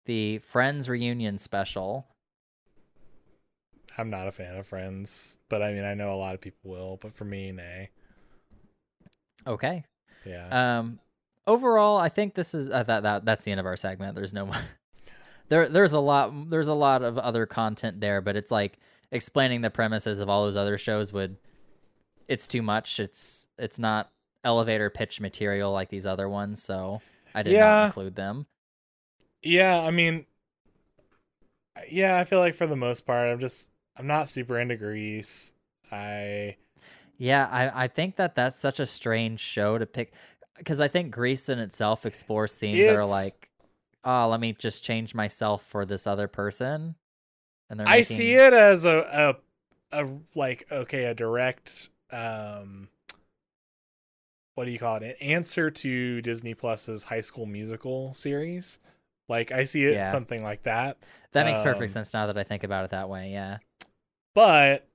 the 0.06 0.40
Friends 0.40 0.90
reunion 0.90 1.38
special. 1.38 2.08
I'm 3.98 4.10
not 4.10 4.28
a 4.28 4.32
fan 4.32 4.56
of 4.56 4.68
Friends, 4.68 5.40
but 5.50 5.62
I 5.62 5.74
mean, 5.74 5.84
I 5.84 5.96
know 5.96 6.14
a 6.14 6.16
lot 6.16 6.36
of 6.36 6.42
people 6.42 6.72
will. 6.72 6.98
But 7.02 7.14
for 7.14 7.26
me, 7.26 7.52
nay. 7.52 7.90
Okay. 9.46 9.86
Yeah. 10.26 10.80
Um, 10.80 11.00
overall, 11.46 11.98
I 11.98 12.10
think 12.10 12.36
this 12.36 12.54
is 12.54 12.70
uh, 12.70 12.84
that 12.84 13.04
that 13.04 13.26
that's 13.26 13.44
the 13.44 13.52
end 13.52 13.60
of 13.60 13.66
our 13.66 13.78
segment. 13.78 14.16
There's 14.16 14.34
no 14.34 14.46
more. 14.46 14.58
there 15.50 15.68
there's 15.68 15.94
a 15.94 16.00
lot 16.00 16.50
there's 16.50 16.68
a 16.68 16.74
lot 16.74 17.02
of 17.02 17.18
other 17.18 17.46
content 17.46 18.02
there, 18.02 18.22
but 18.22 18.36
it's 18.36 18.52
like 18.52 18.78
explaining 19.12 19.62
the 19.62 19.70
premises 19.70 20.20
of 20.20 20.30
all 20.30 20.44
those 20.44 20.58
other 20.58 20.78
shows 20.78 21.12
would. 21.12 21.38
It's 22.28 22.48
too 22.48 22.62
much. 22.62 23.00
It's 23.00 23.50
it's 23.58 23.80
not 23.80 24.12
elevator 24.44 24.90
pitch 24.90 25.22
material 25.22 25.72
like 25.72 25.90
these 25.90 26.08
other 26.08 26.30
ones, 26.30 26.64
so 26.64 27.02
I 27.36 27.44
did 27.44 27.58
Yeah. 27.58 27.60
not 27.60 27.80
include 27.80 28.16
them. 28.16 28.48
yeah. 29.42 29.80
I 29.82 29.92
mean, 29.92 30.26
yeah. 31.90 32.18
I 32.18 32.24
feel 32.24 32.40
like 32.40 32.56
for 32.56 32.68
the 32.68 32.76
most 32.76 33.06
part, 33.06 33.30
I'm 33.30 33.40
just 33.40 33.70
I'm 33.96 34.08
not 34.08 34.30
super 34.30 34.60
into 34.60 34.76
Grease. 34.76 35.54
I 35.92 36.58
Yeah, 37.18 37.48
I 37.52 37.86
I 37.86 37.88
think 37.88 38.16
that 38.18 38.36
that's 38.36 38.58
such 38.60 38.80
a 38.80 38.86
strange 38.86 39.40
show 39.40 39.78
to 39.78 39.86
pick 39.86 40.14
because 40.58 40.80
I 40.80 40.88
think 40.88 41.12
Grease 41.14 41.50
in 41.50 41.60
itself 41.60 42.06
explores 42.06 42.54
themes 42.56 42.86
that 42.86 42.96
are 42.96 43.06
like, 43.06 43.50
oh, 44.04 44.28
let 44.30 44.40
me 44.40 44.54
just 44.54 44.84
change 44.84 45.16
myself 45.16 45.64
for 45.64 45.86
this 45.86 46.08
other 46.08 46.28
person, 46.28 46.96
and 47.70 47.80
they're 47.80 47.88
I 47.88 48.02
making, 48.02 48.04
see 48.04 48.34
it 48.34 48.54
as 48.54 48.86
a 48.86 49.36
a 49.92 50.04
a 50.04 50.08
like 50.36 50.68
okay 50.72 51.06
a 51.06 51.14
direct 51.14 51.90
um 52.12 52.90
what 54.58 54.66
do 54.66 54.72
you 54.72 54.80
call 54.80 54.96
it 54.96 55.04
an 55.04 55.14
answer 55.22 55.70
to 55.70 56.20
Disney 56.24 56.56
Plus's 56.56 57.04
High 57.04 57.22
School 57.22 57.46
Musical 57.46 58.12
series. 58.16 58.80
Like 59.30 59.52
I 59.52 59.66
see 59.66 59.86
it 59.86 59.94
Yeah. 59.94 60.12
something 60.12 60.42
like 60.44 60.64
that, 60.64 60.98
That 61.34 61.46
makes 61.46 61.60
Um, 61.60 61.66
perfect 61.66 61.92
sense 61.92 62.12
now 62.12 62.26
that 62.26 62.38
I 62.40 62.44
think 62.44 62.64
about 62.64 62.84
it 62.86 62.90
that 62.90 63.08
way. 63.08 63.30
Yeah, 63.32 63.60
but 64.34 64.88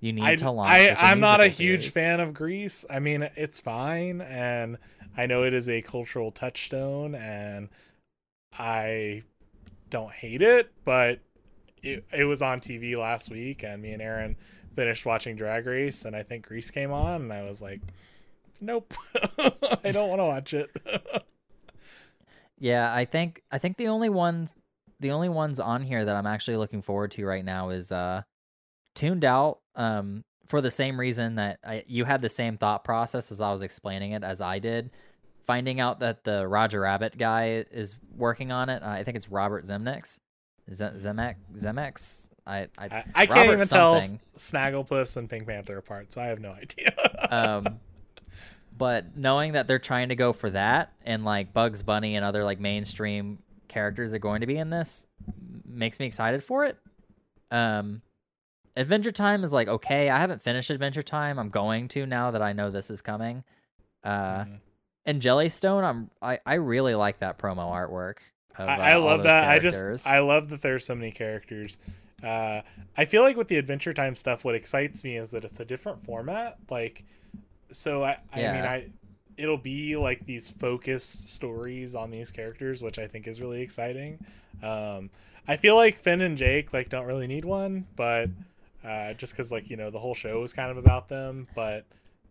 you 0.00 0.12
need 0.12 0.22
I, 0.24 0.36
to 0.36 0.50
launch. 0.52 0.70
I, 0.70 0.94
i'm 0.94 1.18
not 1.18 1.40
a 1.40 1.44
musical 1.44 1.64
huge 1.64 1.90
fan 1.90 2.20
of 2.20 2.32
Grease. 2.32 2.84
I 2.88 3.00
mean, 3.00 3.28
it's 3.34 3.60
fine, 3.60 4.20
and 4.20 4.78
I 5.16 5.26
know 5.26 5.42
it 5.42 5.52
is 5.52 5.68
a 5.68 5.82
cultural 5.82 6.30
touchstone, 6.30 7.16
and 7.16 7.70
I 8.56 9.24
don't 9.90 10.12
hate 10.12 10.42
it, 10.42 10.72
but 10.84 11.20
it 11.82 12.04
it 12.12 12.24
was 12.24 12.40
on 12.42 12.60
TV 12.60 12.94
last 12.96 13.30
week, 13.30 13.64
and 13.64 13.82
me 13.82 13.90
and 13.92 14.02
Aaron 14.02 14.36
finished 14.76 15.04
watching 15.04 15.34
Drag 15.34 15.66
Race, 15.66 16.04
and 16.04 16.14
I 16.14 16.22
think 16.22 16.46
Grease 16.46 16.70
came 16.70 16.92
on, 16.92 17.22
and 17.22 17.32
I 17.32 17.42
was 17.48 17.60
like, 17.60 17.80
nope, 18.60 18.94
I 19.84 19.90
don't 19.92 20.08
want 20.08 20.20
to 20.20 20.24
watch 20.24 20.54
it. 20.54 20.70
Yeah, 22.60 22.92
I 22.92 23.04
think 23.04 23.42
I 23.50 23.58
think 23.58 23.76
the 23.76 23.88
only 23.88 24.08
one, 24.08 24.48
the 25.00 25.12
only 25.12 25.28
ones 25.28 25.60
on 25.60 25.82
here 25.82 26.04
that 26.04 26.16
I'm 26.16 26.26
actually 26.26 26.56
looking 26.56 26.82
forward 26.82 27.12
to 27.12 27.24
right 27.24 27.44
now 27.44 27.68
is 27.70 27.92
uh, 27.92 28.22
tuned 28.94 29.24
out. 29.24 29.60
Um, 29.76 30.24
for 30.46 30.60
the 30.60 30.70
same 30.70 30.98
reason 30.98 31.36
that 31.36 31.58
I, 31.62 31.84
you 31.86 32.04
had 32.04 32.22
the 32.22 32.28
same 32.28 32.56
thought 32.56 32.82
process 32.82 33.30
as 33.30 33.40
I 33.40 33.52
was 33.52 33.62
explaining 33.62 34.12
it 34.12 34.24
as 34.24 34.40
I 34.40 34.58
did. 34.58 34.90
Finding 35.46 35.78
out 35.78 36.00
that 36.00 36.24
the 36.24 36.48
Roger 36.48 36.80
Rabbit 36.80 37.16
guy 37.16 37.64
is 37.70 37.94
working 38.16 38.50
on 38.50 38.68
it. 38.68 38.82
I 38.82 39.04
think 39.04 39.16
it's 39.16 39.30
Robert 39.30 39.64
Zemnick. 39.64 40.18
Z- 40.72 40.84
Zemeck 40.96 41.36
Zemex. 41.54 42.28
I, 42.46 42.68
I 42.76 42.86
I, 42.90 43.04
I 43.14 43.26
can't 43.26 43.52
even 43.52 43.68
tell 43.68 44.00
something. 44.00 44.20
Snagglepuss 44.36 45.16
and 45.16 45.28
Pink 45.30 45.46
Panther 45.46 45.78
apart, 45.78 46.12
so 46.12 46.20
I 46.20 46.26
have 46.26 46.40
no 46.40 46.50
idea. 46.50 46.92
um 47.30 47.78
but 48.78 49.16
knowing 49.16 49.52
that 49.52 49.66
they're 49.66 49.78
trying 49.78 50.08
to 50.08 50.14
go 50.14 50.32
for 50.32 50.48
that 50.50 50.92
and 51.04 51.24
like 51.24 51.52
bugs 51.52 51.82
bunny 51.82 52.14
and 52.16 52.24
other 52.24 52.44
like 52.44 52.60
mainstream 52.60 53.38
characters 53.66 54.14
are 54.14 54.18
going 54.18 54.40
to 54.40 54.46
be 54.46 54.56
in 54.56 54.70
this 54.70 55.06
makes 55.66 55.98
me 56.00 56.06
excited 56.06 56.42
for 56.42 56.64
it 56.64 56.78
um 57.50 58.00
adventure 58.76 59.12
time 59.12 59.42
is 59.44 59.52
like 59.52 59.68
okay 59.68 60.08
i 60.10 60.18
haven't 60.18 60.40
finished 60.40 60.70
adventure 60.70 61.02
time 61.02 61.38
i'm 61.38 61.50
going 61.50 61.88
to 61.88 62.06
now 62.06 62.30
that 62.30 62.40
i 62.42 62.52
know 62.52 62.70
this 62.70 62.90
is 62.90 63.02
coming 63.02 63.44
uh 64.04 64.44
Mhm. 64.44 64.60
and 65.06 65.20
jellystone 65.22 65.82
i'm 65.84 66.10
i, 66.22 66.38
I 66.46 66.54
really 66.54 66.94
like 66.94 67.18
that 67.18 67.38
promo 67.38 67.66
artwork 67.72 68.18
of, 68.56 68.68
uh, 68.68 68.72
I, 68.72 68.90
I 68.92 68.94
love 68.96 69.22
that. 69.22 69.48
I 69.48 69.58
just 69.60 70.06
I 70.06 70.18
love 70.18 70.48
that 70.48 70.62
there's 70.62 70.84
so 70.84 70.94
many 70.96 71.12
characters. 71.12 71.78
Uh, 72.24 72.62
I 72.96 73.04
feel 73.04 73.22
like 73.22 73.36
with 73.36 73.46
the 73.46 73.54
Adventure 73.56 73.92
Time 73.94 74.16
stuff, 74.16 74.44
what 74.44 74.56
excites 74.56 75.04
me 75.04 75.14
is 75.16 75.30
that 75.30 75.44
it's 75.44 75.60
a 75.60 75.64
different 75.64 76.04
format. 76.04 76.56
Like, 76.68 77.04
so 77.70 78.04
I 78.04 78.18
I 78.32 78.40
mean 78.52 78.64
I 78.64 78.90
it'll 79.36 79.56
be 79.56 79.96
like 79.96 80.26
these 80.26 80.50
focused 80.50 81.28
stories 81.28 81.94
on 81.94 82.10
these 82.10 82.30
characters, 82.30 82.82
which 82.82 82.98
I 82.98 83.06
think 83.06 83.26
is 83.28 83.40
really 83.40 83.62
exciting. 83.62 84.18
Um, 84.62 85.10
I 85.46 85.56
feel 85.56 85.76
like 85.76 85.98
Finn 85.98 86.20
and 86.20 86.36
Jake 86.36 86.72
like 86.72 86.88
don't 86.88 87.06
really 87.06 87.26
need 87.26 87.44
one, 87.44 87.86
but 87.96 88.30
uh, 88.84 89.14
just 89.14 89.32
because 89.32 89.50
like 89.52 89.70
you 89.70 89.76
know 89.76 89.90
the 89.90 89.98
whole 89.98 90.14
show 90.14 90.42
is 90.42 90.52
kind 90.52 90.70
of 90.70 90.76
about 90.76 91.08
them, 91.08 91.48
but 91.54 91.86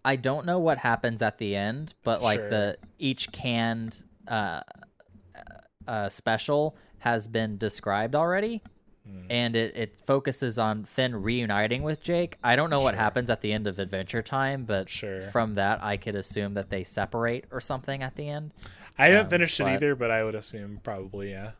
I 0.05 0.15
don't 0.15 0.45
know 0.45 0.59
what 0.59 0.79
happens 0.79 1.21
at 1.21 1.37
the 1.37 1.55
end, 1.55 1.93
but 2.03 2.21
like 2.21 2.39
Sure. 2.39 2.49
the 2.49 2.77
each 2.99 3.31
canned 3.31 4.03
uh, 4.27 4.61
uh, 5.87 6.09
special 6.09 6.75
has 6.99 7.27
been 7.27 7.57
described 7.57 8.15
already, 8.15 8.61
Hmm. 9.09 9.21
and 9.29 9.55
it, 9.55 9.75
it 9.75 10.01
focuses 10.05 10.57
on 10.59 10.83
Finn 10.85 11.15
reuniting 11.21 11.83
with 11.83 12.01
Jake. 12.01 12.37
I 12.43 12.55
don't 12.55 12.69
know 12.69 12.81
what 12.81 12.95
happens 12.95 13.29
at 13.29 13.41
the 13.41 13.53
end 13.53 13.67
of 13.67 13.79
Adventure 13.79 14.21
Time, 14.21 14.65
but 14.65 14.89
Sure. 14.89 15.21
from 15.21 15.53
that 15.53 15.81
I 15.83 15.95
could 15.97 16.15
assume 16.15 16.55
that 16.55 16.69
they 16.69 16.83
separate 16.83 17.45
or 17.51 17.61
something 17.61 18.03
at 18.03 18.15
the 18.15 18.27
end. 18.29 18.51
I 18.97 19.05
haven't 19.09 19.25
Um, 19.25 19.29
finished 19.29 19.59
it 19.59 19.65
either. 19.67 19.95
But 19.95 20.11
I 20.11 20.23
would 20.23 20.35
assume 20.35 20.81
probably 20.83 21.31
yeah. 21.31 21.51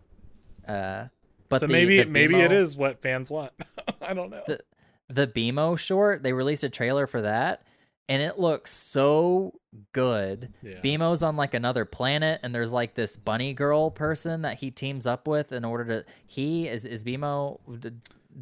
Uh, 0.68 1.08
but 1.50 1.60
so 1.62 1.68
the, 1.68 1.72
maybe 1.74 2.00
the 2.00 2.06
maybe 2.06 2.36
it 2.36 2.52
BMO 2.52 2.56
is 2.56 2.76
what 2.76 3.02
fans 3.02 3.30
want. 3.32 3.54
I 4.02 4.14
don't 4.14 4.30
know. 4.30 4.44
The- 4.48 4.62
the 5.10 5.26
BMO 5.26 5.78
short. 5.80 6.22
They 6.24 6.34
released 6.34 6.66
a 6.66 6.70
trailer 6.70 7.08
for 7.08 7.22
that, 7.22 7.62
and 8.10 8.22
it 8.22 8.40
looks 8.40 8.72
so 8.74 9.54
good. 9.94 10.54
yeah. 10.64 10.80
BMO's 10.82 11.24
on 11.24 11.36
like 11.36 11.54
another 11.54 11.86
planet, 11.86 12.40
and 12.44 12.54
there's 12.56 12.72
like 12.74 12.96
this 12.96 13.16
bunny 13.18 13.54
girl 13.54 13.92
person 13.92 14.42
that 14.44 14.60
he 14.60 14.72
teams 14.72 15.06
up 15.06 15.28
with 15.28 15.52
in 15.52 15.66
order 15.66 15.86
to. 16.04 16.06
He 16.26 16.68
is 16.68 16.86
is 16.86 17.04
BMO. 17.04 17.60
d- 17.80 17.92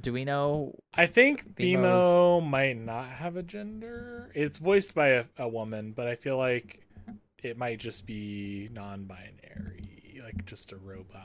do 0.02 0.12
we 0.12 0.26
know? 0.26 0.76
I 0.94 1.06
think 1.06 1.56
BMO's- 1.56 2.04
BMO 2.42 2.46
might 2.50 2.78
not 2.78 3.08
have 3.08 3.38
a 3.38 3.44
gender. 3.44 4.30
It's 4.36 4.58
voiced 4.58 4.94
by 4.94 5.08
a, 5.10 5.26
a 5.38 5.48
woman, 5.48 5.94
but 5.96 6.06
I 6.08 6.16
feel 6.16 6.38
like 6.38 6.82
it 7.42 7.58
might 7.58 7.80
just 7.80 8.06
be 8.06 8.68
non-binary, 8.74 10.20
like 10.24 10.46
just 10.46 10.72
a 10.74 10.78
robot. 10.78 11.22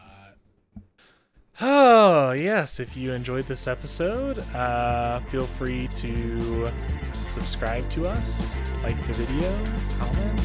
Oh 1.63 2.33
yes, 2.33 2.81
if 2.81 2.97
you 2.97 3.13
enjoyed 3.13 3.45
this 3.47 3.67
episode, 3.67 4.39
uh, 4.55 5.21
feel 5.29 5.45
free 5.45 5.89
to 5.97 6.73
subscribe 7.13 7.87
to 7.91 8.07
us, 8.07 8.63
like 8.83 8.97
the 9.07 9.13
video, 9.13 9.53
comment. 9.99 10.41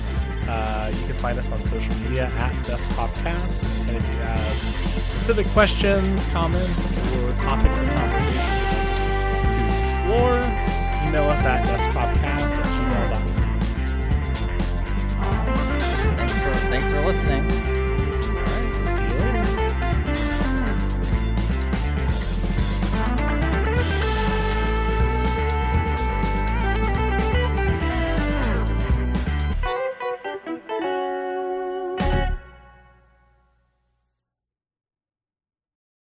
Uh, 0.49 0.91
you 0.93 1.07
can 1.07 1.17
find 1.19 1.39
us 1.39 1.49
on 1.51 1.65
social 1.67 1.95
media 2.01 2.25
at 2.25 2.53
DeskPopcast, 2.65 3.87
and 3.87 3.95
if 3.95 4.03
you 4.13 4.19
have 4.19 4.57
specific 5.11 5.47
questions, 5.47 6.25
comments, 6.33 6.91
or 7.15 7.31
topics 7.41 7.79
of 7.79 7.87
conversation 7.87 8.75
to 9.53 9.59
explore, 9.71 10.37
email 11.07 11.29
us 11.29 11.45
at 11.45 11.65
deskpopcast 11.65 12.57
at 12.57 12.65
gmail.com. 12.65 13.31
Thanks 16.69 16.87
for 16.91 17.01
listening. 17.05 17.84